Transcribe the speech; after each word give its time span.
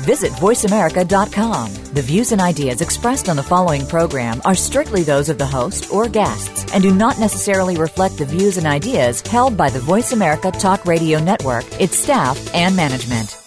Visit 0.00 0.32
VoiceAmerica.com. 0.32 1.74
The 1.94 2.02
views 2.02 2.32
and 2.32 2.40
ideas 2.40 2.80
expressed 2.80 3.28
on 3.28 3.36
the 3.36 3.42
following 3.42 3.86
program 3.86 4.40
are 4.44 4.54
strictly 4.54 5.02
those 5.02 5.28
of 5.28 5.38
the 5.38 5.46
host 5.46 5.92
or 5.92 6.08
guests 6.08 6.72
and 6.72 6.82
do 6.82 6.94
not 6.94 7.18
necessarily 7.18 7.76
reflect 7.76 8.18
the 8.18 8.24
views 8.24 8.56
and 8.58 8.66
ideas 8.66 9.20
held 9.22 9.56
by 9.56 9.70
the 9.70 9.80
Voice 9.80 10.12
America 10.12 10.50
Talk 10.50 10.84
Radio 10.84 11.18
Network, 11.18 11.64
its 11.80 11.98
staff, 11.98 12.54
and 12.54 12.76
management. 12.76 13.38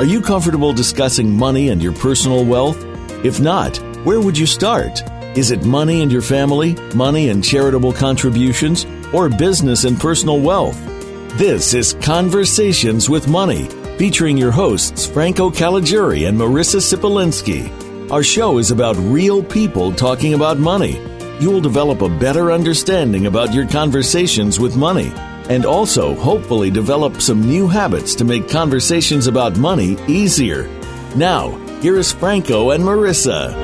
Are 0.00 0.06
you 0.06 0.22
comfortable 0.22 0.72
discussing 0.72 1.30
money 1.30 1.68
and 1.68 1.82
your 1.82 1.92
personal 1.92 2.42
wealth? 2.46 2.82
If 3.22 3.38
not, 3.38 3.76
where 4.06 4.18
would 4.18 4.38
you 4.38 4.46
start? 4.46 5.02
Is 5.36 5.50
it 5.50 5.66
money 5.66 6.00
and 6.00 6.10
your 6.10 6.22
family, 6.22 6.72
money 6.94 7.28
and 7.28 7.44
charitable 7.44 7.92
contributions, 7.92 8.86
or 9.12 9.28
business 9.28 9.84
and 9.84 9.98
personal 9.98 10.40
wealth? 10.40 10.78
This 11.38 11.74
is 11.74 11.94
Conversations 11.94 13.08
with 13.08 13.28
Money, 13.28 13.68
featuring 13.98 14.36
your 14.36 14.50
hosts 14.50 15.06
Franco 15.06 15.50
Caliguri 15.50 16.28
and 16.28 16.38
Marissa 16.38 16.80
Sipolinski. 16.80 18.10
Our 18.10 18.22
show 18.22 18.58
is 18.58 18.70
about 18.70 18.96
real 18.96 19.42
people 19.42 19.92
talking 19.92 20.34
about 20.34 20.58
money. 20.58 21.00
You 21.38 21.50
will 21.50 21.60
develop 21.60 22.02
a 22.02 22.08
better 22.08 22.52
understanding 22.52 23.26
about 23.26 23.54
your 23.54 23.66
conversations 23.66 24.58
with 24.58 24.76
money 24.76 25.12
and 25.48 25.64
also 25.64 26.14
hopefully 26.14 26.70
develop 26.70 27.20
some 27.20 27.40
new 27.40 27.66
habits 27.66 28.14
to 28.16 28.24
make 28.24 28.48
conversations 28.48 29.26
about 29.26 29.56
money 29.56 29.96
easier. 30.06 30.68
Now, 31.16 31.50
here 31.80 31.96
is 31.96 32.12
Franco 32.12 32.70
and 32.70 32.84
Marissa. 32.84 33.54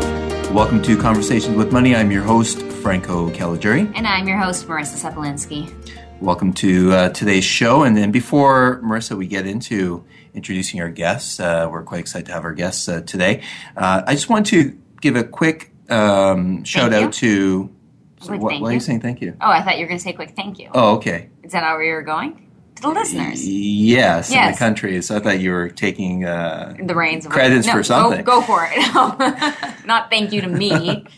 Welcome 0.53 0.83
to 0.83 0.97
Conversations 0.97 1.57
with 1.57 1.73
Money. 1.73 1.95
I'm 1.95 2.11
your 2.11 2.23
host, 2.23 2.66
Franco 2.87 3.29
Caliguri. 3.31 3.93
And 3.97 4.07
I'm 4.07 4.29
your 4.29 4.39
host, 4.39 4.69
Marissa 4.69 5.11
Sepolinski. 5.11 5.75
Welcome 6.21 6.53
to 6.53 6.93
uh, 6.93 7.09
today's 7.09 7.43
show. 7.43 7.83
And 7.83 7.97
then 7.97 8.13
before, 8.13 8.81
Marissa, 8.81 9.19
we 9.19 9.27
get 9.27 9.45
into 9.45 10.05
introducing 10.35 10.81
our 10.81 10.89
guests, 10.89 11.41
uh, 11.41 11.69
we're 11.69 11.83
quite 11.83 11.99
excited 11.99 12.27
to 12.27 12.33
have 12.33 12.45
our 12.45 12.53
guests 12.53 12.89
uh, 12.89 13.01
today. 13.01 13.43
Uh, 13.77 14.03
I 14.07 14.15
just 14.15 14.29
want 14.29 14.47
to 14.47 14.79
give 15.01 15.17
a 15.17 15.25
quick 15.25 15.73
um, 15.91 16.63
shout 16.63 16.93
out 16.93 17.13
to. 17.15 17.75
Quick 18.21 18.41
what, 18.41 18.51
thank 18.51 18.63
why 18.63 18.69
are 18.69 18.71
you. 18.71 18.77
you 18.77 18.81
saying 18.81 19.01
thank 19.01 19.21
you? 19.21 19.37
Oh, 19.41 19.51
I 19.51 19.65
thought 19.65 19.79
you 19.79 19.83
were 19.83 19.89
going 19.89 19.99
to 19.99 20.05
say 20.05 20.13
quick 20.13 20.37
thank 20.37 20.61
you. 20.61 20.71
Oh, 20.73 20.95
okay. 20.99 21.31
Is 21.43 21.51
that 21.51 21.65
how 21.65 21.77
we 21.79 21.91
were 21.91 22.03
going? 22.03 22.46
To 22.77 22.83
the 22.83 22.89
listeners. 22.91 23.47
Yes, 23.47 24.31
in 24.31 24.53
the 24.53 24.57
country. 24.59 25.01
So 25.03 25.17
I 25.17 25.21
thought 25.21 25.41
you 25.41 25.51
were 25.51 25.71
taking 25.71 26.27
uh, 26.27 26.77
The 26.79 26.95
reins 26.95 27.25
of 27.25 27.33
Credits 27.33 27.67
no, 27.67 27.73
for 27.73 27.83
something. 27.83 28.23
Go, 28.23 28.41
go 28.41 28.47
for 28.47 28.69
it. 28.71 29.87
Not 29.87 30.11
thank 30.11 30.33
you 30.33 30.43
to 30.43 30.49
me. 30.49 31.07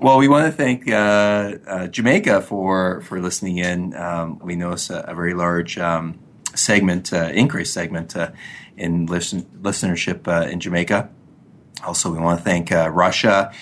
Well, 0.00 0.18
we 0.18 0.28
want 0.28 0.46
to 0.46 0.52
thank 0.52 0.88
uh, 0.88 1.54
uh, 1.66 1.86
Jamaica 1.88 2.42
for 2.42 3.00
for 3.00 3.20
listening 3.20 3.58
in. 3.58 3.96
Um, 3.96 4.38
we 4.38 4.54
notice 4.54 4.90
a, 4.90 5.00
a 5.00 5.14
very 5.14 5.34
large 5.34 5.76
um, 5.76 6.20
segment, 6.54 7.12
uh, 7.12 7.30
increased 7.34 7.74
segment 7.74 8.16
uh, 8.16 8.30
in 8.76 9.06
listen, 9.06 9.42
listenership 9.60 10.28
uh, 10.28 10.48
in 10.48 10.60
Jamaica. 10.60 11.10
Also, 11.84 12.12
we 12.12 12.18
want 12.18 12.38
to 12.38 12.44
thank 12.44 12.70
uh, 12.70 12.88
Russia 12.90 13.52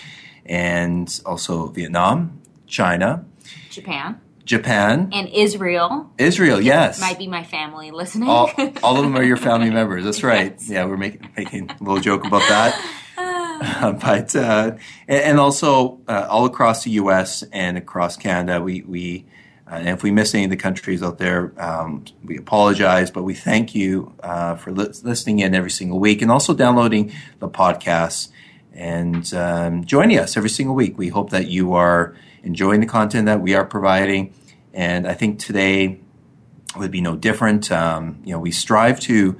and 0.45 1.21
also 1.25 1.69
Vietnam, 1.69 2.43
China, 2.67 3.25
Japan 3.71 4.21
Japan, 4.47 5.11
and 5.13 5.29
Israel 5.29 6.11
Israel. 6.17 6.61
Yes, 6.61 7.01
might 7.01 7.19
be 7.19 7.27
my 7.27 7.43
family 7.43 7.91
listening. 7.91 8.29
all, 8.29 8.51
all 8.83 8.97
of 8.97 9.03
them 9.03 9.17
are 9.17 9.23
your 9.23 9.37
family 9.37 9.71
members. 9.81 10.05
That's 10.05 10.23
right. 10.23 10.57
Yeah, 10.63 10.87
we're 10.87 10.97
making 10.97 11.29
making 11.37 11.69
a 11.69 11.77
little 11.81 12.01
joke 12.01 12.25
about 12.25 12.49
that. 12.49 12.81
Uh, 13.19 13.93
but 14.01 14.35
uh, 14.37 14.77
and, 15.09 15.41
also 15.41 16.01
uh, 16.07 16.27
all 16.31 16.45
across 16.47 16.85
the 16.85 16.91
U.S. 16.93 17.43
and 17.53 17.77
across 17.77 18.17
Canada, 18.17 18.63
we 18.63 18.83
we 18.83 19.27
uh, 19.69 19.75
and 19.75 19.89
if 19.89 20.05
we 20.05 20.13
miss 20.13 20.33
any 20.33 20.45
of 20.45 20.51
the 20.51 20.57
countries 20.57 21.03
out 21.03 21.19
there, 21.19 21.53
um, 21.61 22.05
we 22.23 22.39
apologize. 22.39 23.11
But 23.11 23.25
we 23.25 23.35
thank 23.35 23.75
you 23.75 24.15
uh, 24.23 24.55
for 24.55 24.71
li- 24.71 24.93
listening 25.03 25.41
in 25.41 25.57
every 25.57 25.73
single 25.73 25.99
week 25.99 26.23
and 26.23 26.31
also 26.31 26.55
downloading 26.55 27.13
the 27.41 27.49
podcasts 27.49 28.29
and 28.73 29.35
um, 29.35 29.85
joining 29.85 30.21
us 30.21 30.37
every 30.37 30.51
single 30.51 30.77
week. 30.77 30.97
We 30.97 31.09
hope 31.09 31.31
that 31.31 31.49
you 31.49 31.75
are 31.75 32.15
enjoying 32.47 32.81
the 32.81 32.87
content 32.87 33.27
that 33.27 33.41
we 33.41 33.55
are 33.55 33.65
providing. 33.65 34.33
And 34.73 35.07
I 35.07 35.15
think 35.15 35.39
today 35.39 36.01
would 36.77 36.91
be 36.91 37.01
no 37.01 37.17
different. 37.17 37.71
Um, 37.73 38.21
you 38.25 38.33
know, 38.33 38.39
we 38.39 38.53
strive 38.53 39.01
to 39.01 39.37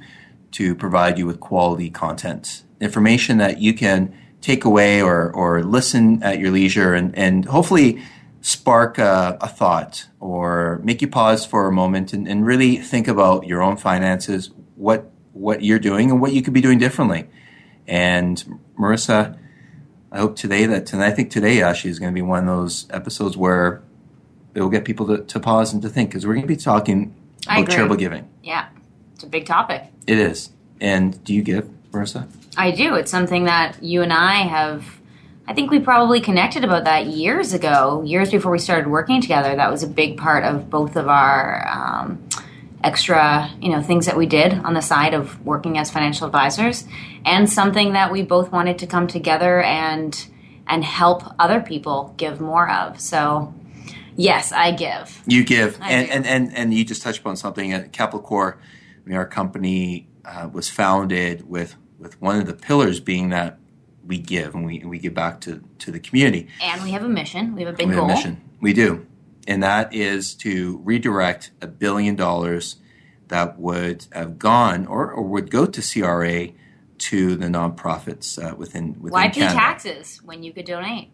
to 0.51 0.75
provide 0.75 1.17
you 1.17 1.25
with 1.25 1.39
quality 1.39 1.89
content, 1.89 2.63
information 2.79 3.37
that 3.37 3.59
you 3.59 3.73
can 3.73 4.13
take 4.41 4.65
away 4.65 5.01
or 5.01 5.31
or 5.31 5.63
listen 5.63 6.21
at 6.21 6.39
your 6.39 6.51
leisure, 6.51 6.93
and 6.93 7.17
and 7.17 7.45
hopefully 7.45 8.03
spark 8.41 8.97
a, 8.97 9.37
a 9.41 9.47
thought 9.47 10.07
or 10.19 10.79
make 10.83 11.01
you 11.01 11.07
pause 11.07 11.45
for 11.45 11.67
a 11.67 11.71
moment 11.71 12.13
and, 12.13 12.27
and 12.27 12.45
really 12.45 12.77
think 12.77 13.07
about 13.07 13.45
your 13.45 13.61
own 13.61 13.77
finances, 13.77 14.51
what 14.75 15.11
what 15.33 15.63
you're 15.63 15.79
doing, 15.79 16.11
and 16.11 16.19
what 16.21 16.33
you 16.33 16.41
could 16.41 16.53
be 16.53 16.61
doing 16.61 16.79
differently. 16.79 17.27
And 17.87 18.61
Marissa, 18.77 19.37
I 20.11 20.19
hope 20.19 20.35
today 20.35 20.65
that, 20.65 20.93
and 20.93 21.03
I 21.03 21.11
think 21.11 21.31
today 21.31 21.61
actually 21.61 21.91
is 21.91 21.99
going 21.99 22.11
to 22.11 22.15
be 22.15 22.21
one 22.21 22.47
of 22.47 22.57
those 22.57 22.87
episodes 22.91 23.35
where 23.35 23.81
it 24.53 24.61
will 24.61 24.69
get 24.69 24.85
people 24.85 25.05
to, 25.07 25.23
to 25.23 25.39
pause 25.39 25.73
and 25.73 25.81
to 25.81 25.89
think 25.89 26.09
because 26.09 26.25
we're 26.25 26.33
going 26.33 26.43
to 26.43 26.47
be 26.47 26.55
talking 26.55 27.13
about 27.45 27.69
charitable 27.69 27.97
giving. 27.97 28.27
yeah, 28.43 28.69
it's 29.13 29.23
a 29.23 29.27
big 29.27 29.45
topic. 29.45 29.83
It 30.05 30.17
is. 30.17 30.51
And 30.79 31.21
do 31.23 31.33
you 31.33 31.43
give, 31.43 31.69
Marissa? 31.91 32.27
I 32.55 32.71
do. 32.71 32.95
It's 32.95 33.11
something 33.11 33.45
that 33.45 33.83
you 33.83 34.01
and 34.01 34.13
I 34.13 34.35
have. 34.41 34.85
I 35.47 35.53
think 35.53 35.71
we 35.71 35.79
probably 35.79 36.19
connected 36.19 36.63
about 36.63 36.85
that 36.85 37.05
years 37.05 37.53
ago, 37.53 38.03
years 38.03 38.31
before 38.31 38.51
we 38.51 38.59
started 38.59 38.87
working 38.89 39.21
together. 39.21 39.55
That 39.55 39.71
was 39.71 39.83
a 39.83 39.87
big 39.87 40.17
part 40.17 40.43
of 40.43 40.69
both 40.69 40.95
of 40.95 41.07
our 41.07 41.67
um, 41.67 42.27
extra, 42.87 43.51
you 43.61 43.69
know, 43.69 43.81
things 43.81 44.05
that 44.05 44.15
we 44.15 44.25
did 44.25 44.53
on 44.53 44.73
the 44.73 44.81
side 44.81 45.13
of 45.13 45.45
working 45.45 45.77
as 45.77 45.91
financial 45.91 46.25
advisors, 46.25 46.87
and 47.25 47.49
something 47.49 47.93
that 47.93 48.11
we 48.11 48.23
both 48.23 48.51
wanted 48.51 48.79
to 48.79 48.87
come 48.87 49.07
together 49.07 49.61
and 49.61 50.27
and 50.67 50.83
help 50.83 51.23
other 51.37 51.59
people 51.61 52.13
give 52.17 52.39
more 52.41 52.69
of. 52.69 52.99
So, 52.99 53.53
yes, 54.15 54.51
I 54.51 54.71
give. 54.71 55.21
You 55.25 55.43
give. 55.43 55.77
I 55.81 55.91
and, 55.91 56.07
do. 56.07 56.13
and, 56.13 56.25
and, 56.25 56.57
and 56.57 56.73
you 56.73 56.83
just 56.83 57.01
touched 57.01 57.19
upon 57.19 57.37
something 57.37 57.71
at 57.71 57.93
Capital 57.93 58.21
Core. 58.21 58.59
I 58.59 59.09
mean, 59.09 59.17
our 59.17 59.25
company 59.25 60.09
uh, 60.25 60.49
was 60.51 60.69
founded 60.69 61.49
with, 61.49 61.75
with 61.97 62.21
one 62.21 62.37
of 62.37 62.47
the 62.47 62.53
pillars 62.53 62.99
being 62.99 63.29
that 63.29 63.59
we 64.05 64.17
give 64.17 64.55
and 64.55 64.65
we, 64.65 64.79
we 64.79 64.99
give 64.99 65.13
back 65.13 65.39
to, 65.41 65.63
to 65.79 65.89
the 65.89 66.01
community. 66.01 66.49
And 66.61 66.83
we 66.83 66.91
have 66.91 67.03
a 67.05 67.09
mission. 67.09 67.55
We 67.55 67.61
have 67.61 67.73
a 67.73 67.77
big 67.77 67.87
we 67.87 67.95
have 67.95 68.01
goal. 68.01 68.11
a 68.11 68.13
mission. 68.13 68.41
We 68.59 68.73
do. 68.73 69.06
And 69.47 69.63
that 69.63 69.93
is 69.93 70.33
to 70.35 70.81
redirect 70.83 71.51
a 71.61 71.67
billion 71.67 72.15
dollars 72.15 72.75
that 73.29 73.57
would 73.57 74.05
have 74.11 74.37
gone 74.37 74.85
or, 74.85 75.09
or 75.09 75.23
would 75.23 75.49
go 75.49 75.65
to 75.65 75.81
CRA 75.81 76.49
to 76.97 77.35
the 77.35 77.47
nonprofits 77.47 78.37
uh, 78.37 78.55
within, 78.55 78.93
within 78.99 79.11
Why 79.11 79.27
pay 79.29 79.41
Canada. 79.41 79.55
taxes 79.55 80.21
when 80.23 80.43
you 80.43 80.51
could 80.51 80.65
donate? 80.65 81.09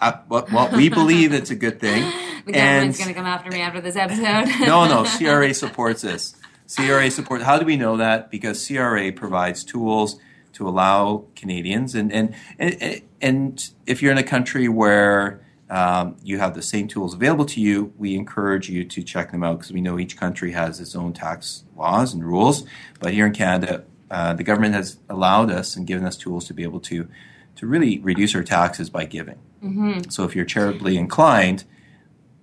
Uh, 0.00 0.12
well, 0.28 0.46
well, 0.52 0.76
we 0.76 0.88
believe 0.88 1.32
it's 1.32 1.50
a 1.50 1.56
good 1.56 1.80
thing. 1.80 2.12
The 2.46 2.52
government's 2.52 2.98
going 2.98 3.08
to 3.08 3.14
come 3.14 3.26
after 3.26 3.50
me 3.50 3.60
after 3.60 3.80
this 3.80 3.96
episode. 3.96 4.46
no, 4.68 4.86
no, 4.86 5.02
CRA 5.02 5.52
supports 5.54 6.02
this. 6.02 6.36
CRA 6.72 7.10
support. 7.10 7.42
How 7.42 7.58
do 7.58 7.66
we 7.66 7.76
know 7.76 7.96
that? 7.96 8.30
Because 8.30 8.64
CRA 8.64 9.10
provides 9.10 9.64
tools 9.64 10.20
to 10.52 10.68
allow 10.68 11.24
Canadians, 11.34 11.96
and 11.96 12.12
and 12.12 12.36
and, 12.56 13.02
and 13.20 13.70
if 13.84 14.00
you're 14.00 14.12
in 14.12 14.18
a 14.18 14.22
country 14.22 14.68
where 14.68 15.44
um, 15.68 16.16
you 16.22 16.38
have 16.38 16.54
the 16.54 16.62
same 16.62 16.86
tools 16.86 17.14
available 17.14 17.44
to 17.46 17.60
you, 17.60 17.92
we 17.98 18.14
encourage 18.14 18.68
you 18.68 18.84
to 18.84 19.02
check 19.02 19.32
them 19.32 19.42
out 19.42 19.58
because 19.58 19.72
we 19.72 19.80
know 19.80 19.98
each 19.98 20.16
country 20.16 20.52
has 20.52 20.80
its 20.80 20.94
own 20.94 21.12
tax 21.12 21.64
laws 21.76 22.14
and 22.14 22.24
rules. 22.24 22.64
But 23.00 23.12
here 23.12 23.26
in 23.26 23.32
Canada, 23.32 23.84
uh, 24.10 24.34
the 24.34 24.44
government 24.44 24.74
has 24.74 24.98
allowed 25.08 25.50
us 25.50 25.74
and 25.74 25.86
given 25.86 26.04
us 26.04 26.16
tools 26.16 26.46
to 26.46 26.54
be 26.54 26.62
able 26.62 26.80
to 26.80 27.08
to 27.56 27.66
really 27.66 27.98
reduce 28.00 28.34
our 28.34 28.42
taxes 28.42 28.90
by 28.90 29.06
giving. 29.06 29.38
Mm-hmm. 29.64 30.10
So 30.10 30.24
if 30.24 30.36
you're 30.36 30.44
charitably 30.44 30.98
inclined, 30.98 31.64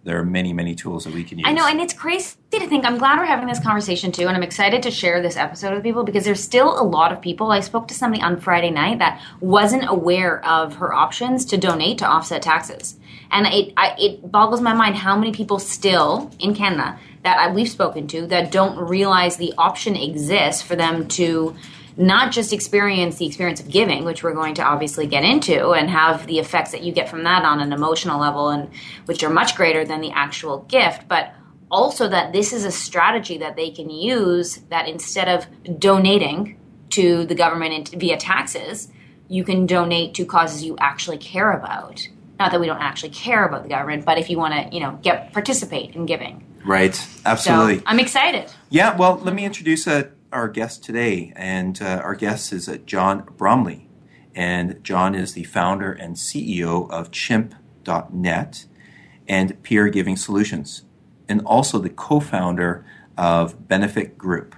there 0.03 0.17
are 0.19 0.25
many 0.25 0.51
many 0.51 0.75
tools 0.75 1.05
that 1.05 1.13
we 1.13 1.23
can 1.23 1.39
use. 1.39 1.47
I 1.47 1.53
know, 1.53 1.65
and 1.65 1.79
it's 1.79 1.93
crazy 1.93 2.35
to 2.51 2.67
think. 2.67 2.83
I'm 2.83 2.97
glad 2.97 3.17
we're 3.17 3.25
having 3.25 3.47
this 3.47 3.59
conversation 3.59 4.11
too, 4.11 4.27
and 4.27 4.35
I'm 4.35 4.43
excited 4.43 4.83
to 4.83 4.91
share 4.91 5.21
this 5.21 5.37
episode 5.37 5.73
with 5.73 5.83
people 5.83 6.03
because 6.03 6.25
there's 6.25 6.43
still 6.43 6.79
a 6.79 6.83
lot 6.83 7.13
of 7.13 7.21
people. 7.21 7.51
I 7.51 7.61
spoke 7.61 7.87
to 7.87 7.93
somebody 7.93 8.21
on 8.21 8.39
Friday 8.39 8.69
night 8.69 8.99
that 8.99 9.21
wasn't 9.39 9.87
aware 9.87 10.43
of 10.45 10.75
her 10.75 10.93
options 10.93 11.45
to 11.45 11.57
donate 11.57 11.99
to 11.99 12.05
offset 12.05 12.41
taxes, 12.41 12.97
and 13.33 13.47
it 13.47 13.73
I, 13.75 13.95
it 13.97 14.31
boggles 14.31 14.61
my 14.61 14.73
mind 14.73 14.95
how 14.95 15.17
many 15.17 15.31
people 15.31 15.59
still 15.59 16.31
in 16.39 16.53
Canada 16.53 16.99
that 17.23 17.37
I, 17.39 17.51
we've 17.51 17.69
spoken 17.69 18.07
to 18.09 18.27
that 18.27 18.51
don't 18.51 18.77
realize 18.77 19.37
the 19.37 19.53
option 19.57 19.95
exists 19.95 20.61
for 20.61 20.75
them 20.75 21.07
to 21.09 21.55
not 21.95 22.31
just 22.31 22.53
experience 22.53 23.17
the 23.17 23.25
experience 23.25 23.59
of 23.59 23.69
giving, 23.69 24.03
which 24.03 24.23
we're 24.23 24.33
going 24.33 24.55
to 24.55 24.63
obviously 24.63 25.05
get 25.07 25.23
into, 25.23 25.71
and 25.71 25.89
have 25.89 26.25
the 26.27 26.39
effects 26.39 26.71
that 26.71 26.83
you 26.83 26.91
get 26.91 27.09
from 27.09 27.23
that 27.23 27.43
on 27.43 27.59
an 27.59 27.71
emotional 27.71 28.19
level, 28.19 28.49
and 28.49 28.69
which 29.05 29.23
are 29.23 29.29
much 29.29 29.55
greater 29.55 29.85
than 29.85 30.01
the 30.01 30.11
actual 30.11 30.59
gift, 30.69 31.07
but 31.07 31.33
also 31.69 32.07
that 32.07 32.33
this 32.33 32.53
is 32.53 32.65
a 32.65 32.71
strategy 32.71 33.37
that 33.37 33.55
they 33.55 33.69
can 33.69 33.89
use 33.89 34.57
that 34.69 34.87
instead 34.87 35.27
of 35.27 35.45
donating 35.79 36.59
to 36.89 37.25
the 37.25 37.35
government 37.35 37.89
via 37.89 38.17
taxes, 38.17 38.89
you 39.27 39.43
can 39.43 39.65
donate 39.65 40.13
to 40.15 40.25
causes 40.25 40.63
you 40.63 40.75
actually 40.79 41.17
care 41.17 41.51
about. 41.51 42.07
Not 42.39 42.51
that 42.51 42.59
we 42.59 42.67
don't 42.67 42.81
actually 42.81 43.11
care 43.11 43.45
about 43.45 43.63
the 43.63 43.69
government, 43.69 44.05
but 44.05 44.17
if 44.17 44.29
you 44.29 44.37
want 44.37 44.53
to, 44.53 44.75
you 44.75 44.81
know, 44.81 44.99
get 45.01 45.33
participate 45.33 45.95
in 45.95 46.05
giving. 46.05 46.45
Right, 46.65 47.07
absolutely. 47.25 47.79
So 47.79 47.83
I'm 47.85 47.99
excited. 47.99 48.51
Yeah, 48.69 48.95
well, 48.95 49.17
let 49.17 49.35
me 49.35 49.45
introduce 49.45 49.87
uh, 49.87 50.09
our 50.31 50.47
guest 50.47 50.83
today, 50.83 51.31
and 51.35 51.79
uh, 51.81 52.01
our 52.03 52.15
guest 52.15 52.51
is 52.51 52.67
uh, 52.67 52.77
John 52.85 53.23
Bromley, 53.37 53.89
and 54.33 54.83
John 54.83 55.13
is 55.13 55.33
the 55.33 55.43
founder 55.43 55.91
and 55.91 56.15
CEO 56.15 56.89
of 56.89 57.11
Chimp.net 57.11 58.65
and 59.27 59.61
Peer 59.63 59.89
Giving 59.89 60.17
Solutions, 60.17 60.83
and 61.29 61.41
also 61.45 61.79
the 61.79 61.89
co-founder 61.89 62.85
of 63.17 63.67
Benefic 63.67 64.17
Group, 64.17 64.55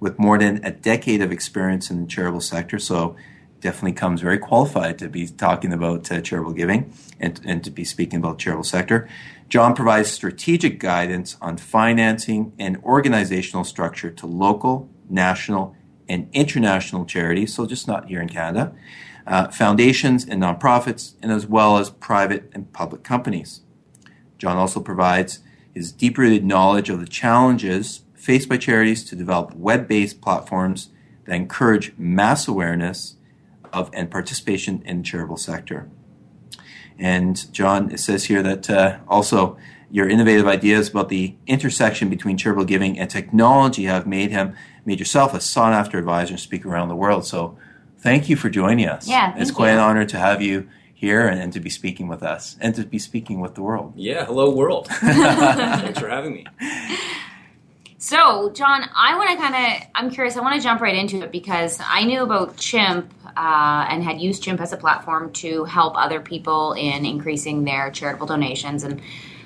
with 0.00 0.18
more 0.18 0.38
than 0.38 0.64
a 0.64 0.70
decade 0.70 1.22
of 1.22 1.30
experience 1.30 1.90
in 1.90 2.02
the 2.02 2.06
charitable 2.06 2.40
sector. 2.40 2.78
So 2.78 3.16
definitely 3.60 3.92
comes 3.92 4.20
very 4.20 4.38
qualified 4.38 4.98
to 4.98 5.08
be 5.08 5.26
talking 5.26 5.72
about 5.72 6.10
uh, 6.10 6.20
charitable 6.20 6.52
giving 6.52 6.92
and, 7.18 7.40
and 7.44 7.64
to 7.64 7.70
be 7.70 7.84
speaking 7.84 8.18
about 8.18 8.38
charitable 8.38 8.64
sector. 8.64 9.08
John 9.48 9.74
provides 9.74 10.10
strategic 10.10 10.78
guidance 10.78 11.36
on 11.40 11.56
financing 11.56 12.52
and 12.58 12.76
organizational 12.84 13.64
structure 13.64 14.10
to 14.10 14.26
local, 14.26 14.90
national, 15.08 15.74
and 16.08 16.28
international 16.32 17.04
charities, 17.04 17.54
so 17.54 17.66
just 17.66 17.86
not 17.86 18.08
here 18.08 18.20
in 18.20 18.28
Canada, 18.28 18.74
uh, 19.26 19.48
foundations 19.48 20.24
and 20.24 20.42
nonprofits, 20.42 21.14
and 21.22 21.32
as 21.32 21.46
well 21.46 21.78
as 21.78 21.90
private 21.90 22.50
and 22.52 22.72
public 22.72 23.02
companies. 23.02 23.60
John 24.38 24.56
also 24.56 24.80
provides 24.80 25.40
his 25.74 25.92
deep 25.92 26.16
rooted 26.18 26.44
knowledge 26.44 26.88
of 26.88 27.00
the 27.00 27.06
challenges 27.06 28.02
faced 28.14 28.48
by 28.48 28.56
charities 28.56 29.04
to 29.04 29.16
develop 29.16 29.54
web 29.54 29.86
based 29.86 30.20
platforms 30.20 30.90
that 31.24 31.34
encourage 31.34 31.92
mass 31.98 32.48
awareness 32.48 33.16
of 33.72 33.90
and 33.92 34.10
participation 34.10 34.82
in 34.84 34.98
the 34.98 35.04
charitable 35.04 35.36
sector. 35.36 35.88
And 36.98 37.52
John, 37.52 37.90
it 37.90 38.00
says 38.00 38.24
here 38.24 38.42
that 38.42 38.68
uh, 38.68 38.98
also 39.06 39.56
your 39.90 40.08
innovative 40.08 40.46
ideas 40.46 40.88
about 40.88 41.08
the 41.08 41.34
intersection 41.46 42.10
between 42.10 42.36
charitable 42.36 42.64
giving 42.64 42.98
and 42.98 43.08
technology 43.08 43.84
have 43.84 44.06
made 44.06 44.30
him 44.30 44.54
made 44.84 44.98
yourself 44.98 45.34
a 45.34 45.40
sought 45.40 45.72
after 45.72 45.98
advisor 45.98 46.32
and 46.32 46.40
speaker 46.40 46.68
around 46.68 46.88
the 46.88 46.96
world. 46.96 47.24
So 47.26 47.56
thank 47.98 48.28
you 48.28 48.36
for 48.36 48.50
joining 48.50 48.86
us. 48.86 49.06
Yeah, 49.08 49.34
it's 49.36 49.50
quite 49.50 49.68
you. 49.68 49.74
an 49.74 49.80
honor 49.80 50.04
to 50.06 50.18
have 50.18 50.42
you 50.42 50.68
here 50.94 51.28
and, 51.28 51.40
and, 51.40 51.52
to 51.52 51.60
be 51.60 51.70
speaking 51.70 52.08
with 52.08 52.24
us 52.24 52.56
and 52.60 52.74
to 52.74 52.84
be 52.84 52.98
speaking 52.98 53.38
with 53.38 53.54
the 53.54 53.62
world. 53.62 53.92
Yeah, 53.94 54.24
hello 54.24 54.50
world. 54.50 54.88
Thanks 55.00 56.00
for 56.00 56.08
having 56.08 56.32
me. 56.34 56.46
So, 57.98 58.50
John, 58.50 58.88
I 58.94 59.16
want 59.16 59.30
to 59.30 59.36
kind 59.36 59.54
of, 59.54 59.88
I'm 59.94 60.10
curious, 60.10 60.36
I 60.36 60.40
want 60.40 60.56
to 60.56 60.60
jump 60.60 60.80
right 60.80 60.96
into 60.96 61.22
it 61.22 61.30
because 61.30 61.80
I 61.84 62.04
knew 62.04 62.22
about 62.22 62.56
Chimp 62.56 63.12
uh, 63.38 63.86
and 63.88 64.02
had 64.02 64.20
used 64.20 64.42
Chimp 64.42 64.60
as 64.60 64.72
a 64.72 64.76
platform 64.76 65.32
to 65.32 65.64
help 65.64 65.96
other 65.96 66.20
people 66.20 66.72
in 66.72 67.06
increasing 67.06 67.64
their 67.64 67.88
charitable 67.92 68.26
donations. 68.26 68.82
And 68.82 69.00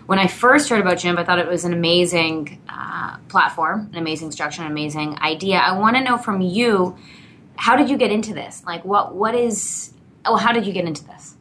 when 0.07 0.19
I 0.19 0.29
first 0.29 0.71
heard 0.71 0.81
about 0.81 0.97
Chimp, 0.99 1.19
I 1.19 1.25
thought 1.25 1.39
it 1.39 1.47
was 1.47 1.67
an 1.67 1.75
amazing 1.75 2.63
uh, 2.71 3.19
platform, 3.29 3.91
an 3.93 3.99
amazing 3.99 4.33
structure, 4.33 4.63
an 4.63 4.71
amazing 4.71 5.19
idea. 5.19 5.59
I 5.59 5.79
want 5.79 5.97
to 5.97 6.03
know 6.03 6.17
from 6.17 6.41
you, 6.41 6.97
how 7.57 7.77
did 7.77 7.91
you 7.91 7.99
get 7.99 8.11
into 8.11 8.33
this? 8.33 8.65
Like, 8.65 8.83
what 8.83 9.15
what 9.15 9.35
is? 9.35 9.93
Oh, 10.25 10.37
how 10.37 10.53
did 10.53 10.67
you 10.67 10.73
get 10.73 10.87
into 10.87 11.05
this? 11.05 11.35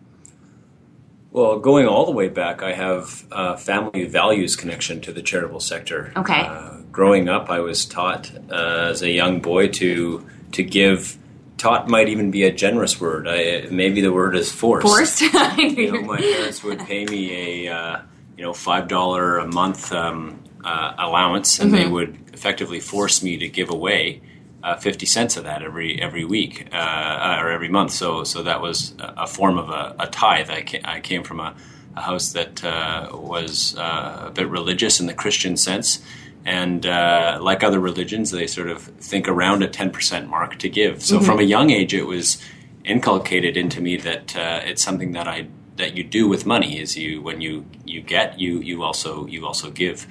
Well, 1.32 1.58
going 1.60 1.88
all 1.88 2.06
the 2.06 2.12
way 2.12 2.28
back, 2.28 2.62
I 2.62 2.74
have 2.74 3.26
a 3.32 3.58
family 3.58 4.04
values 4.04 4.58
connection 4.58 5.00
to 5.02 5.14
the 5.14 5.22
charitable 5.22 5.62
sector. 5.62 6.12
Okay. 6.18 6.42
Uh, 6.42 6.80
growing 6.92 7.30
up, 7.30 7.50
I 7.50 7.62
was 7.62 7.86
taught 7.86 8.30
uh, 8.52 8.90
as 8.90 9.02
a 9.02 9.10
young 9.10 9.40
boy 9.40 9.70
to 9.70 10.28
to 10.52 10.64
give 10.64 11.18
taught 11.62 11.88
might 11.88 12.10
even 12.10 12.32
be 12.32 12.44
a 12.44 12.52
generous 12.52 13.00
word. 13.00 13.28
I, 13.28 13.68
maybe 13.70 14.02
the 14.02 14.12
word 14.12 14.36
is 14.36 14.52
forced. 14.52 14.88
Forced. 14.88 15.22
you 15.58 15.92
know, 15.92 16.02
my 16.14 16.18
parents 16.18 16.64
would 16.64 16.80
pay 16.80 17.06
me 17.06 17.68
a 17.68 17.74
uh, 17.74 18.02
you 18.36 18.44
know 18.44 18.52
five 18.52 18.88
dollar 18.88 19.38
a 19.38 19.48
month 19.48 19.92
um, 19.92 20.44
uh, 20.66 20.94
allowance, 20.98 21.60
and 21.60 21.72
mm-hmm. 21.72 21.84
they 21.84 21.88
would 21.88 22.32
effectively 22.34 22.80
force 22.80 23.22
me 23.22 23.38
to 23.38 23.48
give 23.48 23.70
away 23.70 24.22
uh, 24.64 24.76
fifty 24.76 25.06
cents 25.06 25.38
of 25.38 25.44
that 25.44 25.62
every 25.62 26.02
every 26.02 26.26
week 26.26 26.68
uh, 26.74 27.38
or 27.40 27.52
every 27.52 27.70
month. 27.70 27.92
So 27.92 28.24
so 28.24 28.42
that 28.42 28.60
was 28.60 28.96
a 29.00 29.28
form 29.28 29.60
of 29.60 29.70
a, 29.70 29.96
a 30.00 30.08
tithe. 30.08 30.50
I, 30.50 30.64
ca- 30.64 30.82
I 30.84 31.00
came 31.00 31.24
from 31.24 31.40
a, 31.40 31.56
a 31.96 32.02
house 32.02 32.32
that 32.32 32.64
uh, 32.64 33.10
was 33.14 33.78
uh, 33.78 34.24
a 34.28 34.32
bit 34.32 34.50
religious 34.50 35.00
in 35.00 35.06
the 35.06 35.14
Christian 35.14 35.56
sense 35.56 36.04
and 36.46 36.86
uh, 36.86 37.38
like 37.42 37.64
other 37.64 37.80
religions, 37.80 38.32
they 38.32 38.48
sort 38.48 38.70
of 38.70 38.82
think 38.82 39.28
around 39.28 39.64
a 39.64 39.68
10% 39.68 40.28
mark 40.28 40.58
to 40.60 40.70
give. 40.70 41.04
So 41.04 41.18
mm-hmm. 41.18 41.26
from 41.26 41.40
a 41.40 41.44
young 41.44 41.70
age, 41.70 41.94
it 41.94 42.08
was 42.08 42.42
inculcated 42.84 43.58
into 43.58 43.80
me 43.82 43.98
that 43.98 44.36
uh, 44.36 44.62
it's 44.64 44.82
something 44.82 45.12
that 45.12 45.28
I 45.28 45.48
that 45.78 45.96
you 45.96 46.04
do 46.04 46.28
with 46.28 46.46
money 46.46 46.80
is 46.80 46.98
you 46.98 47.22
when 47.22 47.42
you 47.42 47.66
you 47.86 48.02
get 48.02 48.40
you 48.40 48.60
you 48.60 48.84
also 48.84 49.26
you 49.28 49.46
also 49.46 49.72
give. 49.72 50.08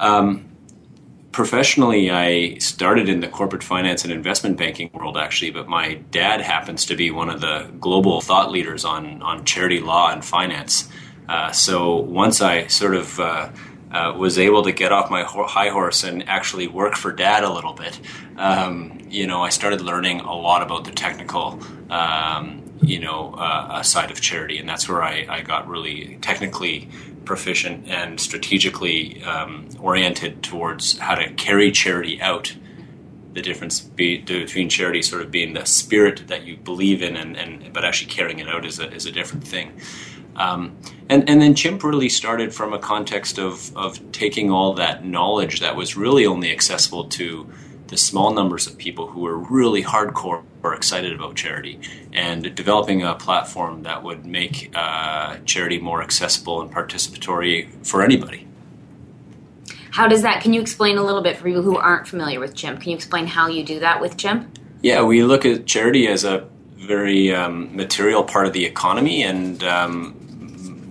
Um, 0.00 0.50
professionally, 1.32 2.10
I 2.10 2.58
started 2.58 3.08
in 3.08 3.20
the 3.20 3.28
corporate 3.28 3.62
finance 3.62 4.04
and 4.04 4.12
investment 4.12 4.56
banking 4.56 4.90
world 4.92 5.16
actually, 5.16 5.50
but 5.50 5.68
my 5.68 5.94
dad 6.10 6.40
happens 6.40 6.86
to 6.86 6.96
be 6.96 7.10
one 7.10 7.28
of 7.28 7.40
the 7.40 7.70
global 7.80 8.20
thought 8.20 8.50
leaders 8.50 8.84
on 8.84 9.22
on 9.22 9.44
charity 9.44 9.80
law 9.80 10.12
and 10.12 10.24
finance. 10.24 10.88
Uh, 11.28 11.50
so 11.52 11.96
once 11.96 12.40
I 12.40 12.66
sort 12.68 12.94
of 12.94 13.18
uh, 13.94 14.04
uh, 14.04 14.12
was 14.12 14.38
able 14.38 14.62
to 14.62 14.72
get 14.72 14.92
off 14.92 15.10
my 15.10 15.22
high 15.22 15.68
horse 15.68 16.04
and 16.04 16.28
actually 16.28 16.66
work 16.66 16.96
for 16.96 17.12
dad 17.12 17.44
a 17.44 17.52
little 17.52 17.72
bit. 17.72 17.98
Um, 18.36 18.98
you 19.08 19.26
know, 19.26 19.42
I 19.42 19.50
started 19.50 19.80
learning 19.80 20.20
a 20.20 20.34
lot 20.34 20.62
about 20.62 20.84
the 20.84 20.90
technical, 20.90 21.60
um, 21.90 22.62
you 22.82 22.98
know, 22.98 23.34
uh, 23.34 23.82
side 23.82 24.10
of 24.10 24.20
charity, 24.20 24.58
and 24.58 24.68
that's 24.68 24.88
where 24.88 25.02
I, 25.02 25.26
I, 25.28 25.40
got 25.42 25.68
really 25.68 26.18
technically 26.20 26.88
proficient 27.24 27.88
and 27.88 28.20
strategically 28.20 29.22
um, 29.22 29.68
oriented 29.80 30.42
towards 30.42 30.98
how 30.98 31.14
to 31.14 31.32
carry 31.34 31.70
charity 31.70 32.20
out. 32.20 32.54
The 33.32 33.42
difference 33.42 33.80
be, 33.80 34.18
between 34.18 34.68
charity 34.68 35.02
sort 35.02 35.22
of 35.22 35.30
being 35.30 35.54
the 35.54 35.64
spirit 35.64 36.28
that 36.28 36.44
you 36.44 36.56
believe 36.56 37.02
in, 37.02 37.16
and, 37.16 37.36
and 37.36 37.72
but 37.72 37.84
actually 37.84 38.10
carrying 38.10 38.38
it 38.38 38.48
out 38.48 38.64
is 38.64 38.78
a, 38.78 38.92
is 38.92 39.06
a 39.06 39.12
different 39.12 39.46
thing. 39.46 39.80
Um, 40.36 40.76
and, 41.08 41.28
and 41.28 41.40
then 41.40 41.54
Chimp 41.54 41.84
really 41.84 42.08
started 42.08 42.54
from 42.54 42.72
a 42.72 42.78
context 42.78 43.38
of, 43.38 43.76
of 43.76 44.12
taking 44.12 44.50
all 44.50 44.74
that 44.74 45.04
knowledge 45.04 45.60
that 45.60 45.76
was 45.76 45.96
really 45.96 46.26
only 46.26 46.50
accessible 46.50 47.04
to 47.10 47.50
the 47.88 47.96
small 47.96 48.32
numbers 48.32 48.66
of 48.66 48.78
people 48.78 49.08
who 49.08 49.20
were 49.20 49.36
really 49.36 49.82
hardcore 49.82 50.42
or 50.62 50.74
excited 50.74 51.12
about 51.12 51.36
charity 51.36 51.78
and 52.12 52.54
developing 52.54 53.02
a 53.02 53.14
platform 53.14 53.82
that 53.82 54.02
would 54.02 54.24
make 54.24 54.72
uh, 54.74 55.36
charity 55.44 55.78
more 55.78 56.02
accessible 56.02 56.62
and 56.62 56.72
participatory 56.72 57.68
for 57.86 58.02
anybody. 58.02 58.46
How 59.90 60.08
does 60.08 60.22
that? 60.22 60.42
Can 60.42 60.52
you 60.52 60.60
explain 60.60 60.96
a 60.98 61.04
little 61.04 61.22
bit 61.22 61.36
for 61.36 61.44
people 61.44 61.62
who 61.62 61.76
aren't 61.76 62.08
familiar 62.08 62.40
with 62.40 62.56
Chimp? 62.56 62.80
Can 62.80 62.90
you 62.90 62.96
explain 62.96 63.28
how 63.28 63.46
you 63.46 63.62
do 63.62 63.78
that 63.80 64.00
with 64.00 64.16
Chimp? 64.16 64.58
Yeah, 64.82 65.02
we 65.02 65.22
look 65.22 65.44
at 65.44 65.66
charity 65.66 66.08
as 66.08 66.24
a 66.24 66.48
very 66.76 67.32
um, 67.32 67.74
material 67.76 68.24
part 68.24 68.46
of 68.46 68.52
the 68.52 68.64
economy, 68.64 69.22
and 69.22 69.62
um, 69.62 70.23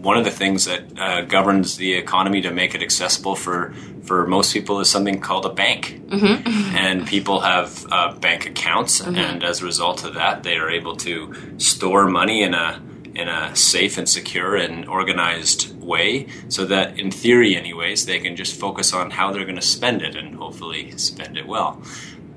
one 0.03 0.17
of 0.17 0.25
the 0.25 0.31
things 0.31 0.65
that 0.65 0.99
uh, 0.99 1.21
governs 1.21 1.77
the 1.77 1.93
economy 1.93 2.41
to 2.41 2.51
make 2.51 2.75
it 2.75 2.83
accessible 2.83 3.35
for 3.35 3.73
for 4.03 4.27
most 4.27 4.53
people 4.53 4.81
is 4.81 4.89
something 4.89 5.21
called 5.21 5.45
a 5.45 5.53
bank, 5.53 6.01
mm-hmm. 6.07 6.75
and 6.75 7.07
people 7.07 7.39
have 7.39 7.85
uh, 7.89 8.13
bank 8.15 8.45
accounts, 8.45 9.01
mm-hmm. 9.01 9.15
and 9.15 9.43
as 9.43 9.61
a 9.61 9.65
result 9.65 10.03
of 10.03 10.15
that, 10.15 10.43
they 10.43 10.57
are 10.57 10.69
able 10.69 10.97
to 10.97 11.33
store 11.57 12.07
money 12.07 12.43
in 12.43 12.53
a 12.53 12.81
in 13.15 13.29
a 13.29 13.55
safe 13.55 13.97
and 13.97 14.09
secure 14.09 14.55
and 14.55 14.85
organized 14.87 15.79
way, 15.81 16.27
so 16.49 16.65
that 16.65 16.99
in 16.99 17.11
theory, 17.11 17.55
anyways, 17.55 18.05
they 18.05 18.19
can 18.19 18.35
just 18.35 18.59
focus 18.59 18.93
on 18.93 19.11
how 19.11 19.31
they're 19.31 19.45
going 19.45 19.55
to 19.55 19.61
spend 19.61 20.01
it 20.01 20.15
and 20.15 20.35
hopefully 20.35 20.91
spend 20.97 21.37
it 21.37 21.47
well. 21.47 21.81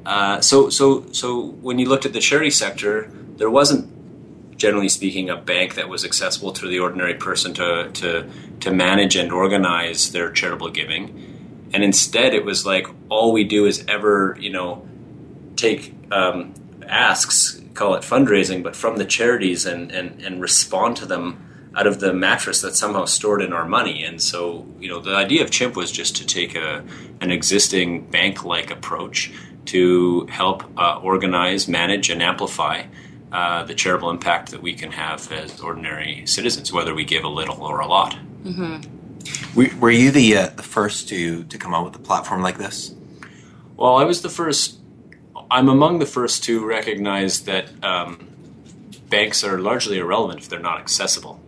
Uh, 0.05 0.41
so, 0.41 0.69
so, 0.69 1.05
so 1.13 1.47
when 1.63 1.79
you 1.79 1.89
looked 1.89 2.07
at 2.07 2.13
the 2.13 2.21
charity 2.21 2.51
sector, 2.51 3.11
there 3.39 3.51
wasn't 3.51 3.91
generally 4.57 4.89
speaking, 4.89 5.29
a 5.31 5.37
bank 5.37 5.75
that 5.75 5.89
was 5.89 6.05
accessible 6.05 6.53
to 6.53 6.67
the 6.67 6.79
ordinary 6.79 7.15
person 7.15 7.53
to, 7.55 7.91
to, 7.93 8.29
to 8.61 8.71
manage 8.73 9.17
and 9.17 9.33
organize 9.33 10.13
their 10.13 10.31
charitable 10.31 10.71
giving. 10.71 11.69
And 11.75 11.85
instead, 11.85 12.33
it 12.33 12.45
was 12.45 12.65
like 12.65 12.87
all 13.09 13.33
we 13.33 13.45
do 13.45 13.67
is 13.67 13.85
ever, 13.87 14.37
you 14.41 14.51
know, 14.51 14.87
take 15.57 15.95
um, 16.11 16.55
asks, 16.87 17.61
call 17.75 17.95
it 17.95 18.03
fundraising, 18.03 18.63
but 18.63 18.75
from 18.75 18.97
the 18.97 19.05
charities 19.05 19.67
and, 19.67 19.91
and, 19.93 20.23
and 20.23 20.41
respond 20.41 20.97
to 20.99 21.07
them 21.07 21.43
out 21.75 21.87
of 21.87 22.01
the 22.01 22.13
mattress 22.15 22.63
that's 22.63 22.79
somehow 22.79 23.05
stored 23.05 23.43
in 23.43 23.53
our 23.53 23.67
money. 23.67 24.03
And 24.05 24.23
so, 24.23 24.67
you 24.81 24.89
know, 24.89 25.01
the 25.01 25.15
idea 25.15 25.43
of 25.43 25.51
Chimp 25.51 25.77
was 25.77 25.93
just 25.93 26.17
to 26.17 26.27
take 26.27 26.55
a, 26.55 26.83
an 27.21 27.31
existing 27.31 28.07
bank 28.11 28.45
like 28.45 28.71
approach 28.71 29.33
to 29.67 30.27
help 30.31 30.65
uh, 30.79 30.99
organize, 31.03 31.69
manage, 31.69 32.09
and 32.09 32.23
amplify 32.23 32.85
uh, 33.37 33.65
the 33.65 33.75
charitable 33.75 34.09
impact 34.09 34.51
that 34.51 34.63
we 34.63 34.73
can 34.73 34.91
have 34.91 35.31
as 35.31 35.61
ordinary 35.61 36.25
citizens, 36.25 36.73
whether 36.73 36.95
we 36.95 37.05
give 37.05 37.23
a 37.23 37.29
little 37.29 37.63
or 37.63 37.81
a 37.81 37.87
lot. 37.87 38.17
Were, 39.55 39.69
were 39.79 39.91
you 39.91 40.11
the 40.11 40.39
uh, 40.39 40.47
the 40.47 40.63
first 40.63 41.11
to 41.11 41.45
to 41.45 41.59
come 41.59 41.75
out 41.75 41.85
with 41.85 41.95
a 41.97 41.99
platform 41.99 42.41
like 42.41 42.57
this? 42.57 42.95
Well, 43.77 43.97
I 43.97 44.05
was 44.05 44.23
the 44.23 44.31
first. 44.31 44.79
I'm 45.51 45.69
among 45.69 45.99
the 45.99 46.07
first 46.07 46.45
to 46.45 46.65
recognize 46.65 47.43
that 47.43 47.69
um, 47.85 48.27
banks 49.11 49.45
are 49.45 49.59
largely 49.59 49.99
irrelevant 49.99 50.41
if 50.41 50.49
they're 50.49 50.59
not 50.59 50.81
accessible. 50.81 51.39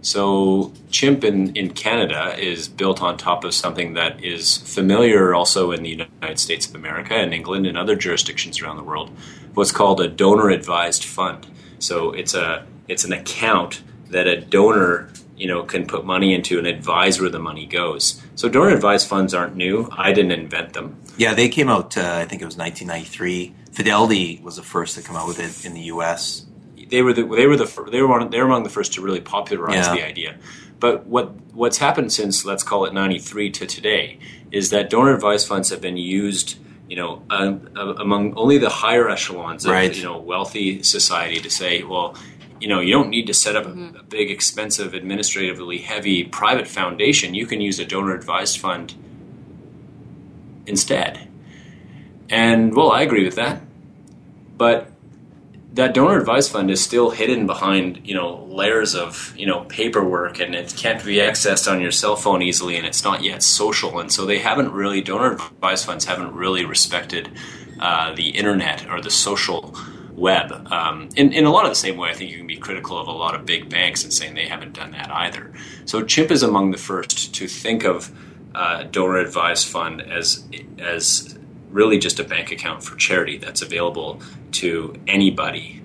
So, 0.00 0.72
Chimp 0.90 1.24
in, 1.24 1.54
in 1.56 1.74
Canada 1.74 2.34
is 2.38 2.68
built 2.68 3.02
on 3.02 3.18
top 3.18 3.44
of 3.44 3.52
something 3.52 3.94
that 3.94 4.24
is 4.24 4.56
familiar 4.58 5.34
also 5.34 5.72
in 5.72 5.82
the 5.82 5.90
United 5.90 6.38
States 6.38 6.66
of 6.66 6.74
America 6.74 7.14
and 7.14 7.34
England 7.34 7.66
and 7.66 7.76
other 7.76 7.96
jurisdictions 7.96 8.62
around 8.62 8.76
the 8.76 8.82
world. 8.82 9.10
What's 9.54 9.72
called 9.72 10.00
a 10.00 10.08
donor 10.08 10.50
advised 10.50 11.04
fund. 11.04 11.46
So, 11.78 12.12
it's 12.12 12.34
a 12.34 12.66
it's 12.88 13.04
an 13.04 13.12
account 13.12 13.82
that 14.10 14.26
a 14.26 14.40
donor 14.40 15.10
you 15.36 15.48
know 15.48 15.62
can 15.64 15.86
put 15.86 16.04
money 16.04 16.34
into 16.34 16.58
and 16.58 16.66
advise 16.66 17.20
where 17.20 17.30
the 17.30 17.38
money 17.38 17.66
goes. 17.66 18.22
So, 18.36 18.48
donor 18.48 18.70
advised 18.70 19.08
funds 19.08 19.34
aren't 19.34 19.56
new. 19.56 19.88
I 19.92 20.12
didn't 20.12 20.32
invent 20.32 20.72
them. 20.72 21.00
Yeah, 21.16 21.34
they 21.34 21.48
came 21.48 21.68
out. 21.68 21.96
Uh, 21.96 22.16
I 22.16 22.24
think 22.26 22.42
it 22.42 22.46
was 22.46 22.56
1993. 22.56 23.54
Fidelity 23.72 24.40
was 24.42 24.56
the 24.56 24.62
first 24.62 24.96
to 24.96 25.02
come 25.02 25.16
out 25.16 25.26
with 25.26 25.38
it 25.40 25.66
in 25.66 25.74
the 25.74 25.82
U.S. 25.94 26.46
they 26.90 27.02
were 27.02 27.12
the, 27.12 27.24
they 27.24 27.46
were 27.46 27.56
the 27.56 27.88
they 27.90 28.00
were 28.02 28.08
one, 28.08 28.30
they 28.30 28.38
were 28.38 28.46
among 28.46 28.62
the 28.64 28.70
first 28.70 28.92
to 28.94 29.02
really 29.02 29.20
popularize 29.20 29.74
Yeah. 29.86 29.94
the 29.94 30.04
idea. 30.06 30.36
But 30.80 31.06
what 31.06 31.32
what's 31.52 31.78
happened 31.78 32.12
since 32.12 32.44
let's 32.44 32.62
call 32.62 32.84
it 32.84 32.92
'93 32.94 33.50
to 33.50 33.66
today 33.66 34.18
is 34.52 34.70
that 34.70 34.90
donor 34.90 35.14
advised 35.14 35.48
funds 35.48 35.70
have 35.70 35.80
been 35.80 35.96
used, 35.96 36.56
you 36.88 36.96
know, 36.96 37.22
uh, 37.30 37.54
uh, 37.76 37.94
among 37.94 38.34
only 38.36 38.58
the 38.58 38.68
higher 38.68 39.08
echelons 39.08 39.64
of 39.64 39.72
Right. 39.72 39.96
you 39.96 40.02
know 40.04 40.18
wealthy 40.18 40.82
society 40.82 41.40
to 41.40 41.50
say, 41.50 41.82
well, 41.82 42.14
you 42.60 42.68
know, 42.68 42.80
you 42.80 42.92
don't 42.92 43.10
need 43.10 43.26
to 43.26 43.34
set 43.34 43.56
up 43.56 43.66
a, 43.66 43.70
a 43.98 44.02
big, 44.02 44.30
expensive, 44.30 44.94
administratively 44.94 45.78
heavy 45.78 46.24
private 46.24 46.68
foundation. 46.68 47.34
You 47.34 47.46
can 47.46 47.60
use 47.60 47.78
a 47.78 47.84
donor 47.84 48.14
advised 48.14 48.58
fund 48.58 48.94
instead. 50.66 51.28
And 52.30 52.74
well, 52.74 52.90
I 52.90 53.02
agree 53.02 53.24
with 53.24 53.34
that, 53.36 53.62
but 54.56 54.90
that 55.74 55.92
donor 55.92 56.16
advised 56.16 56.52
fund 56.52 56.70
is 56.70 56.82
still 56.82 57.10
hidden 57.10 57.46
behind 57.46 58.00
you 58.04 58.14
know 58.14 58.44
layers 58.44 58.94
of 58.94 59.34
you 59.36 59.44
know 59.44 59.64
paperwork 59.64 60.38
and 60.40 60.54
it 60.54 60.72
can't 60.76 61.04
be 61.04 61.16
accessed 61.16 61.70
on 61.70 61.80
your 61.80 61.90
cell 61.90 62.16
phone 62.16 62.42
easily 62.42 62.76
and 62.76 62.86
it's 62.86 63.04
not 63.04 63.22
yet 63.22 63.42
social. 63.42 63.98
And 63.98 64.10
so 64.10 64.24
they 64.24 64.38
haven't 64.38 64.72
really 64.72 65.00
donor 65.00 65.32
advised 65.32 65.84
funds 65.84 66.04
haven't 66.04 66.32
really 66.32 66.64
respected 66.64 67.28
uh, 67.80 68.14
the 68.14 68.30
internet 68.30 68.88
or 68.88 69.00
the 69.00 69.10
social 69.10 69.76
web. 70.12 70.52
Um, 70.72 71.08
in, 71.16 71.32
in 71.32 71.44
a 71.44 71.50
lot 71.50 71.64
of 71.64 71.72
the 71.72 71.76
same 71.76 71.96
way 71.96 72.10
I 72.10 72.14
think 72.14 72.30
you 72.30 72.38
can 72.38 72.46
be 72.46 72.56
critical 72.56 72.96
of 72.96 73.08
a 73.08 73.12
lot 73.12 73.34
of 73.34 73.44
big 73.44 73.68
banks 73.68 74.04
and 74.04 74.12
saying 74.12 74.34
they 74.34 74.46
haven't 74.46 74.74
done 74.74 74.92
that 74.92 75.10
either. 75.10 75.52
So 75.86 76.02
Chimp 76.02 76.30
is 76.30 76.44
among 76.44 76.70
the 76.70 76.78
first 76.78 77.34
to 77.34 77.48
think 77.48 77.84
of 77.84 78.12
uh, 78.54 78.84
donor 78.84 79.18
advised 79.18 79.66
fund 79.66 80.00
as 80.00 80.46
as 80.78 81.36
really 81.74 81.98
just 81.98 82.20
a 82.20 82.24
bank 82.24 82.52
account 82.52 82.84
for 82.84 82.96
charity 82.96 83.36
that's 83.36 83.60
available 83.60 84.22
to 84.52 84.94
anybody, 85.08 85.82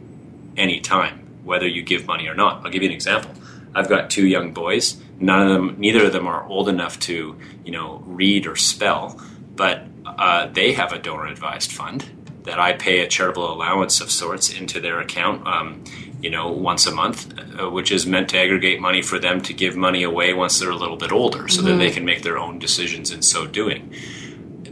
anytime, 0.55 1.27
whether 1.43 1.67
you 1.67 1.81
give 1.81 2.05
money 2.05 2.27
or 2.27 2.35
not. 2.35 2.63
I'll 2.63 2.71
give 2.71 2.83
you 2.83 2.89
an 2.89 2.95
example. 2.95 3.31
I've 3.73 3.89
got 3.89 4.11
two 4.11 4.27
young 4.27 4.53
boys. 4.53 5.01
None 5.19 5.41
of 5.41 5.49
them, 5.51 5.75
neither 5.79 6.05
of 6.05 6.13
them 6.13 6.27
are 6.27 6.45
old 6.45 6.69
enough 6.69 6.99
to, 7.01 7.35
you 7.65 7.71
know, 7.71 8.03
read 8.05 8.45
or 8.45 8.55
spell, 8.55 9.19
but 9.55 9.87
uh, 10.05 10.47
they 10.47 10.73
have 10.73 10.93
a 10.93 10.99
donor 10.99 11.25
advised 11.25 11.71
fund 11.71 12.05
that 12.43 12.59
I 12.59 12.73
pay 12.73 12.99
a 12.99 13.07
charitable 13.07 13.51
allowance 13.51 13.99
of 13.99 14.11
sorts 14.11 14.49
into 14.51 14.79
their 14.79 14.99
account. 14.99 15.45
Um, 15.47 15.83
you 16.21 16.29
know, 16.29 16.51
once 16.51 16.85
a 16.85 16.91
month, 16.91 17.33
uh, 17.59 17.69
which 17.69 17.91
is 17.91 18.05
meant 18.05 18.29
to 18.29 18.37
aggregate 18.37 18.79
money 18.79 19.01
for 19.01 19.19
them 19.19 19.41
to 19.41 19.53
give 19.53 19.75
money 19.75 20.03
away 20.03 20.33
once 20.33 20.59
they're 20.59 20.69
a 20.69 20.75
little 20.75 20.97
bit 20.97 21.11
older, 21.11 21.47
so 21.47 21.61
that 21.61 21.77
they 21.77 21.89
can 21.89 22.05
make 22.05 22.23
their 22.23 22.37
own 22.37 22.59
decisions 22.59 23.09
in 23.09 23.21
so 23.21 23.47
doing 23.47 23.93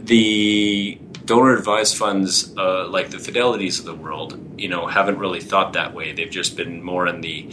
the 0.08 0.98
donor 1.28 1.54
advised 1.54 1.96
funds 1.96 2.56
uh, 2.56 2.88
like 2.88 3.10
the 3.10 3.18
fidelities 3.18 3.78
of 3.78 3.84
the 3.84 3.94
world 3.94 4.30
you 4.56 4.68
know 4.68 4.86
haven't 4.86 5.18
really 5.18 5.40
thought 5.40 5.74
that 5.74 5.94
way 5.94 6.12
they've 6.12 6.30
just 6.30 6.56
been 6.56 6.82
more 6.82 7.06
in 7.06 7.20
the 7.20 7.46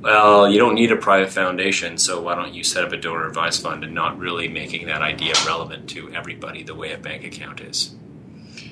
well 0.00 0.50
you 0.50 0.58
don't 0.58 0.74
need 0.74 0.90
a 0.90 0.96
private 0.96 1.30
foundation 1.30 1.98
so 1.98 2.20
why 2.20 2.34
don't 2.34 2.54
you 2.54 2.64
set 2.64 2.82
up 2.84 2.92
a 2.92 2.96
donor 2.96 3.26
advised 3.26 3.62
fund 3.62 3.84
and 3.84 3.94
not 3.94 4.18
really 4.18 4.48
making 4.48 4.86
that 4.86 5.02
idea 5.02 5.34
relevant 5.46 5.88
to 5.88 6.10
everybody 6.14 6.62
the 6.62 6.74
way 6.74 6.90
a 6.92 6.98
bank 6.98 7.22
account 7.22 7.60
is 7.60 7.94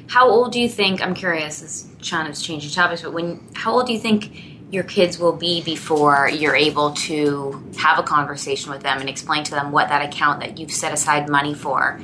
How 0.08 0.28
old 0.28 0.52
do 0.52 0.60
you 0.60 0.68
think? 0.68 1.02
I'm 1.02 1.14
curious. 1.14 1.62
As 1.62 1.88
Sean 2.00 2.26
is 2.26 2.40
changing 2.40 2.70
topics, 2.70 3.02
but 3.02 3.12
when 3.12 3.40
how 3.54 3.72
old 3.74 3.86
do 3.86 3.92
you 3.92 3.98
think 3.98 4.30
your 4.70 4.84
kids 4.84 5.18
will 5.18 5.32
be 5.36 5.62
before 5.62 6.28
you're 6.28 6.56
able 6.56 6.92
to 6.92 7.62
have 7.76 7.98
a 7.98 8.02
conversation 8.02 8.70
with 8.72 8.82
them 8.82 9.00
and 9.00 9.08
explain 9.08 9.44
to 9.44 9.50
them 9.52 9.70
what 9.72 9.88
that 9.88 10.02
account 10.08 10.40
that 10.40 10.58
you've 10.58 10.72
set 10.72 10.92
aside 10.92 11.28
money 11.28 11.54
for, 11.54 12.00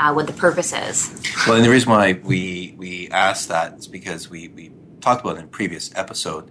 uh, 0.00 0.12
what 0.14 0.26
the 0.26 0.32
purpose 0.32 0.72
is? 0.72 1.12
Well, 1.46 1.56
and 1.56 1.64
the 1.64 1.70
reason 1.70 1.90
why 1.90 2.18
we 2.24 2.74
we 2.78 3.08
asked 3.10 3.48
that 3.48 3.74
is 3.74 3.86
because 3.86 4.30
we 4.30 4.48
we 4.48 4.72
talked 5.00 5.20
about 5.20 5.36
in 5.36 5.44
a 5.44 5.48
previous 5.48 5.94
episode 5.94 6.50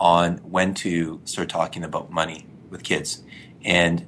on 0.00 0.38
when 0.38 0.74
to 0.74 1.20
start 1.24 1.48
talking 1.48 1.82
about 1.82 2.10
money 2.10 2.46
with 2.70 2.82
kids 2.82 3.22
and 3.64 4.06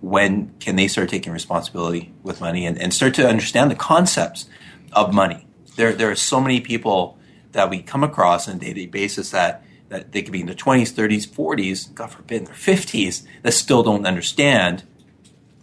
when 0.00 0.54
can 0.60 0.76
they 0.76 0.88
start 0.88 1.08
taking 1.08 1.32
responsibility 1.32 2.12
with 2.22 2.40
money 2.40 2.66
and, 2.66 2.78
and 2.80 2.94
start 2.94 3.14
to 3.14 3.26
understand 3.26 3.70
the 3.70 3.76
concepts 3.76 4.48
of 4.92 5.12
money. 5.12 5.46
There 5.74 5.92
there 5.92 6.10
are 6.10 6.16
so 6.16 6.40
many 6.40 6.60
people 6.60 7.18
that 7.52 7.68
we 7.70 7.82
come 7.82 8.04
across 8.04 8.48
on 8.48 8.56
a 8.56 8.58
day-to-day 8.58 8.86
basis 8.86 9.30
that 9.30 9.64
that 9.88 10.12
they 10.12 10.22
could 10.22 10.32
be 10.32 10.40
in 10.40 10.46
their 10.46 10.54
20s, 10.54 10.92
30s, 10.92 11.28
40s, 11.28 11.94
God 11.94 12.10
forbid, 12.10 12.38
in 12.38 12.44
their 12.46 12.54
50s, 12.54 13.24
that 13.42 13.52
still 13.52 13.84
don't 13.84 14.04
understand 14.04 14.82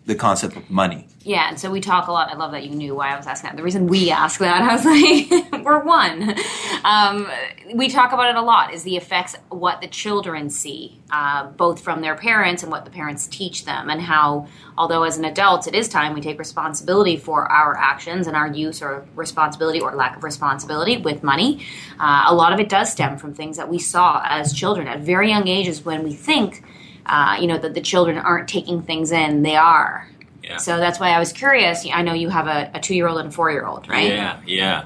the 0.06 0.16
concept 0.16 0.56
of 0.56 0.70
money. 0.70 1.08
Yeah, 1.26 1.48
and 1.48 1.58
so 1.58 1.72
we 1.72 1.80
talk 1.80 2.08
a 2.08 2.12
lot. 2.12 2.30
I 2.30 2.36
love 2.36 2.52
that 2.52 2.66
you 2.66 2.72
knew 2.72 2.96
why 2.96 3.14
I 3.14 3.16
was 3.16 3.28
asking 3.28 3.50
that. 3.52 3.56
The 3.56 3.64
reason 3.64 3.88
we 3.88 4.12
ask 4.12 4.40
that, 4.42 4.62
I 4.62 4.76
was 4.76 4.84
like, 5.52 5.64
we're 5.64 5.82
one. 5.82 6.36
Um, 6.84 7.30
we 7.74 7.88
talk 7.88 8.12
about 8.12 8.30
it 8.30 8.36
a 8.36 8.42
lot. 8.42 8.74
Is 8.74 8.84
the 8.84 8.98
effects 8.98 9.34
what 9.48 9.80
the 9.80 9.88
children 9.88 10.50
see, 10.50 11.00
uh, 11.12 11.48
both 11.48 11.82
from 11.82 12.02
their 12.02 12.16
parents 12.16 12.62
and 12.62 12.72
what 12.72 12.84
the 12.84 12.92
parents 12.92 13.28
teach 13.28 13.64
them, 13.64 13.90
and 13.90 14.02
how, 14.02 14.48
although 14.78 15.04
as 15.04 15.18
an 15.18 15.24
adult 15.24 15.66
it 15.66 15.76
is 15.76 15.88
time 15.88 16.14
we 16.14 16.20
take 16.20 16.38
responsibility 16.38 17.16
for 17.16 17.50
our 17.50 17.78
actions 17.78 18.28
and 18.28 18.36
our 18.36 18.48
use 18.48 18.82
or 18.82 19.06
responsibility 19.16 19.80
or 19.80 19.96
lack 19.96 20.18
of 20.18 20.26
responsibility 20.26 20.98
with 20.98 21.24
money. 21.24 21.66
Uh, 22.02 22.26
a 22.28 22.36
lot 22.36 22.52
of 22.52 22.60
it 22.60 22.68
does 22.68 22.92
stem 22.92 23.18
from 23.18 23.34
things 23.34 23.56
that 23.56 23.70
we 23.70 23.80
saw 23.80 24.22
as 24.26 24.52
children 24.52 24.90
at 24.90 25.00
very 25.00 25.30
young 25.30 25.48
ages 25.48 25.86
when 25.86 26.04
we 26.04 26.14
think. 26.14 26.64
Uh, 27.06 27.38
you 27.40 27.48
know 27.48 27.58
that 27.58 27.74
the 27.74 27.82
children 27.82 28.18
aren't 28.18 28.48
taking 28.48 28.82
things 28.82 29.12
in; 29.12 29.42
they 29.44 29.58
are. 29.58 30.08
Yeah. 30.44 30.58
So 30.58 30.78
that's 30.78 31.00
why 31.00 31.10
I 31.10 31.20
was 31.20 31.32
curious. 31.32 31.86
I 31.92 32.02
know 32.02 32.14
you 32.14 32.30
have 32.30 32.48
a, 32.48 32.72
a 32.74 32.80
two 32.80 32.96
year 32.96 33.08
old 33.08 33.20
and 33.20 33.30
a 33.30 33.32
four 33.32 33.52
year 33.52 33.66
old, 33.66 33.88
right? 33.88 34.10
Yeah, 34.10 34.40
yeah, 34.46 34.86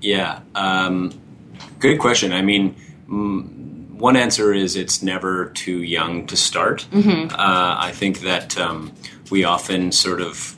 yeah. 0.00 0.40
Um, 0.54 1.12
good 1.78 1.98
question. 1.98 2.32
I 2.32 2.42
mean, 2.42 2.74
one 3.06 4.16
answer 4.16 4.52
is 4.52 4.74
it's 4.76 5.02
never 5.02 5.46
too 5.50 5.82
young 5.82 6.26
to 6.28 6.36
start. 6.36 6.86
Uh, 6.92 7.76
I 7.78 7.92
think 7.92 8.20
that 8.20 8.58
um, 8.58 8.92
we 9.30 9.44
often 9.44 9.92
sort 9.92 10.20
of 10.20 10.56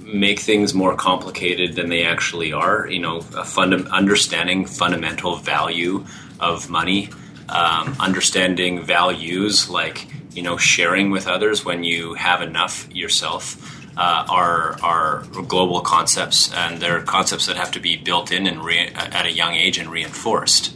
make 0.00 0.40
things 0.40 0.74
more 0.74 0.94
complicated 0.96 1.76
than 1.76 1.88
they 1.88 2.04
actually 2.04 2.52
are. 2.52 2.86
You 2.88 2.98
know, 3.00 3.18
a 3.36 3.44
funda- 3.44 3.88
understanding 3.90 4.66
fundamental 4.66 5.36
value 5.36 6.04
of 6.40 6.68
money, 6.68 7.08
um, 7.48 7.96
understanding 8.00 8.82
values 8.82 9.70
like 9.70 10.06
you 10.34 10.42
know 10.42 10.56
sharing 10.56 11.10
with 11.10 11.26
others 11.26 11.64
when 11.64 11.84
you 11.84 12.14
have 12.14 12.42
enough 12.42 12.88
yourself. 12.94 13.80
Uh, 13.96 14.26
are 14.28 14.76
are 14.82 15.22
global 15.46 15.80
concepts, 15.80 16.52
and 16.52 16.82
they're 16.82 17.00
concepts 17.02 17.46
that 17.46 17.54
have 17.54 17.70
to 17.70 17.78
be 17.78 17.96
built 17.96 18.32
in 18.32 18.44
and 18.48 18.64
re- 18.64 18.88
at 18.88 19.24
a 19.24 19.30
young 19.30 19.54
age 19.54 19.78
and 19.78 19.88
reinforced. 19.88 20.74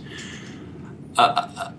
a 1.19 1.75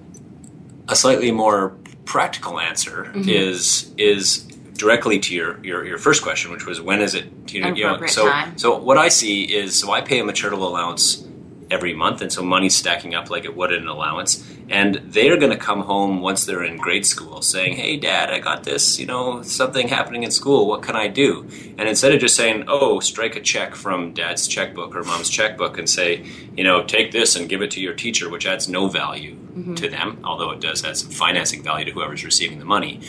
slightly 0.95 1.31
more 1.31 1.77
practical 2.03 2.59
answer 2.59 3.09
is 3.15 3.93
is 3.97 4.49
directly 4.79 5.19
to 5.19 5.35
your, 5.35 5.63
your, 5.63 5.85
your 5.85 5.97
first 5.97 6.23
question, 6.23 6.51
which 6.51 6.65
was 6.65 6.81
when 6.81 7.01
is 7.01 7.13
it 7.13 7.25
you 7.53 7.61
know, 7.61 7.69
you 7.69 7.83
know 7.83 8.05
so 8.07 8.27
time. 8.27 8.57
so 8.57 8.77
what 8.77 8.97
I 8.97 9.09
see 9.09 9.43
is 9.43 9.77
so 9.77 9.91
I 9.91 10.01
pay 10.01 10.19
a 10.19 10.33
charitable 10.33 10.67
allowance 10.67 11.23
every 11.71 11.93
month, 11.93 12.21
and 12.21 12.31
so 12.31 12.41
money's 12.41 12.75
stacking 12.75 13.13
up 13.13 13.29
like 13.29 13.45
it 13.45 13.55
would 13.55 13.71
in 13.71 13.83
an 13.83 13.87
allowance, 13.87 14.43
and 14.69 14.95
they're 15.05 15.37
going 15.37 15.51
to 15.51 15.57
come 15.57 15.81
home 15.81 16.21
once 16.21 16.45
they're 16.45 16.63
in 16.63 16.77
grade 16.77 17.05
school 17.05 17.41
saying, 17.41 17.75
"Hey, 17.75 17.97
Dad, 17.97 18.29
I 18.29 18.39
got 18.39 18.63
this, 18.63 18.99
you 18.99 19.05
know, 19.05 19.41
something 19.43 19.87
happening 19.87 20.23
in 20.23 20.31
school. 20.31 20.67
What 20.67 20.81
can 20.81 20.95
I 20.95 21.07
do?" 21.07 21.47
And 21.77 21.87
instead 21.87 22.13
of 22.13 22.19
just 22.19 22.35
saying, 22.35 22.65
"Oh, 22.67 22.99
strike 22.99 23.35
a 23.35 23.41
check 23.41 23.75
from 23.75 24.13
Dad's 24.13 24.47
checkbook 24.47 24.95
or 24.95 25.03
Mom's 25.03 25.29
checkbook," 25.29 25.77
and 25.77 25.89
say, 25.89 26.25
"You 26.55 26.63
know, 26.63 26.83
take 26.83 27.11
this 27.11 27.35
and 27.35 27.49
give 27.49 27.61
it 27.61 27.71
to 27.71 27.81
your 27.81 27.93
teacher," 27.93 28.29
which 28.29 28.45
adds 28.45 28.67
no 28.67 28.87
value 28.87 29.35
mm-hmm. 29.35 29.75
to 29.75 29.89
them, 29.89 30.19
although 30.23 30.51
it 30.51 30.59
does 30.59 30.83
add 30.83 30.97
some 30.97 31.11
financing 31.11 31.63
value 31.63 31.85
to 31.85 31.91
whoever's 31.91 32.23
receiving 32.23 32.59
the 32.59 32.65
money. 32.65 33.01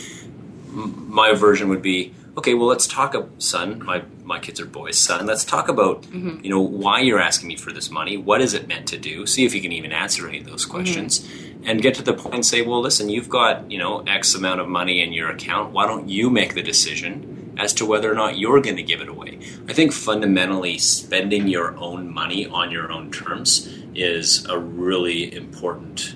M- 0.69 1.05
My 1.09 1.33
version 1.33 1.67
would 1.69 1.81
be, 1.81 2.13
okay, 2.37 2.53
well, 2.53 2.67
let's 2.67 2.87
talk, 2.87 3.15
son. 3.39 3.83
My 3.83 4.03
my 4.23 4.39
kids 4.39 4.59
are 4.59 4.65
boys, 4.65 4.97
son. 4.97 5.25
Let's 5.25 5.43
talk 5.43 5.67
about 5.67 6.05
you 6.13 6.49
know 6.49 6.61
why 6.61 7.01
you're 7.01 7.19
asking 7.19 7.47
me 7.47 7.55
for 7.55 7.71
this 7.71 7.89
money. 7.89 8.17
What 8.17 8.41
is 8.41 8.53
it 8.53 8.67
meant 8.67 8.87
to 8.89 8.97
do? 8.97 9.25
See 9.25 9.45
if 9.45 9.53
you 9.53 9.61
can 9.61 9.71
even 9.71 9.91
answer 9.91 10.27
any 10.27 10.39
of 10.39 10.45
those 10.45 10.65
questions, 10.65 11.27
and 11.63 11.81
get 11.81 11.95
to 11.95 12.01
the 12.01 12.13
point 12.13 12.35
and 12.35 12.45
say, 12.45 12.61
well, 12.61 12.81
listen, 12.81 13.09
you've 13.09 13.29
got 13.29 13.69
you 13.69 13.77
know 13.77 13.99
X 14.01 14.35
amount 14.35 14.61
of 14.61 14.67
money 14.67 15.01
in 15.01 15.13
your 15.13 15.29
account. 15.29 15.71
Why 15.71 15.85
don't 15.85 16.09
you 16.09 16.29
make 16.29 16.53
the 16.53 16.63
decision 16.63 17.53
as 17.57 17.73
to 17.73 17.85
whether 17.85 18.11
or 18.11 18.15
not 18.15 18.37
you're 18.37 18.61
going 18.61 18.77
to 18.77 18.83
give 18.83 19.01
it 19.01 19.09
away? 19.09 19.39
I 19.67 19.73
think 19.73 19.91
fundamentally, 19.91 20.77
spending 20.77 21.47
your 21.47 21.75
own 21.77 22.11
money 22.11 22.47
on 22.47 22.71
your 22.71 22.91
own 22.91 23.11
terms 23.11 23.67
is 23.93 24.45
a 24.45 24.57
really 24.57 25.33
important 25.35 26.15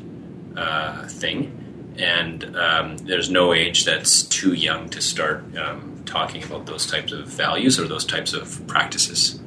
uh, 0.55 1.07
thing 1.07 1.62
and 1.98 2.55
um, 2.57 2.98
there's 2.98 3.29
no 3.29 3.53
age 3.53 3.86
that's 3.86 4.24
too 4.24 4.53
young 4.53 4.89
to 4.89 5.01
start 5.01 5.43
um, 5.57 5.94
talking 6.05 6.43
about 6.43 6.65
those 6.65 6.85
types 6.85 7.12
of 7.12 7.27
values 7.27 7.79
or 7.79 7.88
those 7.88 8.05
types 8.05 8.33
of 8.33 8.65
practices. 8.67 9.39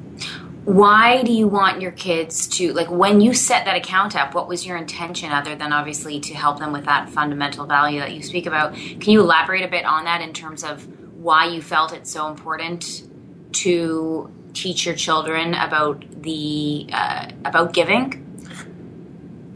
Why 0.64 1.22
do 1.22 1.32
you 1.32 1.48
want 1.48 1.80
your 1.80 1.92
kids 1.92 2.46
to 2.58 2.74
like 2.74 2.90
when 2.90 3.22
you 3.22 3.32
set 3.32 3.64
that 3.64 3.76
account 3.76 4.14
up? 4.14 4.34
What 4.34 4.48
was 4.48 4.66
your 4.66 4.76
intention, 4.76 5.32
other 5.32 5.56
than 5.56 5.72
obviously 5.72 6.20
to 6.20 6.34
help 6.34 6.58
them 6.58 6.72
with 6.72 6.84
that 6.84 7.08
fundamental 7.08 7.64
value 7.64 8.00
that 8.00 8.12
you 8.12 8.22
speak 8.22 8.44
about? 8.44 8.74
Can 8.74 9.10
you 9.10 9.20
elaborate 9.20 9.64
a 9.64 9.68
bit 9.68 9.86
on 9.86 10.04
that 10.04 10.20
in 10.20 10.34
terms 10.34 10.64
of 10.64 10.86
why 11.16 11.46
you 11.46 11.62
felt 11.62 11.94
it's 11.94 12.10
so 12.10 12.28
important 12.28 13.08
to 13.52 14.30
teach 14.52 14.84
your 14.84 14.94
children 14.94 15.54
about 15.54 16.04
the 16.22 16.86
uh, 16.92 17.30
about 17.46 17.72
giving? 17.72 18.27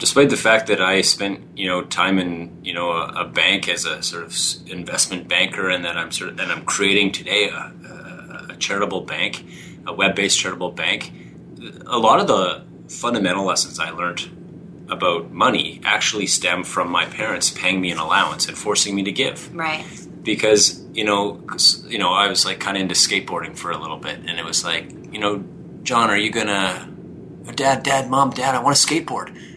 Despite 0.02 0.30
the 0.30 0.37
fact 0.37 0.66
that 0.66 0.80
I 0.80 1.00
spent 1.02 1.56
you 1.56 1.68
know 1.68 1.80
time 1.85 2.18
in 2.18 2.59
you 2.64 2.75
know 2.75 2.90
a, 2.90 3.23
a, 3.23 3.25
bank 3.25 3.68
as 3.68 3.85
a 3.85 4.02
sort 4.02 4.25
of 4.25 4.35
investment 4.68 5.28
banker, 5.28 5.71
and 5.71 5.85
that 5.85 5.97
I'm 5.97 6.11
sort 6.11 6.30
of 6.30 6.40
and 6.40 6.50
I'm 6.50 6.64
creating 6.64 7.12
today 7.12 7.50
a, 7.50 7.54
a, 7.56 8.47
a 8.50 8.56
charitable 8.56 9.02
bank, 9.02 9.47
a 9.87 9.92
web-based 9.92 10.37
charitable 10.37 10.73
bank. 10.73 11.12
A 11.87 11.99
lot 11.99 12.18
of 12.18 12.26
the 12.26 12.64
fundamental 12.88 13.44
lessons 13.44 13.78
I 13.78 13.90
learned 13.90 14.23
about 14.90 15.30
money 15.30 15.80
actually 15.85 16.26
stem 16.26 16.64
from 16.64 16.90
my 16.90 17.04
parents 17.06 17.50
paying 17.50 17.80
me 17.80 17.92
an 17.92 17.99
allowance 17.99 18.49
and 18.49 18.59
forcing 18.59 18.97
me 18.97 19.04
to 19.04 19.12
give. 19.12 19.54
Right. 19.54 19.87
Because 20.25 20.85
you 20.92 21.04
know, 21.04 21.47
you 21.87 21.99
know, 21.99 22.12
I 22.12 22.26
was 22.26 22.44
like 22.44 22.59
kind 22.59 22.76
of 22.76 22.80
into 22.82 22.97
skateboarding 22.97 23.56
for 23.56 23.71
a 23.71 23.78
little 23.78 23.99
bit, 23.99 24.18
and 24.26 24.40
it 24.40 24.44
was 24.44 24.64
like, 24.64 24.90
you 25.12 25.21
know, 25.21 25.44
John, 25.85 26.11
are 26.11 26.18
you 26.18 26.32
gonna? 26.32 26.88
Dad, 27.54 27.85
Dad, 27.85 28.11
Mom, 28.11 28.30
Dad, 28.30 28.56
I 28.56 28.61
want 28.61 28.76
to 28.76 28.85
skateboard 28.85 29.51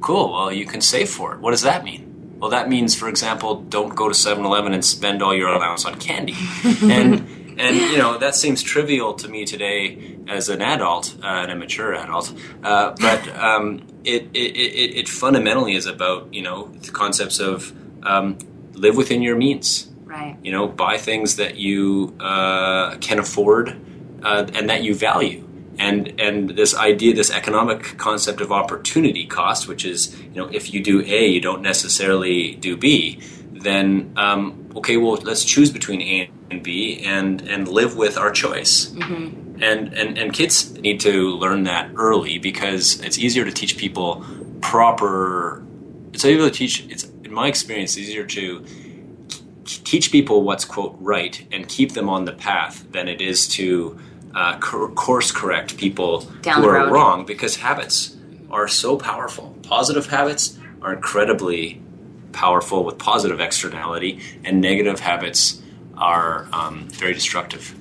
Cool. 0.00 0.32
Well, 0.32 0.52
you 0.52 0.66
can 0.66 0.80
save 0.80 1.10
for 1.10 1.34
it. 1.34 1.40
What 1.40 1.50
does 1.50 1.62
that 1.62 1.84
mean? 1.84 2.36
Well, 2.38 2.50
that 2.50 2.68
means, 2.68 2.94
for 2.94 3.08
example, 3.08 3.60
don't 3.62 3.94
go 3.94 4.08
to 4.08 4.14
7-Eleven 4.14 4.72
and 4.72 4.84
spend 4.84 5.22
all 5.22 5.34
your 5.34 5.48
allowance 5.48 5.84
on 5.84 5.96
candy. 5.96 6.34
and 6.82 7.28
and 7.60 7.76
you 7.76 7.98
know 7.98 8.16
that 8.16 8.34
seems 8.34 8.62
trivial 8.62 9.12
to 9.14 9.28
me 9.28 9.44
today 9.44 10.16
as 10.28 10.48
an 10.48 10.62
adult, 10.62 11.14
uh, 11.22 11.26
an 11.26 11.50
immature 11.50 11.92
adult. 11.92 12.32
Uh, 12.62 12.94
but 12.98 13.28
um, 13.36 13.86
it, 14.04 14.28
it, 14.32 14.56
it, 14.56 14.96
it, 14.96 15.08
fundamentally 15.08 15.74
is 15.74 15.84
about 15.84 16.32
you 16.32 16.40
know 16.40 16.68
the 16.68 16.90
concepts 16.90 17.38
of 17.38 17.72
um, 18.02 18.38
live 18.72 18.96
within 18.96 19.20
your 19.20 19.36
means. 19.36 19.88
Right. 20.04 20.38
You 20.42 20.52
know, 20.52 20.66
buy 20.66 20.96
things 20.96 21.36
that 21.36 21.56
you 21.56 22.16
uh, 22.18 22.96
can 22.96 23.18
afford 23.18 23.78
uh, 24.22 24.46
and 24.54 24.70
that 24.70 24.82
you 24.82 24.94
value 24.94 25.46
and 25.80 26.20
and 26.20 26.50
this 26.50 26.74
idea, 26.74 27.14
this 27.14 27.30
economic 27.30 27.96
concept 27.96 28.40
of 28.40 28.52
opportunity 28.52 29.26
cost, 29.26 29.66
which 29.66 29.84
is 29.84 30.18
you 30.20 30.36
know 30.36 30.48
if 30.52 30.74
you 30.74 30.82
do 30.82 31.00
A, 31.02 31.26
you 31.26 31.40
don't 31.40 31.62
necessarily 31.62 32.54
do 32.56 32.76
B. 32.76 33.20
Then 33.52 34.12
um, 34.16 34.70
okay, 34.76 34.96
well 34.98 35.16
let's 35.22 35.44
choose 35.44 35.70
between 35.70 36.02
A 36.02 36.30
and 36.50 36.62
B 36.62 37.02
and 37.04 37.40
and 37.42 37.66
live 37.66 37.96
with 37.96 38.18
our 38.18 38.30
choice. 38.30 38.90
Mm-hmm. 38.90 39.62
And, 39.62 39.92
and 39.92 40.18
and 40.18 40.32
kids 40.32 40.72
need 40.72 41.00
to 41.00 41.30
learn 41.36 41.64
that 41.64 41.90
early 41.96 42.38
because 42.38 43.00
it's 43.00 43.18
easier 43.18 43.44
to 43.44 43.52
teach 43.52 43.76
people 43.76 44.24
proper. 44.60 45.64
It's 46.12 46.24
easier 46.24 46.48
to 46.48 46.50
teach. 46.50 46.86
It's 46.88 47.04
in 47.24 47.32
my 47.32 47.48
experience 47.48 47.96
easier 47.96 48.26
to 48.26 48.64
teach 49.64 50.10
people 50.10 50.42
what's 50.42 50.64
quote 50.64 50.96
right 50.98 51.46
and 51.52 51.68
keep 51.68 51.92
them 51.92 52.08
on 52.08 52.24
the 52.24 52.32
path 52.32 52.84
than 52.90 53.08
it 53.08 53.20
is 53.20 53.46
to 53.48 53.98
uh, 54.34 54.58
course 54.58 55.32
correct 55.32 55.76
people 55.76 56.20
Down 56.42 56.62
who 56.62 56.68
are 56.68 56.74
road. 56.84 56.92
wrong 56.92 57.26
because 57.26 57.56
habits 57.56 58.16
are 58.50 58.68
so 58.68 58.96
powerful. 58.96 59.56
Positive 59.62 60.06
habits 60.06 60.58
are 60.82 60.92
incredibly 60.94 61.80
powerful 62.32 62.84
with 62.84 62.98
positive 62.98 63.40
externality, 63.40 64.20
and 64.44 64.60
negative 64.60 65.00
habits 65.00 65.60
are 65.96 66.48
um, 66.52 66.88
very 66.90 67.12
destructive. 67.12 67.74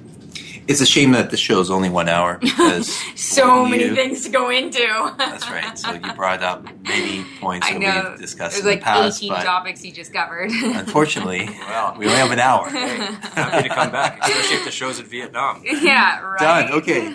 It's 0.69 0.81
a 0.81 0.85
shame 0.85 1.11
that 1.13 1.31
the 1.31 1.37
show 1.37 1.59
is 1.61 1.71
only 1.71 1.89
one 1.89 2.07
hour 2.07 2.37
because 2.41 2.95
so 3.19 3.65
you, 3.65 3.69
many 3.71 3.95
things 3.95 4.23
to 4.25 4.29
go 4.29 4.49
into. 4.51 4.77
that's 5.17 5.49
right. 5.49 5.77
So 5.77 5.93
you 5.93 6.13
brought 6.13 6.43
up 6.43 6.63
many 6.87 7.25
points 7.41 7.65
I 7.67 7.73
that 7.73 7.79
know. 7.79 8.09
we've 8.11 8.19
discussed 8.19 8.53
There's 8.53 8.65
in 8.65 8.69
like 8.71 8.79
the 8.79 8.83
past, 8.85 9.17
18 9.17 9.29
but 9.33 9.43
topics 9.43 9.83
you 9.83 9.91
just 9.91 10.13
covered. 10.13 10.51
unfortunately, 10.51 11.49
Well, 11.59 11.95
we 11.97 12.05
only 12.05 12.17
have 12.19 12.31
an 12.31 12.39
hour. 12.39 12.69
happy 12.69 13.67
to 13.67 13.73
come 13.73 13.91
back, 13.91 14.19
especially 14.23 14.57
if 14.57 14.65
the 14.65 14.71
show's 14.71 14.99
in 14.99 15.05
Vietnam. 15.07 15.63
yeah, 15.65 16.19
right. 16.21 16.39
Done. 16.39 16.71
Okay. 16.73 17.13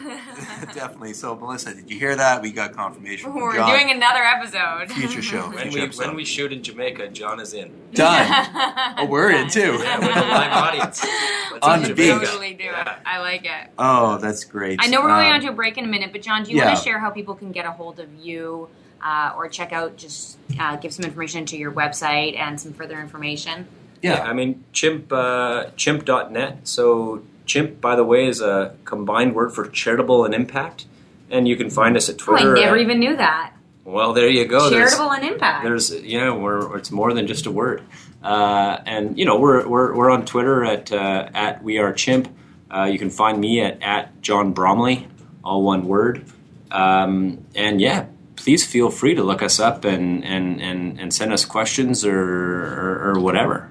Definitely. 0.75 1.15
So, 1.15 1.37
Melissa, 1.37 1.75
did 1.75 1.89
you 1.91 1.99
hear 1.99 2.17
that? 2.17 2.43
We 2.43 2.51
got 2.51 2.73
confirmation 2.73 3.31
from 3.33 3.41
We're 3.41 3.55
John. 3.55 3.71
doing 3.71 3.91
another 3.93 4.23
episode. 4.25 4.91
future 4.91 5.23
show. 5.23 5.49
When 5.51 5.59
future 5.59 5.79
we, 5.79 5.83
episode. 5.85 6.07
when 6.09 6.17
we 6.17 6.25
shoot 6.25 6.53
in 6.53 6.63
Jamaica, 6.63 7.09
John 7.11 7.39
is 7.39 7.55
in. 7.55 7.73
Done. 7.93 8.95
Oh, 8.99 9.07
we're 9.09 9.31
in 9.31 9.49
too. 9.49 9.79
Yeah, 9.81 9.99
with 10.01 10.09
a 10.09 10.21
live 10.21 10.53
audience. 10.53 11.05
Let's 11.53 11.65
On 11.67 11.83
the 11.83 11.95
beach. 11.95 12.09
totally 12.11 12.55
do 12.55 12.65
Yeah. 12.65 12.93
it. 12.95 12.99
I 13.07 13.21
like 13.21 13.44
it. 13.45 13.71
Oh, 13.79 14.19
that's 14.19 14.45
great. 14.45 14.81
I 14.83 14.87
know 14.89 15.01
we're 15.01 15.09
going 15.09 15.27
Um, 15.29 15.35
on 15.35 15.41
to 15.43 15.49
a 15.49 15.53
break 15.53 15.79
in 15.79 15.85
a 15.85 15.89
minute, 15.89 16.13
but 16.13 16.23
John, 16.23 16.43
do 16.45 16.51
you 16.51 16.59
yeah. 16.59 16.67
want 16.67 16.79
to 16.79 16.85
share 16.85 16.99
how 16.99 17.11
people 17.11 17.35
can 17.35 17.53
get 17.53 17.65
a 17.67 17.71
hold 17.71 18.01
of 18.01 18.09
you 18.15 18.69
uh, 19.03 19.33
or 19.37 19.49
check 19.49 19.73
out, 19.73 19.97
just 19.97 20.39
uh, 20.59 20.77
give 20.77 20.93
some 20.93 21.05
information 21.05 21.45
to 21.47 21.57
your 21.57 21.73
website 21.73 22.39
and 22.39 22.61
some 22.61 22.73
further 22.73 23.01
information? 23.01 23.67
Yeah, 24.03 24.17
Yeah. 24.17 24.23
I 24.25 24.33
mean 24.33 24.65
chimp 24.73 25.13
uh, 25.13 25.67
chimp.net. 25.77 26.67
So 26.69 27.23
chimp, 27.47 27.81
by 27.81 27.97
the 27.97 28.05
way, 28.05 28.27
is 28.27 28.41
a 28.41 28.75
combined 28.85 29.35
word 29.35 29.53
for 29.55 29.67
charitable 29.69 30.25
and 30.25 30.35
impact, 30.35 30.87
and 31.31 31.47
you 31.49 31.57
can 31.57 31.71
find 31.71 31.97
us 31.97 32.09
at 32.09 32.17
Oh, 32.27 32.35
I 32.35 32.41
Twitter. 32.43 32.55
never 32.55 32.77
at- 32.77 32.81
even 32.83 32.99
knew 33.01 33.17
that. 33.17 33.53
well, 33.85 34.13
there 34.15 34.29
you 34.29 34.47
go. 34.47 34.71
There's- 34.71 34.91
Charitable 34.95 35.13
and 35.13 35.25
impact. 35.33 35.65
There's 35.65 35.95
yeah, 36.03 36.31
we're 36.35 36.77
it's 36.79 36.91
more 36.91 37.13
than 37.13 37.27
just 37.27 37.45
a 37.47 37.51
word, 37.51 37.83
uh, 38.23 38.79
and 38.87 39.19
you 39.19 39.25
know 39.27 39.39
we're 39.39 39.67
we're, 39.69 39.95
we're 39.95 40.11
on 40.11 40.25
Twitter 40.25 40.65
at 40.65 40.91
uh, 40.93 41.29
at 41.35 41.63
we 41.63 41.79
are 41.79 41.93
chimp. 41.93 42.29
Uh, 42.75 42.85
you 42.87 42.99
can 42.99 43.11
find 43.11 43.41
me 43.41 43.61
at 43.61 43.81
at 43.83 44.21
John 44.21 44.53
Bromley, 44.53 45.07
all 45.45 45.63
one 45.63 45.87
word, 45.87 46.25
um, 46.73 47.45
and 47.55 47.81
yeah, 47.81 48.07
please 48.37 48.67
feel 48.67 48.91
free 48.91 49.15
to 49.15 49.23
look 49.23 49.43
us 49.43 49.61
up 49.61 49.85
and 49.85 50.25
and 50.25 50.61
and, 50.61 50.99
and 50.99 51.15
send 51.15 51.33
us 51.33 51.45
questions 51.45 52.05
or, 52.05 52.19
or 52.19 53.13
or 53.13 53.21
whatever. 53.21 53.71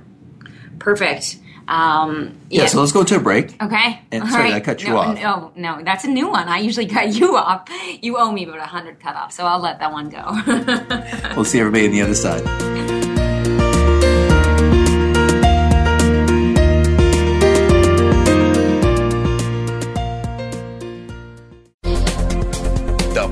Perfect. 0.80 1.40
Um, 1.68 2.40
Yeah, 2.50 2.66
so 2.68 2.80
let's 2.80 2.92
go 2.92 3.04
to 3.04 3.16
a 3.16 3.20
break. 3.20 3.62
Okay. 3.62 4.02
And 4.12 4.28
sorry, 4.30 4.44
right. 4.46 4.54
I 4.56 4.60
cut 4.60 4.84
you 4.84 4.90
no, 4.90 4.98
off. 4.98 5.16
No, 5.16 5.52
no, 5.56 5.84
that's 5.84 6.04
a 6.04 6.10
new 6.10 6.28
one. 6.30 6.48
I 6.48 6.58
usually 6.60 6.88
cut 6.88 7.14
you 7.16 7.38
off. 7.38 7.70
You 8.02 8.18
owe 8.18 8.32
me 8.32 8.44
about 8.44 8.60
a 8.60 8.64
hundred 8.64 9.00
cut 9.00 9.16
off, 9.16 9.32
so 9.32 9.46
I'll 9.46 9.60
let 9.60 9.80
that 9.80 9.92
one 9.92 10.10
go. 10.10 10.24
We'll 11.36 11.46
see 11.46 11.60
everybody 11.60 11.86
on 11.88 11.92
the 11.92 12.02
other 12.02 12.16
side. 12.16 13.03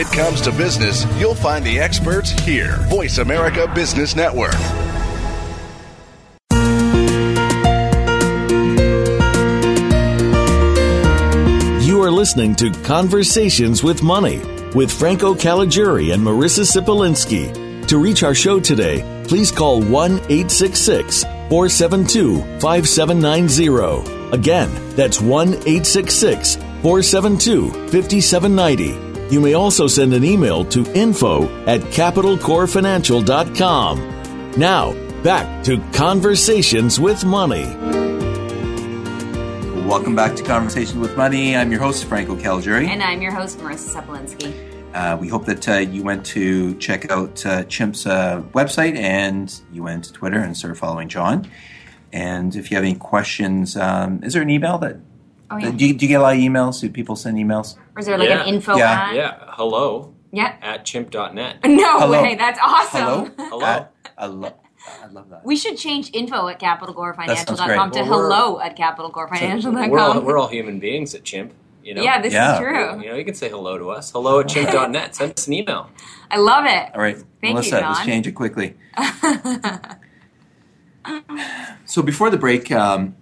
It 0.00 0.06
comes 0.12 0.40
to 0.40 0.50
business, 0.52 1.04
you'll 1.18 1.34
find 1.34 1.62
the 1.64 1.78
experts 1.78 2.30
here. 2.30 2.76
Voice 2.88 3.18
America 3.18 3.70
Business 3.74 4.16
Network. 4.16 4.54
You 11.84 12.02
are 12.02 12.10
listening 12.10 12.54
to 12.56 12.70
Conversations 12.82 13.84
with 13.84 14.02
Money 14.02 14.38
with 14.74 14.90
Franco 14.90 15.34
Caliguri 15.34 16.14
and 16.14 16.22
Marissa 16.22 16.64
Sipolinski. 16.64 17.86
To 17.88 17.98
reach 17.98 18.22
our 18.22 18.34
show 18.34 18.58
today, 18.58 19.24
please 19.28 19.52
call 19.52 19.82
1 19.82 20.12
866 20.12 21.24
472 21.24 22.38
5790. 22.60 24.30
Again, 24.34 24.70
that's 24.96 25.20
1 25.20 25.48
866 25.48 26.54
472 26.54 27.70
5790. 27.90 29.09
You 29.30 29.40
may 29.40 29.54
also 29.54 29.86
send 29.86 30.12
an 30.12 30.24
email 30.24 30.64
to 30.66 30.84
info 30.92 31.44
at 31.64 31.80
capitalcorefinancial.com. 31.82 34.52
Now, 34.56 34.92
back 35.22 35.62
to 35.64 35.78
Conversations 35.92 36.98
with 36.98 37.24
Money. 37.24 37.66
Welcome 39.86 40.16
back 40.16 40.34
to 40.34 40.42
Conversations 40.42 40.98
with 40.98 41.16
Money. 41.16 41.54
I'm 41.54 41.70
your 41.70 41.80
host, 41.80 42.06
Franco 42.06 42.34
Caliguri. 42.34 42.88
And 42.88 43.04
I'm 43.04 43.22
your 43.22 43.30
host, 43.30 43.60
Marissa 43.60 44.02
Sepolinsky. 44.02 44.52
Uh, 44.92 45.16
we 45.16 45.28
hope 45.28 45.46
that 45.46 45.68
uh, 45.68 45.76
you 45.76 46.02
went 46.02 46.26
to 46.26 46.74
check 46.78 47.08
out 47.12 47.46
uh, 47.46 47.62
Chimp's 47.64 48.06
uh, 48.06 48.42
website 48.52 48.96
and 48.96 49.60
you 49.72 49.84
went 49.84 50.06
to 50.06 50.12
Twitter 50.12 50.40
and 50.40 50.56
started 50.56 50.74
following 50.74 51.08
John. 51.08 51.48
And 52.12 52.56
if 52.56 52.72
you 52.72 52.76
have 52.76 52.82
any 52.82 52.96
questions, 52.96 53.76
um, 53.76 54.24
is 54.24 54.32
there 54.32 54.42
an 54.42 54.50
email 54.50 54.78
that? 54.78 54.96
Oh, 55.50 55.56
yeah. 55.56 55.70
do, 55.72 55.86
you, 55.86 55.94
do 55.94 56.04
you 56.04 56.08
get 56.08 56.20
a 56.20 56.22
lot 56.22 56.34
of 56.36 56.40
emails? 56.40 56.80
Do 56.80 56.88
people 56.90 57.16
send 57.16 57.36
emails? 57.36 57.76
Or 57.96 58.00
is 58.00 58.06
there 58.06 58.16
like 58.18 58.28
Yeah. 58.28 58.42
an 58.42 58.48
info 58.48 58.76
Yeah. 58.76 59.08
at? 59.08 59.14
Yeah, 59.14 59.34
hello 59.48 60.14
Yeah. 60.32 60.54
at 60.62 60.84
chimp.net. 60.84 61.56
No 61.66 61.98
Hello. 62.00 62.22
way. 62.22 62.34
That's 62.36 62.58
awesome. 62.62 63.32
Hello? 63.36 63.48
Hello. 63.48 63.64
At- 63.66 63.92
I, 64.16 64.26
lo- 64.26 64.54
I 65.02 65.06
love 65.08 65.28
that. 65.30 65.44
We 65.44 65.56
should 65.56 65.76
change 65.76 66.10
info 66.14 66.46
at 66.48 66.60
capitalcorefinancial.com 66.60 67.90
great. 67.90 68.04
to 68.04 68.08
Well, 68.08 68.22
we're- 68.28 68.34
hello 68.34 68.60
at 68.60 68.76
capitalcorefinancial.com. 68.76 69.90
We're 69.90 69.98
all, 69.98 70.20
we're 70.20 70.38
all 70.38 70.48
human 70.48 70.78
beings 70.78 71.14
at 71.14 71.24
Chimp. 71.24 71.52
You 71.82 71.94
know? 71.94 72.02
yeah, 72.02 72.20
this 72.20 72.34
Yeah. 72.34 72.52
is 72.52 72.58
true. 72.58 73.02
You 73.02 73.08
know, 73.10 73.16
you 73.16 73.24
can 73.24 73.34
say 73.34 73.48
hello 73.48 73.78
to 73.78 73.90
us. 73.90 74.12
Hello 74.12 74.40
at 74.40 74.48
chimp.net. 74.48 75.16
Send 75.16 75.32
us 75.38 75.46
an 75.46 75.54
email. 75.54 75.90
I 76.30 76.36
love 76.38 76.66
it. 76.66 76.94
All 76.94 77.00
right, 77.00 77.16
Thank 77.16 77.24
you, 77.42 77.52
Melissa, 77.54 77.76
let's 77.80 77.98
John. 78.00 78.06
change 78.06 78.26
it 78.26 78.32
quickly. 78.32 78.76
so 81.86 82.02
before 82.02 82.28
the 82.30 82.36
break, 82.36 82.70
um, 82.70 83.16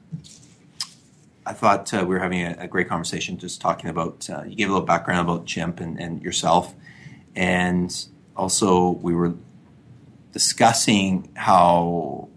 I 1.48 1.54
thought 1.54 1.94
uh, 1.94 2.04
we 2.06 2.14
were 2.14 2.18
having 2.18 2.42
a, 2.42 2.56
a 2.58 2.68
great 2.68 2.90
conversation, 2.90 3.38
just 3.38 3.58
talking 3.58 3.88
about. 3.88 4.28
Uh, 4.28 4.42
you 4.42 4.54
gave 4.54 4.68
a 4.68 4.72
little 4.72 4.86
background 4.86 5.26
about 5.26 5.46
Chimp 5.46 5.80
and, 5.80 5.98
and 5.98 6.22
yourself, 6.22 6.74
and 7.34 7.90
also 8.36 8.90
we 8.90 9.14
were 9.14 9.34
discussing 10.32 11.30
how 11.34 12.28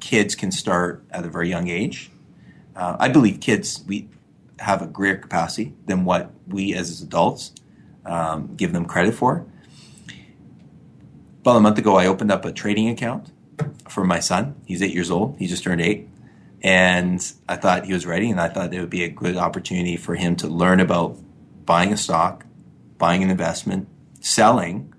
kids 0.00 0.34
can 0.34 0.50
start 0.50 1.04
at 1.10 1.26
a 1.26 1.28
very 1.28 1.50
young 1.50 1.68
age. 1.68 2.10
Uh, 2.74 2.96
I 2.98 3.10
believe 3.10 3.38
kids 3.38 3.84
we 3.86 4.08
have 4.60 4.80
a 4.80 4.86
greater 4.86 5.18
capacity 5.18 5.74
than 5.84 6.06
what 6.06 6.30
we 6.48 6.72
as 6.72 7.02
adults 7.02 7.52
um, 8.06 8.54
give 8.56 8.72
them 8.72 8.86
credit 8.86 9.12
for. 9.12 9.44
About 11.42 11.56
a 11.56 11.60
month 11.60 11.76
ago, 11.76 11.96
I 11.96 12.06
opened 12.06 12.32
up 12.32 12.46
a 12.46 12.52
trading 12.52 12.88
account 12.88 13.30
for 13.90 14.04
my 14.04 14.20
son. 14.20 14.54
He's 14.64 14.80
eight 14.80 14.94
years 14.94 15.10
old. 15.10 15.36
He 15.38 15.46
just 15.46 15.64
turned 15.64 15.82
eight. 15.82 16.08
And 16.62 17.32
I 17.48 17.56
thought 17.56 17.86
he 17.86 17.92
was 17.92 18.06
ready, 18.06 18.30
and 18.30 18.40
I 18.40 18.48
thought 18.48 18.72
it 18.72 18.80
would 18.80 18.90
be 18.90 19.02
a 19.02 19.08
good 19.08 19.36
opportunity 19.36 19.96
for 19.96 20.14
him 20.14 20.36
to 20.36 20.46
learn 20.46 20.78
about 20.78 21.18
buying 21.66 21.92
a 21.92 21.96
stock, 21.96 22.46
buying 22.98 23.24
an 23.24 23.30
investment, 23.30 23.88
selling, 24.20 24.94